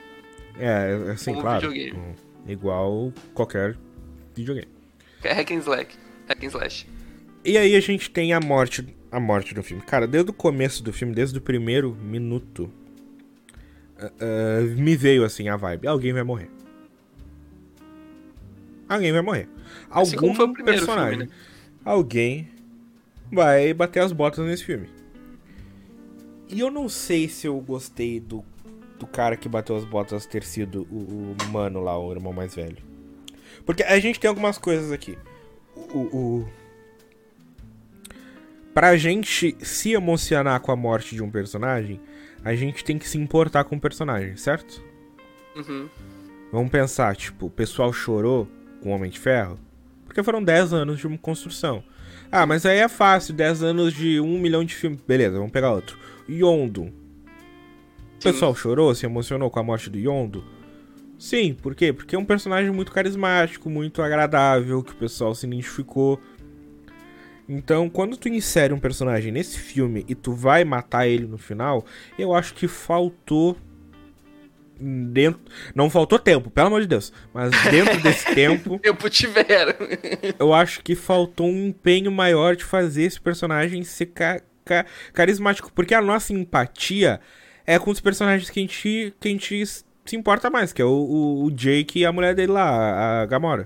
É, 0.59 1.11
assim, 1.11 1.31
Como 1.31 1.41
claro. 1.41 1.69
Videogame. 1.69 2.15
Igual 2.47 3.13
qualquer 3.33 3.77
videogame. 4.35 4.67
É 5.23 5.33
hack 5.33 5.51
and 5.51 5.59
slash. 5.59 5.87
Hack 6.27 6.43
and 6.43 6.47
slash. 6.47 6.87
E 7.43 7.57
aí 7.57 7.75
a 7.75 7.79
gente 7.79 8.09
tem 8.09 8.33
a 8.33 8.39
morte, 8.39 8.95
a 9.11 9.19
morte 9.19 9.53
do 9.53 9.63
filme. 9.63 9.83
Cara, 9.83 10.07
desde 10.07 10.31
o 10.31 10.33
começo 10.33 10.83
do 10.83 10.93
filme, 10.93 11.13
desde 11.13 11.37
o 11.37 11.41
primeiro 11.41 11.95
minuto, 11.95 12.71
uh, 14.21 14.81
me 14.81 14.95
veio 14.95 15.23
assim 15.23 15.49
a 15.49 15.55
vibe. 15.55 15.87
Alguém 15.87 16.13
vai 16.13 16.23
morrer. 16.23 16.49
Alguém 18.87 19.11
vai 19.11 19.21
morrer. 19.21 19.49
Assim 19.89 20.15
Algum 20.15 20.53
personagem. 20.53 21.19
Filme, 21.19 21.31
né? 21.31 21.37
Alguém 21.83 22.49
vai 23.31 23.73
bater 23.73 24.01
as 24.01 24.11
botas 24.11 24.45
nesse 24.45 24.63
filme. 24.63 24.89
E 26.47 26.59
eu 26.59 26.69
não 26.69 26.87
sei 26.87 27.27
se 27.27 27.47
eu 27.47 27.59
gostei 27.59 28.19
do, 28.19 28.43
do 28.99 29.07
cara 29.07 29.35
que 29.35 29.49
bateu 29.49 29.75
as 29.75 29.83
botas 29.83 30.25
ter 30.25 30.43
sido 30.43 30.87
o, 30.91 31.35
o 31.39 31.51
mano 31.51 31.81
lá, 31.81 31.97
o 31.97 32.11
irmão 32.11 32.31
mais 32.31 32.53
velho. 32.55 32.77
Porque 33.65 33.83
a 33.83 33.99
gente 33.99 34.19
tem 34.19 34.27
algumas 34.27 34.57
coisas 34.57 34.91
aqui. 34.91 35.17
O, 35.75 35.99
o, 35.99 36.49
pra 38.73 38.95
gente 38.95 39.55
se 39.61 39.93
emocionar 39.93 40.59
com 40.59 40.71
a 40.71 40.75
morte 40.75 41.15
de 41.15 41.23
um 41.23 41.31
personagem, 41.31 41.99
a 42.45 42.55
gente 42.55 42.85
tem 42.85 42.97
que 42.97 43.09
se 43.09 43.17
importar 43.17 43.65
com 43.65 43.75
o 43.75 43.81
personagem, 43.81 44.37
certo? 44.37 44.81
Uhum. 45.55 45.89
Vamos 46.51 46.71
pensar, 46.71 47.15
tipo, 47.15 47.47
o 47.47 47.49
pessoal 47.49 47.91
chorou 47.91 48.47
com 48.81 48.91
o 48.91 48.93
Homem 48.93 49.11
de 49.11 49.19
Ferro 49.19 49.59
porque 50.15 50.23
foram 50.23 50.41
10 50.41 50.71
anos 50.71 50.97
de 50.97 51.07
uma 51.07 51.17
construção. 51.17 51.83
Ah, 52.31 52.45
mas 52.45 52.65
aí 52.65 52.77
é 52.77 52.87
fácil, 52.87 53.33
10 53.33 53.63
anos 53.63 53.93
de 53.93 54.17
um 54.21 54.39
milhão 54.39 54.63
de 54.63 54.73
filmes. 54.73 55.01
Beleza, 55.05 55.35
vamos 55.35 55.51
pegar 55.51 55.73
outro. 55.73 55.99
Yondo. 56.29 56.83
O 56.83 58.23
pessoal 58.23 58.55
chorou, 58.55 58.95
se 58.95 59.05
emocionou 59.05 59.49
com 59.49 59.59
a 59.59 59.63
morte 59.63 59.89
do 59.89 59.97
Yondo? 59.97 60.41
Sim, 61.19 61.53
por 61.53 61.75
quê? 61.75 61.91
Porque 61.91 62.15
é 62.15 62.19
um 62.19 62.23
personagem 62.23 62.71
muito 62.71 62.93
carismático, 62.93 63.69
muito 63.69 64.01
agradável, 64.01 64.81
que 64.81 64.93
o 64.93 64.95
pessoal 64.95 65.35
se 65.35 65.45
identificou. 65.45 66.17
Então, 67.47 67.89
quando 67.89 68.17
tu 68.17 68.27
insere 68.27 68.73
um 68.73 68.79
personagem 68.79 69.31
nesse 69.31 69.59
filme 69.59 70.03
e 70.07 70.15
tu 70.15 70.33
vai 70.33 70.63
matar 70.63 71.07
ele 71.07 71.27
no 71.27 71.37
final, 71.37 71.85
eu 72.17 72.33
acho 72.33 72.53
que 72.53 72.67
faltou 72.67 73.55
dentro, 74.79 75.39
não 75.73 75.89
faltou 75.89 76.19
tempo, 76.19 76.49
pelo 76.49 76.67
amor 76.67 76.81
de 76.81 76.87
Deus, 76.87 77.13
mas 77.33 77.51
dentro 77.69 78.01
desse 78.01 78.25
tempo, 78.33 78.79
tempo 78.79 79.09
tiveram. 79.09 79.73
eu 80.37 80.53
acho 80.53 80.81
que 80.81 80.95
faltou 80.95 81.47
um 81.47 81.67
empenho 81.67 82.11
maior 82.11 82.55
de 82.55 82.63
fazer 82.63 83.03
esse 83.03 83.21
personagem 83.21 83.83
ser 83.83 84.07
ca 84.07 84.41
ca 84.65 84.85
carismático. 85.13 85.71
Porque 85.73 85.93
a 85.93 86.01
nossa 86.01 86.33
empatia 86.33 87.21
é 87.65 87.77
com 87.79 87.91
os 87.91 88.01
personagens 88.01 88.49
que 88.49 88.59
a 88.59 88.63
gente, 88.63 89.13
que 89.19 89.27
a 89.27 89.31
gente 89.31 89.65
se 89.65 90.15
importa 90.15 90.49
mais, 90.49 90.73
que 90.73 90.81
é 90.81 90.85
o, 90.85 90.89
o, 90.89 91.45
o 91.45 91.51
Jake 91.51 91.99
e 91.99 92.05
a 92.05 92.11
mulher 92.11 92.35
dele 92.35 92.51
lá, 92.51 93.21
a 93.21 93.25
Gamora. 93.25 93.63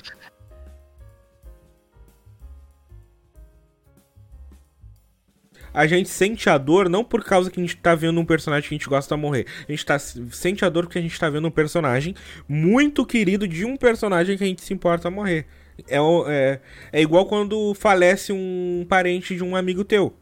A 5.79 5.87
gente 5.87 6.09
sente 6.09 6.49
a 6.49 6.57
dor 6.57 6.89
não 6.89 7.05
por 7.05 7.23
causa 7.23 7.49
que 7.49 7.57
a 7.57 7.63
gente 7.63 7.77
tá 7.77 7.95
vendo 7.95 8.19
um 8.19 8.25
personagem 8.25 8.67
que 8.67 8.75
a 8.75 8.77
gente 8.77 8.89
gosta 8.89 9.15
morrer. 9.15 9.45
A 9.65 9.71
gente 9.71 9.85
tá, 9.85 9.97
sente 9.97 10.65
a 10.65 10.69
dor 10.69 10.83
porque 10.83 10.99
a 10.99 11.01
gente 11.01 11.17
tá 11.17 11.29
vendo 11.29 11.47
um 11.47 11.51
personagem 11.51 12.13
muito 12.49 13.05
querido 13.05 13.47
de 13.47 13.63
um 13.63 13.77
personagem 13.77 14.37
que 14.37 14.43
a 14.43 14.47
gente 14.47 14.61
se 14.61 14.73
importa 14.73 15.09
morrer. 15.09 15.45
É, 15.87 15.97
é, 16.27 16.59
é 16.91 17.01
igual 17.01 17.25
quando 17.27 17.73
falece 17.75 18.33
um 18.33 18.85
parente 18.89 19.37
de 19.37 19.41
um 19.41 19.55
amigo 19.55 19.85
teu. 19.85 20.13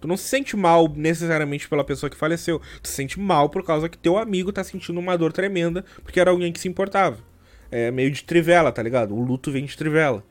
Tu 0.00 0.06
não 0.06 0.16
se 0.16 0.28
sente 0.28 0.56
mal 0.56 0.88
necessariamente 0.94 1.68
pela 1.68 1.82
pessoa 1.82 2.08
que 2.08 2.16
faleceu. 2.16 2.60
Tu 2.80 2.86
se 2.86 2.94
sente 2.94 3.18
mal 3.18 3.48
por 3.48 3.64
causa 3.64 3.88
que 3.88 3.98
teu 3.98 4.16
amigo 4.16 4.52
tá 4.52 4.62
sentindo 4.62 5.00
uma 5.00 5.18
dor 5.18 5.32
tremenda 5.32 5.84
porque 6.04 6.20
era 6.20 6.30
alguém 6.30 6.52
que 6.52 6.60
se 6.60 6.68
importava. 6.68 7.18
É 7.72 7.90
meio 7.90 8.10
de 8.12 8.22
trivela, 8.22 8.70
tá 8.70 8.80
ligado? 8.80 9.16
O 9.16 9.20
luto 9.20 9.50
vem 9.50 9.64
de 9.64 9.76
trivela. 9.76 10.22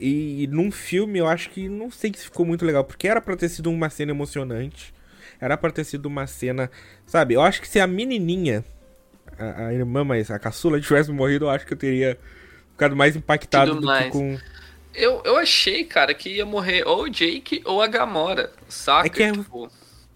E 0.00 0.46
num 0.50 0.70
filme 0.70 1.18
eu 1.18 1.26
acho 1.26 1.50
que 1.50 1.68
não 1.68 1.90
sei 1.90 2.10
se 2.16 2.24
ficou 2.24 2.46
muito 2.46 2.64
legal, 2.64 2.82
porque 2.82 3.06
era 3.06 3.20
pra 3.20 3.36
ter 3.36 3.50
sido 3.50 3.70
uma 3.70 3.90
cena 3.90 4.12
emocionante. 4.12 4.94
Era 5.38 5.58
pra 5.58 5.70
ter 5.70 5.84
sido 5.84 6.06
uma 6.06 6.26
cena. 6.26 6.70
Sabe, 7.06 7.34
eu 7.34 7.42
acho 7.42 7.60
que 7.60 7.68
se 7.68 7.78
a 7.78 7.86
menininha, 7.86 8.64
a, 9.38 9.66
a 9.66 9.74
irmã, 9.74 10.02
mas 10.02 10.30
a 10.30 10.38
caçula 10.38 10.80
tivesse 10.82 11.12
morrido, 11.12 11.44
eu 11.44 11.50
acho 11.50 11.66
que 11.66 11.74
eu 11.74 11.78
teria 11.78 12.18
ficado 12.72 12.96
mais 12.96 13.14
impactado 13.14 13.72
Tudo 13.72 13.82
do 13.82 13.86
mais. 13.86 14.06
que 14.06 14.12
com. 14.12 14.38
Eu, 14.94 15.22
eu 15.24 15.36
achei, 15.36 15.84
cara, 15.84 16.14
que 16.14 16.30
ia 16.30 16.46
morrer 16.46 16.82
ou 16.86 17.04
o 17.04 17.08
Jake 17.08 17.62
ou 17.64 17.82
a 17.82 17.86
Gamora, 17.86 18.50
saca? 18.68 19.06
É 19.06 19.10
que 19.10 19.22
é, 19.22 19.32
tipo... 19.32 19.70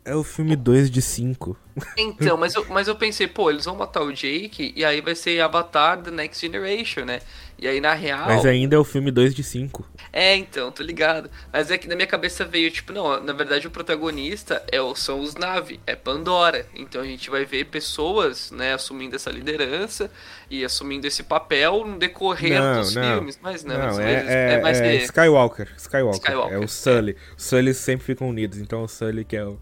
é 0.04 0.16
o 0.16 0.24
filme 0.24 0.56
2 0.56 0.90
de 0.90 1.02
5. 1.02 1.56
Então, 1.96 2.36
mas 2.36 2.54
eu, 2.54 2.64
mas 2.68 2.88
eu 2.88 2.94
pensei, 2.94 3.26
pô, 3.26 3.50
eles 3.50 3.64
vão 3.64 3.74
matar 3.76 4.02
o 4.02 4.12
Jake 4.12 4.72
e 4.76 4.84
aí 4.84 5.00
vai 5.00 5.14
ser 5.14 5.40
Avatar 5.40 6.00
The 6.00 6.10
Next 6.10 6.40
Generation, 6.40 7.04
né? 7.04 7.20
E 7.64 7.66
aí, 7.66 7.80
na 7.80 7.94
real. 7.94 8.26
Mas 8.26 8.44
ainda 8.44 8.76
é 8.76 8.78
o 8.78 8.84
filme 8.84 9.10
2 9.10 9.34
de 9.34 9.42
5. 9.42 9.88
É, 10.12 10.36
então, 10.36 10.70
tô 10.70 10.82
ligado. 10.82 11.30
Mas 11.50 11.70
é 11.70 11.78
que 11.78 11.88
na 11.88 11.96
minha 11.96 12.06
cabeça 12.06 12.44
veio, 12.44 12.70
tipo, 12.70 12.92
não, 12.92 13.18
na 13.24 13.32
verdade 13.32 13.66
o 13.66 13.70
protagonista 13.70 14.62
é 14.70 14.82
o, 14.82 14.94
são 14.94 15.18
os 15.18 15.34
Nave, 15.34 15.80
é 15.86 15.96
Pandora. 15.96 16.66
Então 16.74 17.00
a 17.00 17.06
gente 17.06 17.30
vai 17.30 17.46
ver 17.46 17.64
pessoas, 17.64 18.50
né, 18.50 18.74
assumindo 18.74 19.16
essa 19.16 19.30
liderança 19.30 20.10
e 20.50 20.62
assumindo 20.62 21.06
esse 21.06 21.22
papel 21.22 21.86
no 21.86 21.98
decorrer 21.98 22.60
não, 22.60 22.82
dos 22.82 22.94
não, 22.94 23.02
filmes. 23.02 23.38
Mas 23.40 23.64
não, 23.64 23.78
não 23.78 23.98
é, 23.98 24.12
é, 24.12 24.52
é, 24.52 24.60
mais 24.60 24.78
é 24.78 24.96
Skywalker, 24.96 25.72
Skywalker. 25.78 26.20
Skywalker. 26.20 26.56
É 26.56 26.58
o 26.58 26.68
Sully. 26.68 27.16
Os 27.34 27.44
Sully 27.44 27.72
sempre 27.72 28.04
ficam 28.04 28.28
unidos, 28.28 28.58
então 28.58 28.82
o 28.82 28.88
Sully 28.88 29.24
que 29.24 29.36
é 29.38 29.44
o. 29.46 29.58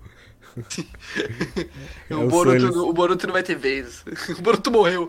é 2.10 2.16
o, 2.16 2.26
Boruto, 2.26 2.80
o 2.80 2.92
Boruto 2.92 3.28
não 3.28 3.32
vai 3.32 3.44
ter 3.44 3.54
vez. 3.54 4.04
O 4.36 4.42
Boruto 4.42 4.72
morreu. 4.72 5.08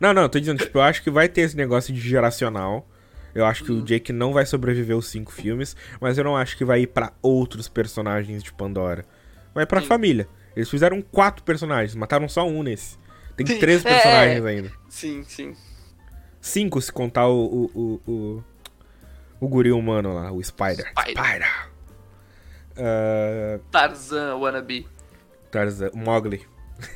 Não, 0.00 0.14
não, 0.14 0.28
tô 0.28 0.38
dizendo, 0.38 0.58
tipo, 0.58 0.78
eu 0.78 0.82
acho 0.82 1.02
que 1.02 1.10
vai 1.10 1.28
ter 1.28 1.42
esse 1.42 1.56
negócio 1.56 1.92
de 1.92 2.00
geracional. 2.00 2.86
Eu 3.34 3.44
acho 3.44 3.62
que 3.64 3.70
o 3.70 3.82
Jake 3.82 4.12
não 4.12 4.32
vai 4.32 4.46
sobreviver 4.46 4.96
os 4.96 5.06
cinco 5.06 5.30
filmes, 5.30 5.76
mas 6.00 6.18
eu 6.18 6.24
não 6.24 6.36
acho 6.36 6.56
que 6.56 6.64
vai 6.64 6.80
ir 6.80 6.86
para 6.88 7.12
outros 7.22 7.68
personagens 7.68 8.42
de 8.42 8.52
Pandora. 8.52 9.04
Vai 9.54 9.66
pra 9.66 9.80
Sim. 9.80 9.86
família. 9.86 10.28
Eles 10.56 10.68
fizeram 10.68 11.00
quatro 11.02 11.44
personagens, 11.44 11.94
mataram 11.94 12.28
só 12.28 12.46
um 12.46 12.62
nesse. 12.62 12.98
Tem 13.36 13.46
sim. 13.46 13.58
três 13.58 13.84
é, 13.84 13.88
personagens 13.88 14.44
é, 14.44 14.48
ainda. 14.48 14.72
Sim, 14.88 15.22
sim. 15.24 15.54
Cinco 16.40 16.80
se 16.80 16.90
contar 16.90 17.28
o. 17.28 17.44
o, 17.44 17.70
o, 17.74 18.12
o, 18.12 18.44
o 19.40 19.48
guri 19.48 19.70
humano 19.70 20.14
lá, 20.14 20.32
o 20.32 20.42
Spider. 20.42 20.90
Spider. 20.90 21.24
Spider. 21.24 21.68
Uh... 22.76 23.60
Tarzan, 23.70 24.36
wannabe. 24.36 24.86
Tarzan, 25.50 25.90
Mogli. 25.94 26.44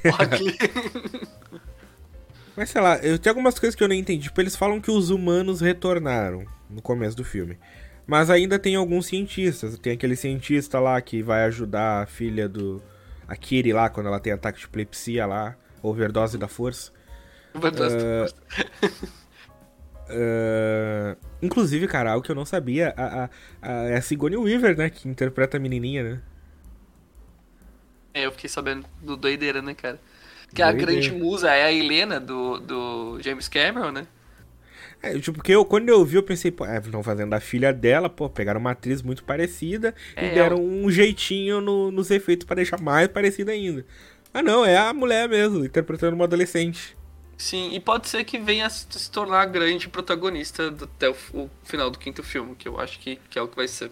Mogli. 0.04 0.58
Mas 2.56 2.70
sei 2.70 2.80
lá, 2.80 2.96
eu 2.98 3.18
tenho 3.18 3.32
algumas 3.32 3.58
coisas 3.58 3.74
que 3.74 3.82
eu 3.82 3.88
não 3.88 3.94
entendi. 3.94 4.24
Tipo, 4.24 4.40
eles 4.40 4.56
falam 4.56 4.80
que 4.80 4.90
os 4.90 5.10
humanos 5.10 5.60
retornaram 5.60 6.46
no 6.68 6.82
começo 6.82 7.16
do 7.16 7.24
filme. 7.24 7.58
Mas 8.06 8.30
ainda 8.30 8.58
tem 8.58 8.74
alguns 8.74 9.06
cientistas. 9.06 9.78
Tem 9.78 9.94
aquele 9.94 10.16
cientista 10.16 10.78
lá 10.78 11.00
que 11.00 11.22
vai 11.22 11.44
ajudar 11.44 12.02
a 12.02 12.06
filha 12.06 12.48
do. 12.48 12.82
A 13.26 13.36
Kiri 13.36 13.72
lá, 13.72 13.88
quando 13.88 14.08
ela 14.08 14.20
tem 14.20 14.32
ataque 14.32 14.58
de 14.58 14.66
epilepsia 14.66 15.24
lá. 15.24 15.56
Overdose 15.82 16.36
da 16.36 16.48
força. 16.48 16.92
Overdose 17.54 17.96
da 17.96 18.28
força. 18.28 18.36
uh, 20.10 21.16
inclusive, 21.40 21.88
cara, 21.88 22.12
algo 22.12 22.24
que 22.24 22.30
eu 22.30 22.36
não 22.36 22.44
sabia, 22.44 22.92
a, 22.96 23.24
a, 23.24 23.30
a, 23.62 23.72
é 23.88 23.96
a 23.96 24.02
Sigourney 24.02 24.36
Weaver, 24.36 24.76
né? 24.76 24.90
Que 24.90 25.08
interpreta 25.08 25.56
a 25.56 25.60
menininha, 25.60 26.02
né? 26.02 26.22
É, 28.14 28.26
eu 28.26 28.32
fiquei 28.32 28.50
sabendo 28.50 28.84
do 29.00 29.16
doideira, 29.16 29.62
né, 29.62 29.74
cara? 29.74 29.98
Que 30.54 30.62
a 30.62 30.72
grande 30.72 31.10
musa 31.12 31.50
é 31.50 31.64
a 31.64 31.72
Helena 31.72 32.20
do, 32.20 32.58
do 32.58 33.18
James 33.20 33.48
Cameron, 33.48 33.90
né? 33.90 34.06
É, 35.02 35.18
tipo, 35.18 35.32
porque 35.32 35.52
eu, 35.52 35.64
quando 35.64 35.88
eu 35.88 36.04
vi, 36.04 36.16
eu 36.16 36.22
pensei, 36.22 36.52
pô, 36.52 36.64
é, 36.64 36.78
estão 36.78 37.02
fazendo 37.02 37.34
a 37.34 37.40
filha 37.40 37.72
dela, 37.72 38.08
pô, 38.08 38.30
pegaram 38.30 38.60
uma 38.60 38.70
atriz 38.70 39.02
muito 39.02 39.24
parecida 39.24 39.92
é, 40.14 40.26
e 40.26 40.34
deram 40.34 40.62
um 40.62 40.88
jeitinho 40.90 41.60
no, 41.60 41.90
nos 41.90 42.10
efeitos 42.10 42.46
para 42.46 42.56
deixar 42.56 42.80
mais 42.80 43.08
parecida 43.08 43.50
ainda. 43.50 43.84
Ah, 44.32 44.42
não, 44.42 44.64
é 44.64 44.76
a 44.76 44.94
mulher 44.94 45.28
mesmo, 45.28 45.64
interpretando 45.64 46.14
uma 46.14 46.24
adolescente. 46.24 46.96
Sim, 47.36 47.74
e 47.74 47.80
pode 47.80 48.08
ser 48.08 48.22
que 48.22 48.38
venha 48.38 48.66
a 48.66 48.70
se 48.70 49.10
tornar 49.10 49.42
a 49.42 49.46
grande 49.46 49.88
protagonista 49.88 50.70
do, 50.70 50.84
até 50.84 51.10
o, 51.10 51.16
o, 51.34 51.50
final 51.64 51.90
do 51.90 51.98
quinto 51.98 52.22
filme, 52.22 52.54
que 52.54 52.68
eu 52.68 52.78
acho 52.78 53.00
que, 53.00 53.16
que 53.28 53.36
é 53.36 53.42
o 53.42 53.48
que 53.48 53.56
vai 53.56 53.66
ser. 53.66 53.90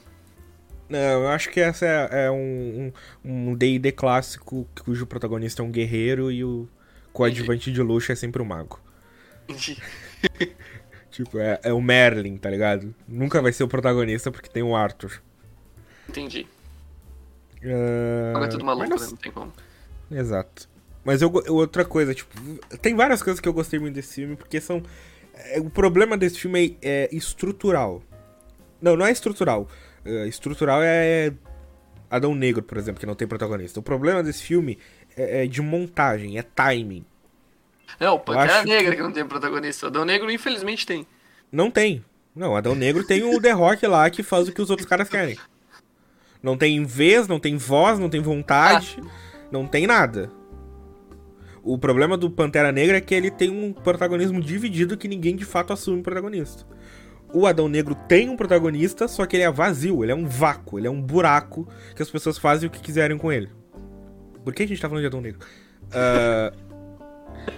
Não, 0.91 0.99
eu 0.99 1.29
acho 1.29 1.49
que 1.51 1.61
essa 1.61 1.87
é, 1.87 2.25
é 2.27 2.31
um 2.33 2.93
D&D 3.55 3.89
um, 3.89 3.93
um 3.93 3.97
clássico 3.97 4.69
cujo 4.85 5.07
protagonista 5.07 5.63
é 5.63 5.65
um 5.65 5.71
guerreiro 5.71 6.33
e 6.33 6.43
o 6.43 6.69
coadjuvante 7.13 7.71
de 7.71 7.81
luxo 7.81 8.11
é 8.11 8.17
sempre 8.17 8.43
o 8.43 8.45
um 8.45 8.49
mago. 8.49 8.81
tipo, 11.09 11.39
é, 11.39 11.61
é 11.63 11.73
o 11.73 11.81
Merlin, 11.81 12.37
tá 12.37 12.51
ligado? 12.51 12.93
Nunca 13.07 13.41
vai 13.41 13.53
ser 13.53 13.63
o 13.63 13.69
protagonista 13.69 14.33
porque 14.33 14.49
tem 14.49 14.65
o 14.65 14.75
Arthur. 14.75 15.23
Entendi. 16.09 16.45
Uh... 17.63 18.43
é 18.43 18.49
tudo 18.49 18.65
maluco, 18.65 18.91
não... 18.91 18.97
né? 18.97 19.07
Não 19.07 19.17
tem 19.17 19.31
como. 19.31 19.53
Exato. 20.11 20.69
Mas 21.05 21.23
eu, 21.23 21.33
outra 21.51 21.85
coisa, 21.85 22.13
tipo, 22.13 22.35
tem 22.79 22.97
várias 22.97 23.23
coisas 23.23 23.39
que 23.39 23.49
eu 23.49 23.53
gostei 23.53 23.79
muito 23.79 23.95
desse 23.95 24.15
filme, 24.17 24.35
porque 24.35 24.61
são. 24.61 24.83
É, 25.35 25.61
o 25.61 25.71
problema 25.71 26.19
desse 26.19 26.41
filme 26.41 26.77
é, 26.83 27.09
é 27.13 27.15
estrutural. 27.15 28.03
Não, 28.83 28.97
não 28.97 29.07
é 29.07 29.13
estrutural. 29.13 29.69
Uh, 30.05 30.27
estrutural 30.27 30.81
é 30.83 31.33
Adão 32.11 32.35
Negro, 32.35 32.63
por 32.63 32.77
exemplo, 32.77 32.99
que 32.99 33.07
não 33.07 33.15
tem 33.15 33.29
protagonista. 33.29 33.79
O 33.79 33.83
problema 33.83 34.23
desse 34.23 34.43
filme 34.43 34.79
é, 35.17 35.45
é 35.45 35.47
de 35.47 35.63
montagem, 35.63 36.39
é 36.39 36.43
timing. 36.43 37.05
Não, 37.99 38.15
o 38.15 38.21
Pantera 38.21 38.65
Negra 38.65 38.91
que... 38.91 38.97
que 38.97 39.03
não 39.03 39.13
tem 39.13 39.27
protagonista. 39.27 39.87
Adão 39.87 40.05
Negro, 40.05 40.31
infelizmente, 40.31 40.87
tem. 40.87 41.07
Não 41.53 41.71
tem. 41.71 42.05
Não, 42.35 42.57
Adão 42.57 42.75
Negro 42.75 43.05
tem 43.05 43.23
o 43.23 43.41
The 43.41 43.53
Rock 43.53 43.87
lá 43.87 44.09
que 44.09 44.23
faz 44.23 44.49
o 44.49 44.53
que 44.53 44.63
os 44.63 44.71
outros 44.71 44.89
caras 44.89 45.09
querem. 45.09 45.39
Não 46.43 46.57
tem 46.57 46.85
vez, 46.85 47.29
não 47.29 47.39
tem 47.39 47.57
voz, 47.57 47.99
não 47.99 48.09
tem 48.09 48.21
vontade, 48.21 48.99
ah. 49.01 49.07
não 49.53 49.67
tem 49.67 49.87
nada. 49.87 50.31
O 51.63 51.77
problema 51.77 52.17
do 52.17 52.31
Pantera 52.31 52.73
Negra 52.73 52.97
é 52.97 53.01
que 53.01 53.15
ele 53.15 53.31
tem 53.31 53.51
um 53.51 53.73
protagonismo 53.73 54.41
dividido 54.41 54.97
que 54.97 55.07
ninguém 55.07 55.37
de 55.37 55.45
fato 55.45 55.73
assume 55.73 56.01
o 56.01 56.03
protagonista 56.03 56.65
o 57.33 57.47
Adão 57.47 57.69
Negro 57.69 57.95
tem 57.95 58.29
um 58.29 58.37
protagonista, 58.37 59.09
só 59.09 59.27
que 59.27 59.37
ele 59.37 59.45
é 59.45 59.51
vazio, 59.51 60.03
ele 60.03 60.13
é 60.13 60.15
um 60.15 60.27
vácuo, 60.27 60.79
ele 60.79 60.87
é 60.87 60.91
um 60.91 61.01
buraco 61.01 61.69
que 61.95 62.03
as 62.03 62.11
pessoas 62.11 62.39
fazem 62.39 62.69
o 62.69 62.71
que 62.71 62.81
quiserem 62.81 63.17
com 63.19 63.31
ele. 63.33 63.51
Por 64.45 64.55
que 64.55 64.63
a 64.63 64.69
gente 64.69 64.81
tá 64.81 64.89
falando 64.89 65.03
de 65.03 65.07
Adão 65.07 65.21
Negro? 65.21 65.41
Uh... 65.87 66.57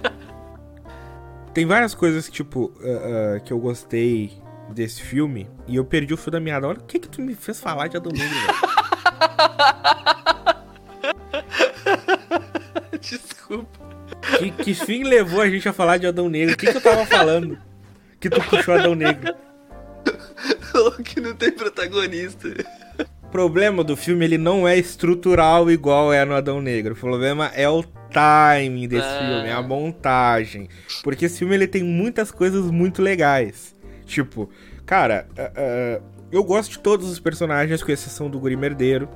tem 1.54 1.66
várias 1.66 1.94
coisas 1.94 2.28
tipo, 2.28 2.72
uh, 2.80 3.36
uh, 3.36 3.40
que 3.44 3.52
eu 3.52 3.58
gostei 3.58 4.32
desse 4.70 5.02
filme 5.02 5.48
e 5.66 5.76
eu 5.76 5.84
perdi 5.84 6.14
o 6.14 6.16
fio 6.16 6.32
da 6.32 6.40
meada. 6.40 6.66
Olha 6.66 6.78
o 6.78 6.84
que 6.84 6.98
que 6.98 7.08
tu 7.08 7.20
me 7.20 7.34
fez 7.34 7.60
falar 7.60 7.88
de 7.88 7.96
Adão 7.96 8.12
Negro, 8.12 8.34
velho. 8.34 8.72
Desculpa. 13.00 13.92
Que, 14.38 14.50
que 14.50 14.74
fim 14.74 15.02
levou 15.04 15.40
a 15.40 15.48
gente 15.48 15.68
a 15.68 15.72
falar 15.72 15.98
de 15.98 16.06
Adão 16.06 16.28
Negro? 16.28 16.54
O 16.54 16.56
que, 16.56 16.70
que 16.70 16.76
eu 16.76 16.80
tava 16.80 17.04
falando? 17.06 17.58
Que 18.20 18.30
tu 18.30 18.40
puxou 18.42 18.74
Adão 18.74 18.94
Negro? 18.94 19.34
Falou 20.72 20.92
que 20.92 21.20
não 21.20 21.34
tem 21.34 21.52
protagonista. 21.52 22.48
O 23.22 23.28
problema 23.28 23.84
do 23.84 23.96
filme, 23.96 24.24
ele 24.24 24.38
não 24.38 24.66
é 24.66 24.78
estrutural 24.78 25.70
igual 25.70 26.12
é 26.12 26.24
no 26.24 26.34
Adão 26.34 26.60
Negro. 26.60 26.94
O 26.94 26.96
problema 26.96 27.50
é 27.54 27.68
o 27.68 27.82
timing 28.10 28.88
desse 28.88 29.06
ah. 29.06 29.18
filme, 29.18 29.48
é 29.48 29.52
a 29.52 29.62
montagem. 29.62 30.68
Porque 31.02 31.26
esse 31.26 31.38
filme, 31.38 31.54
ele 31.54 31.66
tem 31.66 31.82
muitas 31.82 32.30
coisas 32.30 32.70
muito 32.70 33.02
legais. 33.02 33.74
Tipo, 34.04 34.50
cara, 34.84 35.26
uh, 35.30 36.00
uh, 36.00 36.12
eu 36.30 36.44
gosto 36.44 36.72
de 36.72 36.78
todos 36.78 37.08
os 37.10 37.20
personagens, 37.20 37.82
com 37.82 37.92
exceção 37.92 38.28
do 38.28 38.38
Guri 38.38 38.56
Merdeiro. 38.56 39.08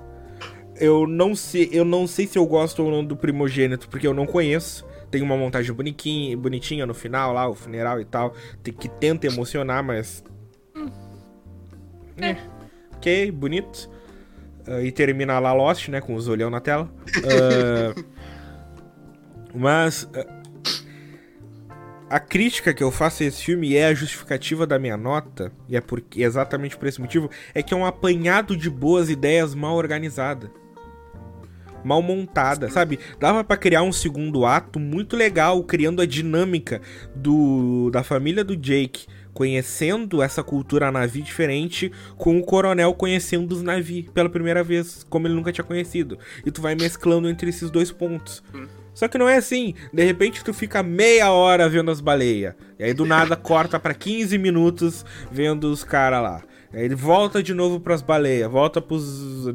Eu 0.79 1.07
não 1.07 1.35
sei, 1.35 1.71
eu 1.73 1.85
não 1.85 2.07
sei 2.07 2.27
se 2.27 2.39
eu 2.39 2.47
gosto 2.47 2.83
ou 2.83 2.91
não 2.91 3.05
do 3.05 3.17
primogênito, 3.17 3.89
porque 3.89 4.07
eu 4.07 4.13
não 4.13 4.27
conheço. 4.27 4.87
Tem 5.11 5.23
uma 5.23 5.37
montagem 5.37 5.73
bonitinha, 5.73 6.37
bonitinha 6.37 6.85
no 6.85 6.93
final 6.93 7.33
lá, 7.33 7.49
o 7.49 7.55
funeral 7.55 8.01
e 8.01 8.05
tal, 8.05 8.35
que 8.63 8.89
tenta 8.89 9.27
emocionar, 9.27 9.83
mas 9.83 10.23
é. 12.19 12.37
Ok, 12.97 13.31
bonito. 13.31 13.91
Uh, 14.67 14.81
e 14.83 14.91
termina 14.91 15.39
lá 15.39 15.53
Lost, 15.53 15.89
né? 15.89 16.01
Com 16.01 16.15
os 16.15 16.29
olhão 16.29 16.51
na 16.51 16.61
tela. 16.61 16.91
Uh, 17.19 18.05
mas. 19.55 20.05
Uh, 20.05 20.37
a 22.09 22.21
crítica 22.21 22.73
que 22.73 22.83
eu 22.83 22.91
faço 22.91 23.23
a 23.23 23.27
esse 23.27 23.45
filme 23.45 23.71
e 23.71 23.77
é 23.77 23.87
a 23.87 23.95
justificativa 23.95 24.67
da 24.67 24.79
minha 24.79 24.97
nota, 24.97 25.53
e 25.69 25.77
é 25.77 25.81
porque 25.81 26.23
exatamente 26.23 26.77
por 26.77 26.87
esse 26.87 27.01
motivo, 27.01 27.29
é 27.53 27.63
que 27.63 27.75
é 27.75 27.77
um 27.77 27.85
apanhado 27.85 28.57
de 28.57 28.71
boas 28.71 29.11
ideias 29.11 29.55
mal 29.55 29.75
organizada. 29.75 30.51
Mal 31.85 32.03
montada, 32.03 32.71
sabe? 32.71 32.99
Dava 33.19 33.45
para 33.45 33.57
criar 33.57 33.83
um 33.83 33.93
segundo 33.93 34.45
ato 34.45 34.79
muito 34.79 35.17
legal, 35.17 35.63
criando 35.65 36.03
a 36.03 36.07
dinâmica 36.07 36.81
do 37.15 37.91
da 37.91 38.03
família 38.03 38.43
do 38.43 38.57
Jake 38.57 39.07
conhecendo 39.37 40.23
essa 40.23 40.43
cultura 40.43 40.91
navi 40.91 41.21
diferente, 41.21 41.93
com 42.17 42.39
o 42.39 42.43
coronel 42.43 42.95
conhecendo 42.95 43.53
os 43.53 43.63
navi 43.63 44.09
pela 44.15 44.31
primeira 44.31 44.65
vez, 44.65 45.05
como 45.11 45.27
ele 45.27 45.35
nunca 45.35 45.53
tinha 45.53 45.63
conhecido. 45.63 46.19
E 46.47 46.51
tu 46.51 46.63
vai 46.63 46.75
mesclando 46.75 47.29
entre 47.29 47.51
esses 47.51 47.71
dois 47.71 47.93
pontos. 47.93 48.43
Hum. 48.55 48.67
Só 48.95 49.07
que 49.07 49.19
não 49.19 49.29
é 49.29 49.37
assim. 49.37 49.75
De 49.93 50.03
repente 50.03 50.43
tu 50.43 50.55
fica 50.55 50.83
meia 50.83 51.31
hora 51.31 51.69
vendo 51.69 51.91
as 51.91 52.01
baleias. 52.01 52.55
E 52.79 52.85
aí 52.85 52.95
do 52.95 53.05
nada 53.05 53.37
corta 53.37 53.79
para 53.79 53.93
15 53.93 54.39
minutos 54.39 55.05
vendo 55.31 55.71
os 55.71 55.85
caras 55.85 56.23
lá. 56.23 56.43
Ele 56.73 56.95
volta 56.95 57.43
de 57.43 57.55
novo 57.55 57.81
pras 57.81 58.03
baleias, 58.03 58.51
volta 58.51 58.81
pros, 58.81 59.47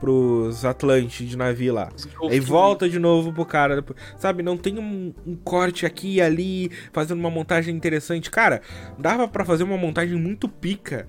pros 0.00 0.64
Atlantes 0.64 1.28
de 1.28 1.36
navio 1.36 1.74
lá. 1.74 1.88
Aí 2.28 2.40
volta 2.40 2.88
de 2.88 2.98
novo 2.98 3.32
pro 3.32 3.44
cara. 3.44 3.84
Sabe, 4.16 4.42
não 4.42 4.56
tem 4.56 4.78
um, 4.78 5.14
um, 5.26 5.36
corte 5.36 5.86
aqui 5.86 6.16
e 6.16 6.20
ali, 6.20 6.70
fazendo 6.92 7.18
uma 7.18 7.30
montagem 7.30 7.74
interessante. 7.74 8.30
Cara, 8.30 8.60
dava 8.98 9.26
para 9.28 9.44
fazer 9.44 9.64
uma 9.64 9.76
montagem 9.76 10.16
muito 10.16 10.48
pica 10.48 11.06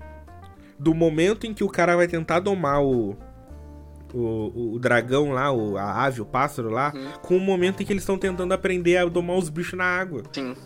do 0.78 0.94
momento 0.94 1.46
em 1.46 1.52
que 1.52 1.62
o 1.62 1.68
cara 1.68 1.96
vai 1.96 2.08
tentar 2.08 2.40
domar 2.40 2.82
o. 2.82 3.16
O, 4.12 4.72
o, 4.74 4.78
dragão 4.80 5.30
lá, 5.30 5.52
o, 5.52 5.76
a 5.76 6.02
ave, 6.02 6.20
o 6.20 6.24
pássaro 6.24 6.68
lá, 6.68 6.92
uhum. 6.92 7.12
com 7.22 7.36
o 7.36 7.40
momento 7.40 7.80
em 7.80 7.86
que 7.86 7.92
eles 7.92 8.02
estão 8.02 8.18
tentando 8.18 8.52
aprender 8.52 8.96
a 8.96 9.04
domar 9.04 9.36
os 9.36 9.48
bichos 9.48 9.78
na 9.78 9.84
água. 9.84 10.24
Sim. 10.32 10.56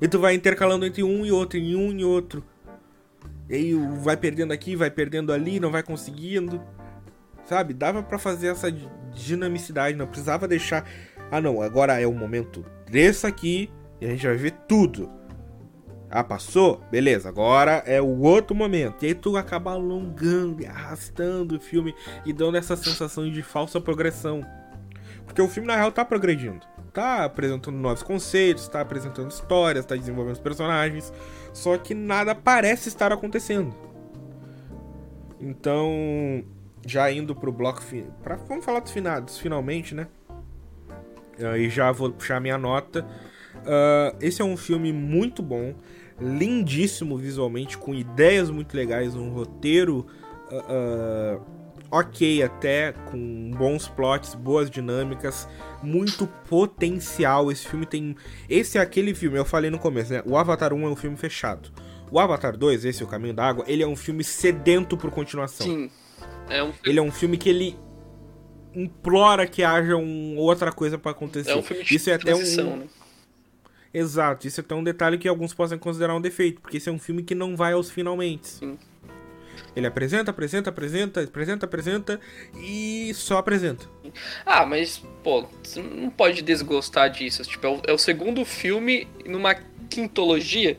E 0.00 0.08
tu 0.08 0.18
vai 0.18 0.34
intercalando 0.34 0.86
entre 0.86 1.02
um 1.02 1.26
e 1.26 1.30
outro, 1.30 1.58
em 1.58 1.76
um 1.76 1.92
e 1.92 2.02
outro. 2.02 2.42
E 3.48 3.54
aí 3.54 3.74
vai 4.02 4.16
perdendo 4.16 4.52
aqui, 4.52 4.74
vai 4.74 4.90
perdendo 4.90 5.32
ali, 5.32 5.60
não 5.60 5.70
vai 5.70 5.82
conseguindo. 5.82 6.60
Sabe? 7.44 7.72
Dava 7.72 8.02
para 8.02 8.18
fazer 8.18 8.48
essa 8.48 8.72
dinamicidade, 9.12 9.96
não 9.96 10.06
precisava 10.06 10.48
deixar. 10.48 10.88
Ah, 11.30 11.40
não, 11.40 11.62
agora 11.62 12.00
é 12.00 12.06
o 12.06 12.12
momento 12.12 12.64
desse 12.90 13.26
aqui 13.26 13.70
e 14.00 14.06
a 14.06 14.10
gente 14.10 14.26
vai 14.26 14.36
ver 14.36 14.52
tudo. 14.68 15.10
Ah, 16.08 16.22
passou? 16.22 16.80
Beleza, 16.90 17.28
agora 17.28 17.82
é 17.84 18.00
o 18.00 18.20
outro 18.20 18.54
momento. 18.54 19.04
E 19.04 19.08
aí 19.08 19.14
tu 19.14 19.36
acaba 19.36 19.72
alongando 19.72 20.62
e 20.62 20.66
arrastando 20.66 21.56
o 21.56 21.60
filme 21.60 21.94
e 22.24 22.32
dando 22.32 22.56
essa 22.56 22.76
sensação 22.76 23.30
de 23.30 23.42
falsa 23.42 23.80
progressão. 23.80 24.40
Porque 25.24 25.42
o 25.42 25.48
filme, 25.48 25.66
na 25.66 25.76
real, 25.76 25.90
tá 25.90 26.04
progredindo. 26.04 26.64
Tá 26.96 27.26
apresentando 27.26 27.76
novos 27.76 28.02
conceitos, 28.02 28.66
tá 28.68 28.80
apresentando 28.80 29.30
histórias, 29.30 29.84
tá 29.84 29.94
desenvolvendo 29.94 30.32
os 30.32 30.40
personagens. 30.40 31.12
Só 31.52 31.76
que 31.76 31.92
nada 31.92 32.34
parece 32.34 32.88
estar 32.88 33.12
acontecendo. 33.12 33.74
Então, 35.38 36.42
já 36.86 37.12
indo 37.12 37.34
pro 37.36 37.52
bloco. 37.52 37.82
Pra, 38.22 38.36
vamos 38.36 38.64
falar 38.64 38.80
dos 38.80 38.92
finados, 38.92 39.36
finalmente, 39.36 39.94
né? 39.94 40.06
E 41.58 41.68
já 41.68 41.92
vou 41.92 42.10
puxar 42.10 42.40
minha 42.40 42.56
nota. 42.56 43.06
Uh, 43.56 44.16
esse 44.18 44.40
é 44.40 44.44
um 44.46 44.56
filme 44.56 44.90
muito 44.90 45.42
bom, 45.42 45.74
lindíssimo 46.18 47.18
visualmente, 47.18 47.76
com 47.76 47.94
ideias 47.94 48.48
muito 48.48 48.74
legais, 48.74 49.14
um 49.14 49.28
roteiro 49.28 50.06
uh, 50.50 51.36
uh, 51.36 51.55
ok 51.90 52.42
até, 52.42 52.92
com 52.92 53.50
bons 53.56 53.88
plots, 53.88 54.34
boas 54.34 54.70
dinâmicas, 54.70 55.48
muito 55.82 56.26
potencial. 56.48 57.50
Esse 57.50 57.66
filme 57.66 57.86
tem. 57.86 58.16
Esse 58.48 58.78
é 58.78 58.80
aquele 58.80 59.14
filme, 59.14 59.38
eu 59.38 59.44
falei 59.44 59.70
no 59.70 59.78
começo, 59.78 60.12
né? 60.12 60.22
O 60.26 60.36
Avatar 60.36 60.72
1 60.72 60.86
é 60.86 60.88
um 60.88 60.96
filme 60.96 61.16
fechado. 61.16 61.70
O 62.10 62.20
Avatar 62.20 62.56
2, 62.56 62.84
esse 62.84 63.02
O 63.02 63.06
Caminho 63.06 63.34
da 63.34 63.44
Água, 63.44 63.64
ele 63.66 63.82
é 63.82 63.86
um 63.86 63.96
filme 63.96 64.22
sedento 64.22 64.96
por 64.96 65.10
continuação. 65.10 65.66
Sim. 65.66 65.90
É 66.48 66.62
um... 66.62 66.72
Ele 66.84 66.98
é 66.98 67.02
um 67.02 67.10
filme 67.10 67.36
que 67.36 67.48
ele 67.48 67.76
implora 68.74 69.46
que 69.46 69.64
haja 69.64 69.96
um, 69.96 70.36
outra 70.36 70.70
coisa 70.70 70.98
para 70.98 71.10
acontecer. 71.10 71.50
É 71.50 71.56
um 71.56 71.62
filme 71.62 71.82
de 71.82 71.96
isso 71.96 72.10
é 72.10 72.14
até 72.14 72.34
um 72.34 72.76
né? 72.76 72.86
Exato, 73.92 74.46
isso 74.46 74.60
é 74.60 74.62
até 74.62 74.74
um 74.74 74.84
detalhe 74.84 75.16
que 75.16 75.26
alguns 75.26 75.54
possam 75.54 75.78
considerar 75.78 76.14
um 76.14 76.20
defeito, 76.20 76.60
porque 76.60 76.76
esse 76.76 76.88
é 76.88 76.92
um 76.92 76.98
filme 76.98 77.22
que 77.22 77.34
não 77.34 77.56
vai 77.56 77.72
aos 77.72 77.90
finalmente. 77.90 78.46
Sim. 78.48 78.78
Ele 79.76 79.86
apresenta, 79.86 80.30
apresenta, 80.30 80.70
apresenta, 80.70 81.22
apresenta, 81.22 81.66
apresenta 81.66 82.20
e 82.58 83.12
só 83.14 83.36
apresenta. 83.36 83.84
Ah, 84.46 84.64
mas, 84.64 85.02
pô, 85.22 85.46
você 85.62 85.82
não 85.82 86.08
pode 86.08 86.40
desgostar 86.40 87.10
disso. 87.10 87.42
Tipo, 87.42 87.66
é 87.66 87.70
o, 87.70 87.82
é 87.88 87.92
o 87.92 87.98
segundo 87.98 88.42
filme 88.46 89.06
numa 89.26 89.54
quintologia. 89.90 90.78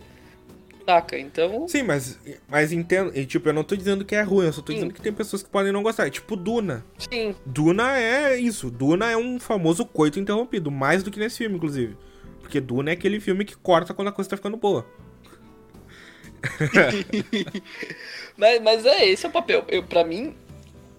Saca? 0.83 1.19
Então. 1.19 1.67
Sim, 1.67 1.83
mas, 1.83 2.19
mas 2.47 2.71
entendo. 2.71 3.15
E, 3.15 3.23
tipo, 3.25 3.47
eu 3.47 3.53
não 3.53 3.63
tô 3.63 3.75
dizendo 3.75 4.03
que 4.03 4.15
é 4.15 4.21
ruim, 4.23 4.47
eu 4.47 4.53
só 4.53 4.61
tô 4.61 4.71
Sim. 4.71 4.79
dizendo 4.79 4.93
que 4.95 5.01
tem 5.01 5.13
pessoas 5.13 5.43
que 5.43 5.49
podem 5.49 5.71
não 5.71 5.83
gostar. 5.83 6.07
É 6.07 6.09
tipo 6.09 6.35
Duna. 6.35 6.83
Sim. 6.97 7.35
Duna 7.45 7.99
é 7.99 8.35
isso. 8.39 8.71
Duna 8.71 9.11
é 9.11 9.17
um 9.17 9.39
famoso 9.39 9.85
coito 9.85 10.19
interrompido, 10.19 10.71
mais 10.71 11.03
do 11.03 11.11
que 11.11 11.19
nesse 11.19 11.37
filme, 11.37 11.57
inclusive. 11.57 11.95
Porque 12.39 12.59
Duna 12.59 12.89
é 12.89 12.93
aquele 12.93 13.19
filme 13.19 13.45
que 13.45 13.55
corta 13.55 13.93
quando 13.93 14.07
a 14.07 14.11
coisa 14.11 14.29
tá 14.31 14.37
ficando 14.37 14.57
boa. 14.57 14.87
mas, 18.37 18.61
mas 18.61 18.85
é, 18.85 19.05
esse 19.05 19.25
é 19.25 19.29
o 19.29 19.31
papel. 19.31 19.65
Eu, 19.67 19.83
pra 19.83 20.03
mim, 20.03 20.35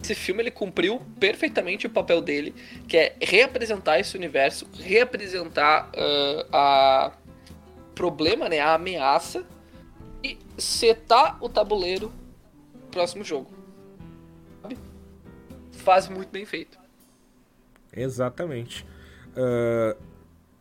esse 0.03 0.15
filme 0.15 0.43
ele 0.43 0.51
cumpriu 0.51 1.03
perfeitamente 1.19 1.87
o 1.87 1.91
papel 1.91 2.21
dele, 2.21 2.55
que 2.87 2.97
é 2.97 3.17
reapresentar 3.21 3.99
esse 3.99 4.17
universo, 4.17 4.67
reapresentar 4.75 5.91
uh, 5.91 6.47
a 6.53 7.13
problema, 7.95 8.49
né, 8.49 8.61
a 8.61 8.75
ameaça 8.75 9.45
e 10.23 10.39
setar 10.57 11.37
o 11.43 11.49
tabuleiro 11.49 12.13
pro 12.73 12.91
próximo 12.91 13.25
jogo. 13.25 13.51
Sabe? 14.63 14.79
Faz 15.73 16.09
muito 16.09 16.31
bem 16.31 16.47
feito. 16.47 16.79
Exatamente. 17.93 18.87
Uh, 19.31 19.97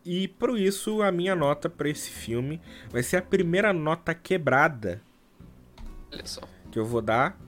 e 0.08 0.26
por 0.26 0.58
isso 0.58 1.02
a 1.02 1.12
minha 1.12 1.36
nota 1.36 1.68
para 1.68 1.90
esse 1.90 2.08
filme 2.08 2.58
vai 2.90 3.02
ser 3.02 3.18
a 3.18 3.22
primeira 3.22 3.74
nota 3.74 4.14
quebrada 4.14 5.02
Olha 6.10 6.24
só. 6.24 6.40
que 6.72 6.78
eu 6.78 6.86
vou 6.86 7.02
dar. 7.02 7.38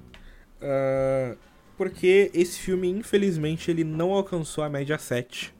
Uh, 0.61 1.39
porque 1.75 2.31
esse 2.35 2.59
filme, 2.59 2.91
infelizmente, 2.91 3.71
ele 3.71 3.83
não 3.83 4.13
alcançou 4.13 4.63
a 4.63 4.69
média 4.69 4.99
7. 4.99 5.55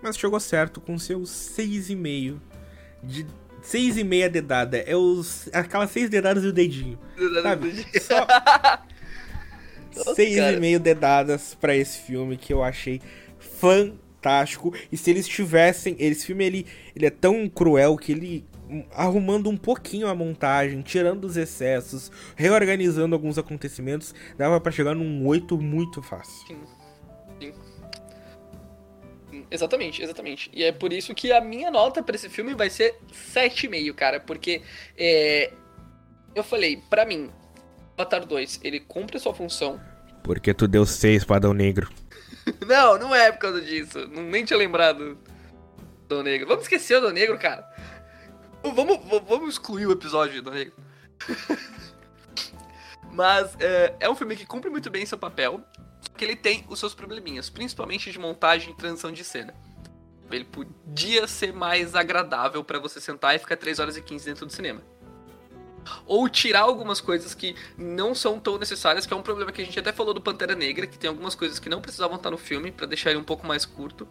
Mas 0.00 0.16
chegou 0.16 0.38
certo 0.38 0.80
com 0.80 0.96
seus 0.96 1.30
6,5 1.30 2.38
de 3.02 3.26
6,5 3.64 4.28
dedada. 4.28 4.78
É 4.78 4.94
os 4.94 5.50
aquelas 5.52 5.90
6 5.90 6.08
dedadas 6.08 6.44
e 6.44 6.46
o 6.46 6.52
dedinho. 6.52 6.96
Sabe? 7.42 7.72
Só 8.00 8.24
6,5 10.14 10.78
dedadas 10.78 11.56
para 11.56 11.74
esse 11.74 12.02
filme 12.02 12.36
que 12.36 12.52
eu 12.52 12.62
achei 12.62 13.02
fantástico 13.40 14.05
fantástico. 14.26 14.74
E 14.90 14.96
se 14.96 15.10
eles 15.10 15.28
tivessem. 15.28 15.96
Esse 15.98 16.26
filme 16.26 16.44
ele, 16.44 16.66
ele 16.94 17.06
é 17.06 17.10
tão 17.10 17.48
cruel 17.48 17.96
que 17.96 18.12
ele. 18.12 18.44
Arrumando 18.92 19.48
um 19.48 19.56
pouquinho 19.56 20.08
a 20.08 20.14
montagem, 20.14 20.82
tirando 20.82 21.24
os 21.24 21.36
excessos, 21.36 22.10
reorganizando 22.34 23.14
alguns 23.14 23.38
acontecimentos, 23.38 24.12
dava 24.36 24.60
para 24.60 24.72
chegar 24.72 24.92
num 24.92 25.24
8 25.24 25.56
muito 25.56 26.02
fácil. 26.02 26.48
Sim. 26.48 26.58
Sim. 27.40 27.54
Exatamente, 29.48 30.02
exatamente. 30.02 30.50
E 30.52 30.64
é 30.64 30.72
por 30.72 30.92
isso 30.92 31.14
que 31.14 31.30
a 31.30 31.40
minha 31.40 31.70
nota 31.70 32.02
para 32.02 32.16
esse 32.16 32.28
filme 32.28 32.54
vai 32.54 32.68
ser 32.68 32.96
7,5, 33.12 33.94
cara. 33.94 34.18
Porque 34.18 34.62
é, 34.98 35.52
eu 36.34 36.42
falei, 36.42 36.82
para 36.90 37.04
mim, 37.04 37.30
Avatar 37.96 38.26
2, 38.26 38.62
ele 38.64 38.80
cumpre 38.80 39.16
a 39.16 39.20
sua 39.20 39.32
função. 39.32 39.80
Porque 40.24 40.52
tu 40.52 40.66
deu 40.66 40.84
6 40.84 41.22
para 41.22 41.54
Negro. 41.54 41.88
não, 42.66 42.98
não 42.98 43.14
é 43.14 43.32
por 43.32 43.38
causa 43.38 43.60
disso. 43.60 44.06
Nem 44.08 44.44
tinha 44.44 44.58
lembrado 44.58 45.18
do 46.08 46.22
Negro. 46.22 46.48
Vamos 46.48 46.64
esquecer 46.64 46.98
o 46.98 47.00
do 47.00 47.12
Negro, 47.12 47.38
cara. 47.38 47.68
Vamos, 48.62 48.98
vamos 49.26 49.54
excluir 49.54 49.86
o 49.86 49.92
episódio 49.92 50.42
do 50.42 50.50
Negro. 50.50 50.74
Mas 53.12 53.56
é, 53.60 53.94
é, 54.00 54.10
um 54.10 54.14
filme 54.14 54.36
que 54.36 54.44
cumpre 54.44 54.68
muito 54.68 54.90
bem 54.90 55.06
seu 55.06 55.16
papel, 55.16 55.62
que 56.16 56.24
ele 56.24 56.36
tem 56.36 56.66
os 56.68 56.78
seus 56.78 56.94
probleminhas, 56.94 57.48
principalmente 57.48 58.10
de 58.10 58.18
montagem 58.18 58.72
e 58.72 58.76
transição 58.76 59.10
de 59.10 59.24
cena. 59.24 59.54
Ele 60.30 60.44
podia 60.44 61.26
ser 61.26 61.52
mais 61.52 61.94
agradável 61.94 62.62
para 62.62 62.78
você 62.78 63.00
sentar 63.00 63.34
e 63.34 63.38
ficar 63.38 63.56
3 63.56 63.78
horas 63.78 63.96
e 63.96 64.02
15 64.02 64.24
dentro 64.24 64.44
do 64.44 64.52
cinema 64.52 64.82
ou 66.06 66.28
tirar 66.28 66.60
algumas 66.60 67.00
coisas 67.00 67.34
que 67.34 67.54
não 67.76 68.14
são 68.14 68.38
tão 68.38 68.58
necessárias, 68.58 69.06
que 69.06 69.12
é 69.12 69.16
um 69.16 69.22
problema 69.22 69.52
que 69.52 69.62
a 69.62 69.64
gente 69.64 69.78
até 69.78 69.92
falou 69.92 70.14
do 70.14 70.20
Pantera 70.20 70.54
Negra, 70.54 70.86
que 70.86 70.98
tem 70.98 71.08
algumas 71.08 71.34
coisas 71.34 71.58
que 71.58 71.68
não 71.68 71.80
precisavam 71.80 72.16
estar 72.16 72.30
no 72.30 72.38
filme 72.38 72.70
para 72.70 72.86
deixar 72.86 73.10
ele 73.10 73.20
um 73.20 73.24
pouco 73.24 73.46
mais 73.46 73.64
curto. 73.64 74.06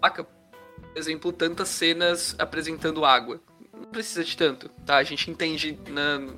Saca? 0.00 0.24
Por 0.24 0.98
exemplo, 0.98 1.32
tantas 1.32 1.68
cenas 1.68 2.34
apresentando 2.38 3.04
água. 3.04 3.40
Não 3.72 3.84
precisa 3.84 4.24
de 4.24 4.36
tanto, 4.36 4.68
tá? 4.86 4.96
A 4.96 5.04
gente 5.04 5.30
entende 5.30 5.78
na, 5.88 6.32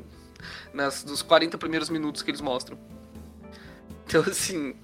nas, 0.72 1.04
nos 1.04 1.22
40 1.22 1.56
primeiros 1.58 1.88
minutos 1.88 2.22
que 2.22 2.30
eles 2.30 2.40
mostram. 2.40 2.78
Então, 4.06 4.22
assim, 4.22 4.74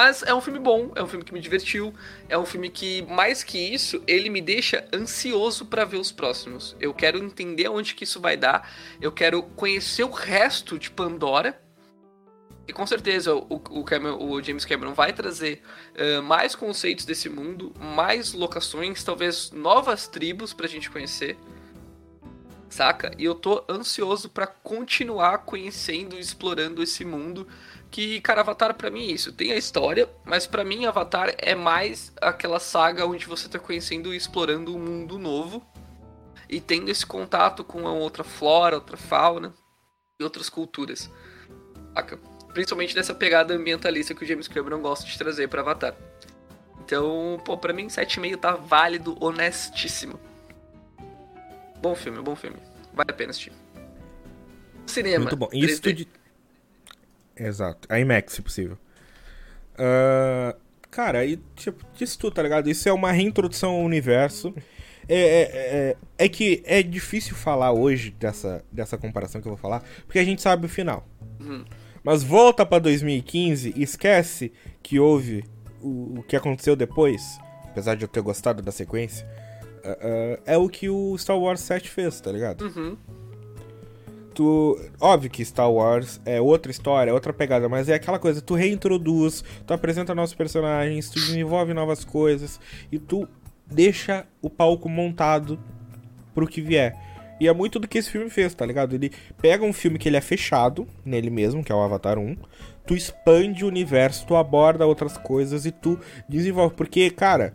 Mas 0.00 0.22
é 0.22 0.32
um 0.32 0.40
filme 0.40 0.60
bom, 0.60 0.92
é 0.94 1.02
um 1.02 1.08
filme 1.08 1.24
que 1.24 1.34
me 1.34 1.40
divertiu, 1.40 1.92
é 2.28 2.38
um 2.38 2.46
filme 2.46 2.70
que, 2.70 3.02
mais 3.10 3.42
que 3.42 3.58
isso, 3.58 4.00
ele 4.06 4.30
me 4.30 4.40
deixa 4.40 4.86
ansioso 4.94 5.66
para 5.66 5.84
ver 5.84 5.96
os 5.96 6.12
próximos. 6.12 6.76
Eu 6.78 6.94
quero 6.94 7.18
entender 7.18 7.68
onde 7.68 7.96
que 7.96 8.04
isso 8.04 8.20
vai 8.20 8.36
dar, 8.36 8.70
eu 9.00 9.10
quero 9.10 9.42
conhecer 9.42 10.04
o 10.04 10.10
resto 10.10 10.78
de 10.78 10.88
Pandora. 10.88 11.60
E 12.68 12.72
com 12.72 12.86
certeza 12.86 13.34
o, 13.34 13.46
o, 13.50 13.82
Cameron, 13.82 14.22
o 14.22 14.40
James 14.40 14.64
Cameron 14.64 14.94
vai 14.94 15.12
trazer 15.12 15.62
uh, 15.96 16.22
mais 16.22 16.54
conceitos 16.54 17.04
desse 17.04 17.28
mundo, 17.28 17.74
mais 17.76 18.32
locações, 18.32 19.02
talvez 19.02 19.50
novas 19.50 20.06
tribos 20.06 20.54
pra 20.54 20.68
gente 20.68 20.88
conhecer. 20.88 21.36
Saca? 22.68 23.10
E 23.18 23.24
eu 23.24 23.34
tô 23.34 23.64
ansioso 23.68 24.28
para 24.28 24.46
continuar 24.46 25.38
conhecendo 25.38 26.16
e 26.16 26.20
explorando 26.20 26.82
esse 26.82 27.04
mundo 27.04 27.48
que, 27.90 28.20
cara, 28.20 28.40
Avatar 28.40 28.74
para 28.74 28.90
mim 28.90 29.08
é 29.08 29.12
isso. 29.12 29.32
Tem 29.32 29.52
a 29.52 29.56
história, 29.56 30.08
mas 30.24 30.46
para 30.46 30.64
mim 30.64 30.86
Avatar 30.86 31.34
é 31.38 31.54
mais 31.54 32.12
aquela 32.20 32.60
saga 32.60 33.06
onde 33.06 33.26
você 33.26 33.48
tá 33.48 33.58
conhecendo 33.58 34.12
e 34.12 34.16
explorando 34.16 34.74
um 34.74 34.78
mundo 34.78 35.18
novo 35.18 35.66
e 36.48 36.60
tendo 36.60 36.90
esse 36.90 37.04
contato 37.04 37.62
com 37.64 37.86
a 37.86 37.92
outra 37.92 38.24
flora, 38.24 38.76
outra 38.76 38.96
fauna 38.96 39.54
e 40.20 40.24
outras 40.24 40.48
culturas. 40.48 41.10
Saca? 41.94 42.18
Principalmente 42.52 42.94
nessa 42.96 43.14
pegada 43.14 43.54
ambientalista 43.54 44.14
que 44.14 44.24
o 44.24 44.26
James 44.26 44.48
Cameron 44.48 44.80
gosta 44.80 45.06
de 45.06 45.16
trazer 45.16 45.48
para 45.48 45.60
Avatar. 45.60 45.94
Então, 46.80 47.40
pô, 47.44 47.56
pra 47.56 47.72
mim 47.72 47.88
7,5 47.88 48.36
tá 48.38 48.52
válido, 48.52 49.16
honestíssimo. 49.20 50.18
Bom 51.80 51.94
filme, 51.94 52.20
bom 52.20 52.34
filme. 52.34 52.56
Vale 52.94 53.10
a 53.10 53.14
pena 53.14 53.30
assistir. 53.30 53.52
Cinema. 54.86 55.24
Muito 55.24 55.36
bom. 55.36 55.48
Isso 55.52 55.92
de... 55.92 56.08
Exato. 57.38 57.86
A 57.90 57.98
IMAX, 58.00 58.32
se 58.34 58.42
possível. 58.42 58.78
Uh, 59.74 60.58
cara, 60.90 61.24
e 61.24 61.36
tipo, 61.54 61.84
disso 61.94 62.18
tudo, 62.18 62.34
tá 62.34 62.42
ligado? 62.42 62.68
Isso 62.68 62.88
é 62.88 62.92
uma 62.92 63.12
reintrodução 63.12 63.70
ao 63.70 63.80
universo. 63.80 64.54
É, 65.08 65.16
é, 65.16 65.40
é, 65.52 65.96
é, 66.18 66.28
que 66.28 66.62
é 66.66 66.82
difícil 66.82 67.34
falar 67.34 67.72
hoje 67.72 68.10
dessa, 68.10 68.62
dessa 68.70 68.98
comparação 68.98 69.40
que 69.40 69.48
eu 69.48 69.52
vou 69.52 69.58
falar, 69.58 69.82
porque 70.04 70.18
a 70.18 70.24
gente 70.24 70.42
sabe 70.42 70.66
o 70.66 70.68
final. 70.68 71.08
Uhum. 71.40 71.64
Mas 72.04 72.22
volta 72.22 72.66
pra 72.66 72.78
2015 72.78 73.72
e 73.74 73.82
esquece 73.82 74.52
que 74.82 74.98
houve 75.00 75.44
o, 75.80 76.18
o, 76.18 76.22
que 76.24 76.36
aconteceu 76.36 76.76
depois, 76.76 77.38
apesar 77.64 77.94
de 77.94 78.04
eu 78.04 78.08
ter 78.08 78.20
gostado 78.20 78.60
da 78.62 78.70
sequência. 78.70 79.26
Uh, 79.82 80.36
uh, 80.36 80.42
é 80.44 80.58
o 80.58 80.68
que 80.68 80.90
o 80.90 81.16
Star 81.16 81.38
Wars 81.38 81.60
7 81.60 81.88
fez, 81.88 82.20
tá 82.20 82.30
ligado? 82.30 82.66
Uhum 82.66 82.96
tu. 84.38 84.78
Óbvio 85.00 85.28
que 85.28 85.44
Star 85.44 85.70
Wars 85.70 86.20
é 86.24 86.40
outra 86.40 86.70
história, 86.70 87.10
é 87.10 87.12
outra 87.12 87.32
pegada, 87.32 87.68
mas 87.68 87.88
é 87.88 87.94
aquela 87.94 88.20
coisa, 88.20 88.40
tu 88.40 88.54
reintroduz, 88.54 89.42
tu 89.66 89.74
apresenta 89.74 90.14
novos 90.14 90.32
personagens, 90.32 91.10
tu 91.10 91.18
desenvolve 91.18 91.74
novas 91.74 92.04
coisas 92.04 92.60
e 92.92 93.00
tu 93.00 93.28
deixa 93.66 94.24
o 94.40 94.48
palco 94.48 94.88
montado 94.88 95.58
pro 96.32 96.46
que 96.46 96.60
vier. 96.60 96.96
E 97.40 97.48
é 97.48 97.52
muito 97.52 97.80
do 97.80 97.88
que 97.88 97.98
esse 97.98 98.10
filme 98.10 98.30
fez, 98.30 98.54
tá 98.54 98.64
ligado? 98.64 98.94
Ele 98.94 99.10
pega 99.42 99.64
um 99.64 99.72
filme 99.72 99.98
que 99.98 100.08
ele 100.08 100.16
é 100.16 100.20
fechado 100.20 100.86
nele 101.04 101.30
mesmo, 101.30 101.64
que 101.64 101.72
é 101.72 101.74
o 101.74 101.82
Avatar 101.82 102.16
1, 102.16 102.36
tu 102.86 102.94
expande 102.94 103.64
o 103.64 103.68
universo, 103.68 104.24
tu 104.24 104.36
aborda 104.36 104.86
outras 104.86 105.18
coisas 105.18 105.66
e 105.66 105.72
tu 105.72 105.98
desenvolve. 106.28 106.76
Porque, 106.76 107.10
cara, 107.10 107.52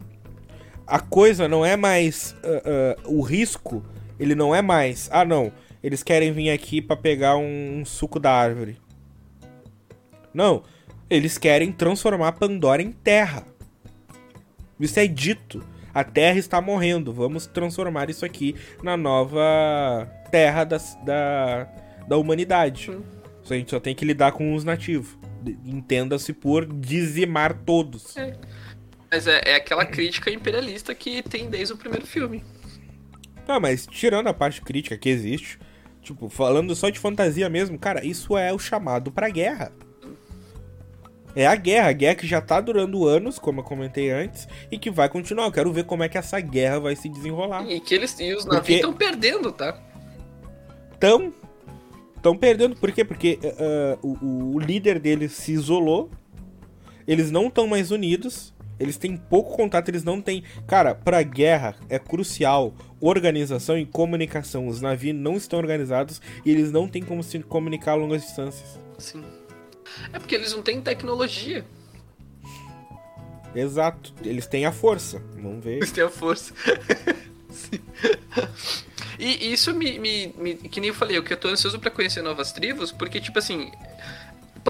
a 0.85 0.99
coisa 0.99 1.47
não 1.47 1.65
é 1.65 1.77
mais. 1.77 2.35
Uh, 2.43 3.09
uh, 3.09 3.19
o 3.19 3.21
risco, 3.21 3.83
ele 4.19 4.35
não 4.35 4.53
é 4.53 4.61
mais. 4.61 5.09
Ah, 5.11 5.23
não 5.23 5.51
eles 5.83 6.01
querem 6.01 6.31
vir 6.31 6.49
aqui 6.49 6.81
para 6.81 6.95
pegar 6.95 7.35
um, 7.35 7.79
um, 7.79 7.85
suco 7.85 8.19
da 8.19 8.31
árvore. 8.31 8.77
Não, 10.33 10.63
eles 11.09 11.37
querem 11.37 11.71
transformar 11.71 12.31
Pandora 12.33 12.81
em 12.81 12.91
terra. 12.91 13.45
Isso 14.79 14.99
é 14.99 15.05
dito. 15.05 15.63
A 15.93 16.03
terra 16.03 16.39
está 16.39 16.61
morrendo. 16.61 17.13
Vamos 17.13 17.45
transformar 17.45 18.09
isso 18.09 18.25
aqui 18.25 18.55
na 18.81 18.95
nova 18.95 20.09
terra 20.31 20.63
da, 20.63 20.77
da, 21.05 21.65
da 22.07 22.17
humanidade. 22.17 22.89
Hum. 22.89 23.03
A 23.47 23.53
gente 23.53 23.69
só 23.69 23.79
tem 23.79 23.93
que 23.93 24.05
lidar 24.05 24.31
com 24.31 24.55
os 24.55 24.63
nativos. 24.63 25.17
Entenda-se 25.65 26.31
por 26.31 26.65
dizimar 26.65 27.53
todos. 27.53 28.15
É. 28.15 28.33
Mas 29.11 29.27
é, 29.27 29.41
é 29.45 29.55
aquela 29.55 29.85
crítica 29.85 30.31
imperialista 30.31 30.95
que 30.95 31.21
tem 31.21 31.49
desde 31.49 31.73
o 31.73 31.77
primeiro 31.77 32.07
filme. 32.07 32.43
Não, 33.47 33.59
mas 33.59 33.85
tirando 33.85 34.27
a 34.27 34.33
parte 34.33 34.61
crítica 34.61 34.97
que 34.97 35.09
existe, 35.09 35.59
Tipo, 36.03 36.27
falando 36.27 36.75
só 36.75 36.89
de 36.89 36.99
fantasia 36.99 37.49
mesmo, 37.49 37.79
cara, 37.79 38.05
isso 38.05 38.37
é 38.37 38.51
o 38.51 38.59
chamado 38.59 39.09
pra 39.09 39.29
guerra. 39.29 39.71
É 41.35 41.47
a 41.47 41.55
guerra, 41.55 41.89
a 41.89 41.93
guerra 41.93 42.15
que 42.15 42.27
já 42.27 42.41
tá 42.41 42.61
durando 42.61 43.07
anos, 43.07 43.39
como 43.39 43.61
eu 43.61 43.63
comentei 43.63 44.11
antes, 44.11 44.47
e 44.69 44.77
que 44.77 44.91
vai 44.91 45.09
continuar. 45.09 45.45
Eu 45.45 45.51
quero 45.51 45.71
ver 45.71 45.85
como 45.85 46.03
é 46.03 46.09
que 46.09 46.17
essa 46.17 46.39
guerra 46.39 46.81
vai 46.81 46.95
se 46.95 47.09
desenrolar. 47.09 47.65
E 47.67 47.79
que 47.79 47.95
eles 47.95 48.19
e 48.19 48.33
os 48.35 48.45
navios 48.45 48.77
estão 48.77 48.93
perdendo, 48.93 49.51
tá? 49.51 49.81
Tão. 50.99 51.33
Estão 52.15 52.37
perdendo, 52.37 52.75
por 52.75 52.91
quê? 52.91 53.03
Porque 53.03 53.39
uh, 53.43 54.07
o, 54.21 54.55
o 54.55 54.59
líder 54.59 54.99
deles 54.99 55.33
se 55.33 55.51
isolou, 55.51 56.09
eles 57.05 57.31
não 57.31 57.47
estão 57.47 57.67
mais 57.67 57.91
unidos, 57.91 58.52
eles 58.79 58.97
têm 58.97 59.15
pouco 59.15 59.55
contato, 59.55 59.89
eles 59.89 60.03
não 60.03 60.21
têm. 60.21 60.43
Cara, 60.67 60.95
pra 60.95 61.21
guerra 61.21 61.75
é 61.89 61.99
crucial 61.99 62.73
organização 62.99 63.77
e 63.77 63.85
comunicação. 63.85 64.67
Os 64.67 64.81
navios 64.81 65.15
não 65.15 65.35
estão 65.35 65.59
organizados 65.59 66.21
e 66.45 66.51
eles 66.51 66.71
não 66.71 66.87
têm 66.87 67.03
como 67.03 67.21
se 67.21 67.39
comunicar 67.39 67.91
a 67.91 67.95
longas 67.95 68.21
distâncias. 68.21 68.79
Sim. 68.97 69.23
É 70.11 70.19
porque 70.19 70.35
eles 70.35 70.53
não 70.53 70.61
têm 70.61 70.81
tecnologia. 70.81 71.65
Exato. 73.55 74.13
Eles 74.23 74.47
têm 74.47 74.65
a 74.65 74.71
força. 74.71 75.21
Vamos 75.35 75.63
ver. 75.63 75.77
Eles 75.77 75.91
têm 75.91 76.03
a 76.03 76.09
força. 76.09 76.53
Sim. 77.51 77.79
E 79.19 79.53
isso 79.53 79.73
me, 79.75 79.99
me, 79.99 80.33
me, 80.37 80.55
Que 80.55 80.79
nem 80.79 80.89
eu 80.89 80.95
falei, 80.95 81.17
eu 81.17 81.23
que 81.23 81.33
eu 81.33 81.37
tô 81.37 81.47
ansioso 81.47 81.79
pra 81.79 81.91
conhecer 81.91 82.21
novas 82.21 82.51
tribos, 82.51 82.91
porque, 82.91 83.19
tipo 83.19 83.37
assim. 83.37 83.71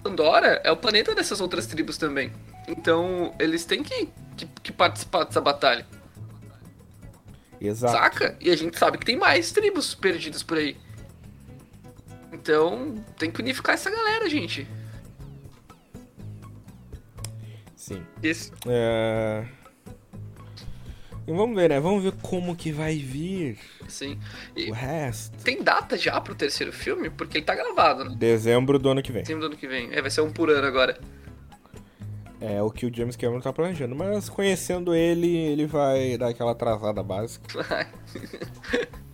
Pandora 0.02 0.60
é 0.64 0.72
o 0.72 0.76
planeta 0.76 1.14
dessas 1.14 1.40
outras 1.40 1.66
tribos 1.66 1.96
também. 1.96 2.32
Então, 2.66 3.34
eles 3.38 3.64
têm 3.64 3.82
que, 3.82 4.08
que, 4.36 4.46
que 4.62 4.72
participar 4.72 5.24
dessa 5.24 5.40
batalha. 5.40 5.86
Exato. 7.60 7.92
Saca? 7.92 8.36
E 8.40 8.50
a 8.50 8.56
gente 8.56 8.78
sabe 8.78 8.98
que 8.98 9.06
tem 9.06 9.16
mais 9.16 9.52
tribos 9.52 9.94
perdidas 9.94 10.42
por 10.42 10.58
aí. 10.58 10.76
Então, 12.32 12.94
tem 13.16 13.30
que 13.30 13.40
unificar 13.40 13.74
essa 13.74 13.90
galera, 13.90 14.28
gente. 14.28 14.66
Sim. 17.76 18.02
Esse. 18.22 18.50
É... 18.66 19.44
E 21.26 21.32
vamos 21.32 21.56
ver, 21.56 21.70
né? 21.70 21.80
Vamos 21.80 22.02
ver 22.02 22.12
como 22.20 22.54
que 22.54 22.70
vai 22.70 22.96
vir. 22.96 23.58
Sim. 23.88 24.18
E 24.54 24.70
o 24.70 24.74
resto. 24.74 25.36
Tem 25.42 25.62
data 25.62 25.96
já 25.96 26.20
pro 26.20 26.34
terceiro 26.34 26.72
filme? 26.72 27.08
Porque 27.08 27.38
ele 27.38 27.44
tá 27.44 27.54
gravado, 27.54 28.04
né? 28.04 28.14
Dezembro 28.18 28.78
do 28.78 28.90
ano 28.90 29.02
que 29.02 29.10
vem. 29.10 29.22
Dezembro 29.22 29.42
do 29.42 29.46
ano 29.52 29.56
que 29.56 29.66
vem. 29.66 29.88
É, 29.92 30.02
vai 30.02 30.10
ser 30.10 30.20
um 30.20 30.30
por 30.30 30.50
ano 30.50 30.66
agora. 30.66 30.98
É 32.40 32.62
o 32.62 32.70
que 32.70 32.86
o 32.86 32.94
James 32.94 33.16
Cameron 33.16 33.40
tá 33.40 33.52
planejando. 33.52 33.94
Mas 33.94 34.28
conhecendo 34.28 34.94
ele, 34.94 35.36
ele 35.36 35.66
vai 35.66 36.16
dar 36.18 36.28
aquela 36.28 36.52
atrasada 36.52 37.02
básica. 37.02 37.46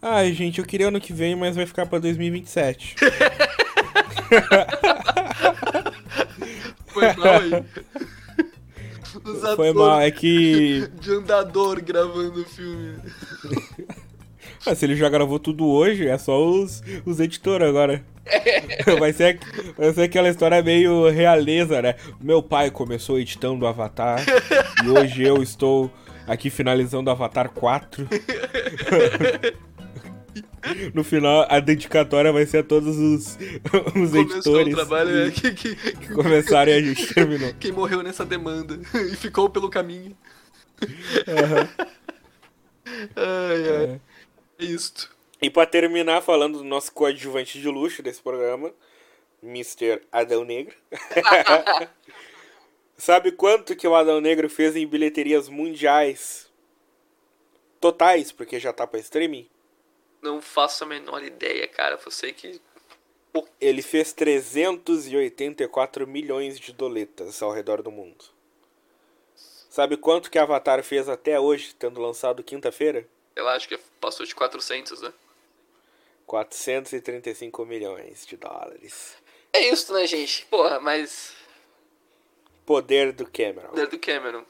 Ai, 0.00 0.32
gente, 0.34 0.58
eu 0.58 0.66
queria 0.66 0.88
ano 0.88 1.00
que 1.00 1.12
vem, 1.12 1.34
mas 1.34 1.56
vai 1.56 1.64
ficar 1.66 1.86
pra 1.86 1.98
2027. 1.98 2.96
Foi 6.86 7.12
mal 7.14 7.40
aí. 7.40 7.64
Os 9.24 9.40
Foi 9.56 9.72
mal, 9.72 10.00
é 10.00 10.10
que. 10.10 10.88
De 11.00 11.12
andador 11.12 11.82
gravando 11.82 12.42
o 12.42 12.44
filme. 12.44 12.96
Ah, 14.66 14.74
se 14.74 14.84
ele 14.84 14.96
já 14.96 15.08
gravou 15.08 15.38
tudo 15.38 15.66
hoje, 15.66 16.06
é 16.08 16.18
só 16.18 16.42
os, 16.42 16.82
os 17.04 17.20
editores 17.20 17.66
agora. 17.66 18.04
vai, 18.98 19.12
ser, 19.12 19.38
vai 19.76 19.92
ser 19.92 20.02
aquela 20.02 20.28
história 20.28 20.62
meio 20.62 21.08
realeza, 21.10 21.82
né? 21.82 21.94
Meu 22.20 22.42
pai 22.42 22.70
começou 22.70 23.18
editando 23.18 23.64
o 23.64 23.68
Avatar 23.68 24.24
e 24.84 24.88
hoje 24.88 25.22
eu 25.22 25.42
estou 25.42 25.90
aqui 26.26 26.50
finalizando 26.50 27.10
o 27.10 27.12
Avatar 27.12 27.50
4. 27.50 28.08
No 30.94 31.04
final, 31.04 31.46
a 31.50 31.60
dedicatória 31.60 32.32
vai 32.32 32.46
ser 32.46 32.58
a 32.58 32.62
todos 32.62 32.96
os, 32.96 33.38
os 33.94 34.14
editores 34.14 34.72
o 34.72 34.76
trabalho, 34.76 35.26
é, 35.26 35.30
que, 35.30 35.52
que, 35.52 35.76
que 35.76 36.14
começaram 36.14 36.72
e 36.72 36.74
a 36.74 36.80
gente 36.80 37.12
terminou. 37.12 37.52
Quem 37.60 37.70
morreu 37.70 38.02
nessa 38.02 38.24
demanda 38.24 38.80
e 39.12 39.14
ficou 39.14 39.50
pelo 39.50 39.68
caminho. 39.68 40.16
Uhum. 41.28 41.68
ai, 43.14 43.68
ai. 43.68 44.00
É. 44.58 44.64
é 44.64 44.64
isto. 44.64 45.13
E 45.40 45.50
para 45.50 45.66
terminar, 45.66 46.22
falando 46.22 46.58
do 46.58 46.64
nosso 46.64 46.92
coadjuvante 46.92 47.60
de 47.60 47.68
luxo 47.68 48.02
desse 48.02 48.22
programa, 48.22 48.72
Mr. 49.42 50.00
Adão 50.10 50.44
Negro. 50.44 50.74
Sabe 52.96 53.32
quanto 53.32 53.74
que 53.76 53.86
o 53.86 53.94
Adão 53.94 54.20
Negro 54.20 54.48
fez 54.48 54.76
em 54.76 54.86
bilheterias 54.86 55.48
mundiais? 55.48 56.50
Totais, 57.80 58.32
porque 58.32 58.58
já 58.58 58.72
tá 58.72 58.86
pra 58.86 59.00
streaming? 59.00 59.48
Não 60.22 60.40
faço 60.40 60.84
a 60.84 60.86
menor 60.86 61.22
ideia, 61.22 61.68
cara. 61.68 61.96
Você 61.98 62.32
que. 62.32 62.60
Ele 63.60 63.82
fez 63.82 64.12
384 64.12 66.06
milhões 66.06 66.58
de 66.58 66.72
doletas 66.72 67.42
ao 67.42 67.50
redor 67.52 67.82
do 67.82 67.90
mundo. 67.90 68.24
Sabe 69.68 69.96
quanto 69.96 70.30
que 70.30 70.38
Avatar 70.38 70.84
fez 70.84 71.08
até 71.08 71.38
hoje, 71.38 71.74
tendo 71.74 72.00
lançado 72.00 72.44
quinta-feira? 72.44 73.08
Eu 73.34 73.48
acho 73.48 73.68
que 73.68 73.76
passou 74.00 74.24
de 74.24 74.32
400, 74.32 75.02
né? 75.02 75.12
435 76.26 77.64
milhões 77.66 78.26
de 78.26 78.36
dólares. 78.36 79.16
É 79.52 79.68
isso, 79.68 79.92
né, 79.92 80.06
gente? 80.06 80.46
Porra, 80.46 80.80
mas. 80.80 81.34
Poder 82.66 83.12
do 83.12 83.24
Cameron. 83.26 83.68
Poder 83.68 83.86
do 83.88 83.98
Cameron. 83.98 84.44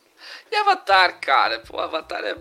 E 0.51 0.57
Avatar, 0.57 1.20
cara? 1.20 1.61
Pô, 1.61 1.79
Avatar 1.79 2.25
é. 2.25 2.37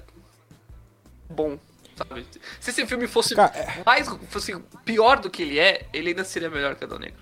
bom, 1.30 1.58
sabe? 1.98 2.26
Se 2.62 2.70
esse 2.70 2.86
filme 2.86 3.08
fosse 3.08 3.36
Cara, 3.36 3.58
é- 3.58 3.84
mais. 3.86 4.08
fosse 4.30 4.56
pior 4.86 5.20
do 5.20 5.30
que 5.30 5.42
ele 5.42 5.60
é, 5.60 5.88
ele 5.92 6.10
ainda 6.10 6.24
seria 6.24 6.50
melhor 6.50 6.76
que 6.76 6.84
Adão 6.84 7.00
Negro. 7.00 7.22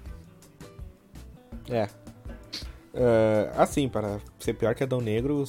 É. 1.69 1.87
É, 2.93 3.51
assim, 3.55 3.87
para 3.87 4.19
ser 4.39 4.53
pior 4.53 4.75
que 4.75 4.83
Adão 4.83 4.99
Negro, 4.99 5.43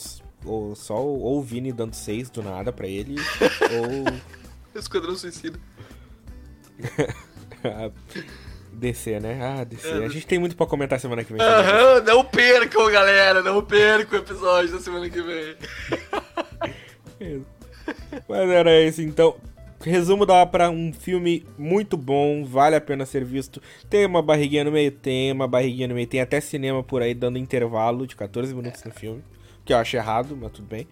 ou 0.47 0.75
só 0.77 0.95
ou 0.97 1.39
o 1.39 1.43
Vini 1.43 1.73
dando 1.73 1.95
6 1.95 2.31
do 2.31 2.43
nada 2.43 2.73
pra 2.73 2.87
ele, 2.87 3.17
ou 4.75 4.81
Esquadrão 4.81 5.17
Suicida. 5.17 5.59
DC, 8.73 9.21
né? 9.21 9.39
Ah, 9.43 9.65
DC. 9.65 9.89
A 9.89 10.09
gente 10.09 10.27
tem 10.27 10.39
muito 10.39 10.57
pra 10.57 10.67
comentar 10.67 10.99
semana 10.99 11.23
que 11.23 11.33
vem. 11.33 11.41
Aham, 11.43 12.01
não 12.03 12.25
percam, 12.25 12.91
galera. 12.91 13.43
Não 13.43 13.63
percam 13.63 14.19
o 14.19 14.23
episódio 14.23 14.73
da 14.73 14.81
semana 14.81 15.09
que 15.09 15.21
vem. 15.23 15.57
Mas 18.29 18.51
era 18.51 18.81
esse, 18.81 19.03
então. 19.03 19.37
Resumo 19.85 20.25
dá 20.25 20.47
pra 20.47 20.71
um 20.71 20.93
filme 20.93 21.45
muito 21.59 21.97
bom, 21.97 22.45
vale 22.45 22.77
a 22.77 22.81
pena 22.81 23.05
ser 23.05 23.25
visto. 23.25 23.61
Tem 23.91 24.07
uma 24.07 24.23
barriguinha 24.23 24.63
no 24.63 24.71
meio, 24.71 24.93
tem 24.93 25.33
uma 25.33 25.49
barriguinha 25.49 25.89
no 25.89 25.95
meio, 25.97 26.07
tem 26.07 26.21
até 26.21 26.41
cinema 26.41 26.85
por 26.85 27.03
aí 27.03 27.13
dando 27.15 27.37
intervalo 27.37 28.07
de 28.07 28.15
14 28.15 28.55
minutos 28.55 28.85
no 28.85 28.93
filme. 28.93 29.25
Que 29.65 29.73
eu 29.73 29.79
acho 29.79 29.97
errado, 29.97 30.39
mas 30.41 30.53
tudo 30.53 30.69
bem. 30.69 30.87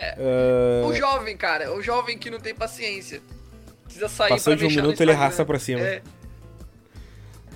Ah, 0.00 0.86
O 0.86 0.94
jovem, 0.94 1.36
cara, 1.36 1.74
o 1.74 1.82
jovem 1.82 2.16
que 2.16 2.30
não 2.30 2.40
tem 2.40 2.54
paciência. 2.54 3.20
Precisa 3.92 4.08
sair 4.08 4.28
Passou 4.30 4.54
de 4.56 4.64
um 4.64 4.70
minuto, 4.70 5.00
ele 5.00 5.12
arrasta 5.12 5.44
pra 5.44 5.58
cima. 5.58 5.80
É. 5.80 6.02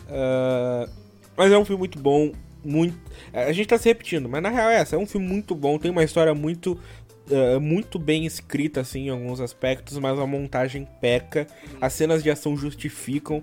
ah, 0.09 0.89
mas 1.37 1.53
é 1.53 1.59
um 1.59 1.65
filme 1.65 1.79
muito 1.79 1.99
bom, 1.99 2.33
muito. 2.65 2.97
A 3.33 3.53
gente 3.53 3.67
tá 3.69 3.79
se 3.79 3.89
repetindo, 3.89 4.29
mas 4.29 4.43
na 4.43 4.49
real 4.49 4.71
é 4.71 4.77
essa, 4.81 4.97
é 4.97 4.99
um 4.99 5.07
filme 5.07 5.27
muito 5.27 5.55
bom, 5.55 5.79
tem 5.79 5.91
uma 5.91 6.05
história 6.05 6.35
muito. 6.35 6.79
ah, 7.31 7.61
muito 7.61 7.99
bem 7.99 8.25
escrita, 8.27 8.81
assim, 8.81 9.07
em 9.07 9.11
alguns 9.11 9.41
aspectos, 9.41 9.99
mas 9.99 10.19
a 10.19 10.27
montagem 10.27 10.87
peca, 11.01 11.47
as 11.81 11.93
cenas 11.93 12.23
de 12.23 12.31
ação 12.31 12.57
justificam. 12.57 13.43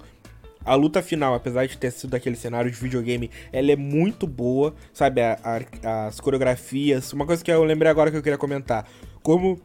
A 0.65 0.75
luta 0.75 1.01
final, 1.01 1.33
apesar 1.35 1.65
de 1.67 1.77
ter 1.77 1.91
sido 1.91 2.11
daquele 2.11 2.37
cenário 2.37 2.71
de 2.71 2.77
videogame, 2.77 3.29
ela 3.51 3.69
é 3.73 3.75
muito 3.75 4.25
boa, 4.25 4.73
sabe? 4.93 5.19
A- 5.21 5.37
a- 5.83 6.05
as 6.07 6.21
coreografias. 6.21 7.11
Uma 7.11 7.25
coisa 7.25 7.43
que 7.43 7.51
eu 7.51 7.61
lembrei 7.65 7.91
agora 7.91 8.09
que 8.09 8.15
eu 8.15 8.23
queria 8.23 8.37
comentar: 8.37 8.87
como 9.21 9.59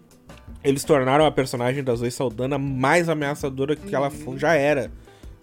eles 0.62 0.84
tornaram 0.84 1.24
a 1.26 1.30
personagem 1.30 1.82
da 1.84 1.94
Zoe 1.94 2.10
Saldana 2.10 2.58
mais 2.58 3.08
ameaçadora 3.08 3.76
que 3.76 3.94
ela 3.94 4.10
fo- 4.10 4.36
já 4.38 4.54
era 4.54 4.90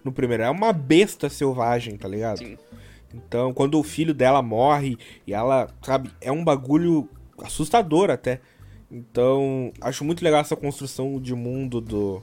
no 0.04 0.12
primeiro. 0.12 0.42
É 0.42 0.50
uma 0.50 0.72
besta 0.72 1.28
selvagem, 1.28 1.96
tá 1.96 2.06
ligado? 2.08 2.38
Sim. 2.38 2.56
Então, 3.14 3.52
quando 3.54 3.78
o 3.78 3.82
filho 3.82 4.12
dela 4.12 4.42
morre 4.42 4.98
e 5.26 5.32
ela, 5.32 5.68
sabe, 5.82 6.10
é 6.20 6.30
um 6.30 6.44
bagulho 6.44 7.08
assustador 7.42 8.10
até. 8.10 8.40
Então, 8.90 9.72
acho 9.80 10.04
muito 10.04 10.22
legal 10.22 10.40
essa 10.40 10.54
construção 10.56 11.18
de 11.20 11.34
mundo 11.34 11.80
do 11.80 12.22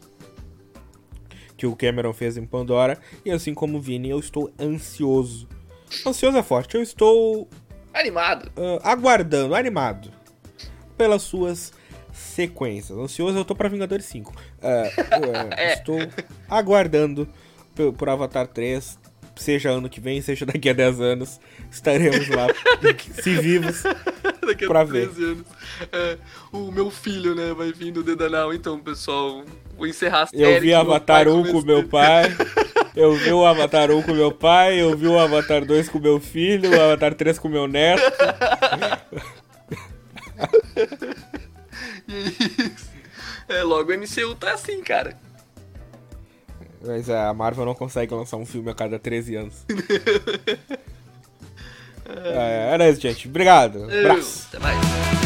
que 1.58 1.66
o 1.66 1.76
Cameron 1.76 2.14
fez 2.14 2.38
em 2.38 2.46
Pandora. 2.46 2.98
E 3.26 3.32
assim 3.32 3.54
como 3.54 3.78
o 3.78 3.82
Vini, 3.82 4.10
eu 4.10 4.20
estou 4.20 4.52
ansioso. 4.60 5.48
Ansioso 6.06 6.38
é 6.38 6.44
forte, 6.44 6.76
eu 6.76 6.82
estou 6.82 7.48
Animado. 7.94 8.52
ah, 8.56 8.92
aguardando, 8.92 9.56
animado 9.56 10.10
pelas 10.98 11.22
suas 11.24 11.74
sequências. 12.14 12.98
Ansioso 12.98 13.38
eu 13.38 13.46
tô 13.46 13.56
pra 13.56 13.68
Vingadores 13.68 14.06
5. 14.06 14.34
Ah, 14.62 14.84
ah, 15.12 15.56
É. 15.58 15.74
Estou 15.74 15.98
aguardando 16.48 17.28
por, 17.76 17.92
por 17.94 18.10
Avatar 18.10 18.48
3. 18.48 19.00
Seja 19.36 19.72
ano 19.72 19.90
que 19.90 20.00
vem, 20.00 20.22
seja 20.22 20.46
daqui 20.46 20.70
a 20.70 20.74
10 20.74 21.02
anos. 21.02 21.40
Estaremos 21.72 22.30
lá, 22.30 22.48
se 23.20 23.36
vivos. 23.36 23.82
Daqui 24.46 24.66
a 24.66 24.68
Pra 24.68 24.86
13 24.86 25.24
anos. 25.24 25.48
É, 25.92 26.18
o 26.52 26.72
meu 26.72 26.92
filho, 26.92 27.34
né, 27.34 27.52
vai 27.52 27.74
vir 27.74 27.92
no 27.92 28.04
Dedanal. 28.04 28.54
Então, 28.54 28.80
pessoal, 28.80 29.44
vou 29.76 29.88
encerrar 29.88 30.24
a 30.24 30.28
série. 30.28 30.44
Eu 30.44 30.62
vi 30.62 30.72
Avatar 30.72 31.26
pai 31.26 31.34
1 31.34 31.52
com 31.52 31.62
meu 31.62 31.88
pai. 31.88 32.26
Eu 32.96 33.16
vi 33.16 33.32
o 33.32 33.44
Avatar 33.44 33.90
1 33.90 34.04
com 34.04 34.14
meu 34.14 34.32
pai. 34.32 34.80
Eu 34.80 34.96
vi 34.96 35.08
o 35.08 35.18
Avatar 35.18 35.66
2 35.66 35.90
com 35.90 35.98
meu 35.98 36.20
filho. 36.20 36.70
O 36.70 36.80
Avatar 36.80 37.16
3 37.16 37.40
com 37.40 37.50
meu 37.50 37.68
neto. 37.68 38.04
É. 42.10 42.94
É, 43.48 43.64
logo 43.64 43.92
o 43.92 43.98
MCU 43.98 44.36
tá 44.36 44.54
assim, 44.54 44.82
cara. 44.82 45.18
Mas 46.86 47.10
a 47.10 47.34
Marvel 47.34 47.66
não 47.66 47.76
consegue 47.76 48.14
lançar 48.14 48.38
um 48.38 48.46
filme 48.46 48.70
a 48.72 48.76
cada 48.76 49.00
13 49.00 49.36
anos. 49.36 49.66
É, 52.06 52.74
era 52.74 52.90
isso, 52.90 53.00
gente. 53.00 53.30
Obrigado. 53.30 53.86
Abraço. 53.86 54.48
Até 54.50 54.60
mais. 54.60 55.23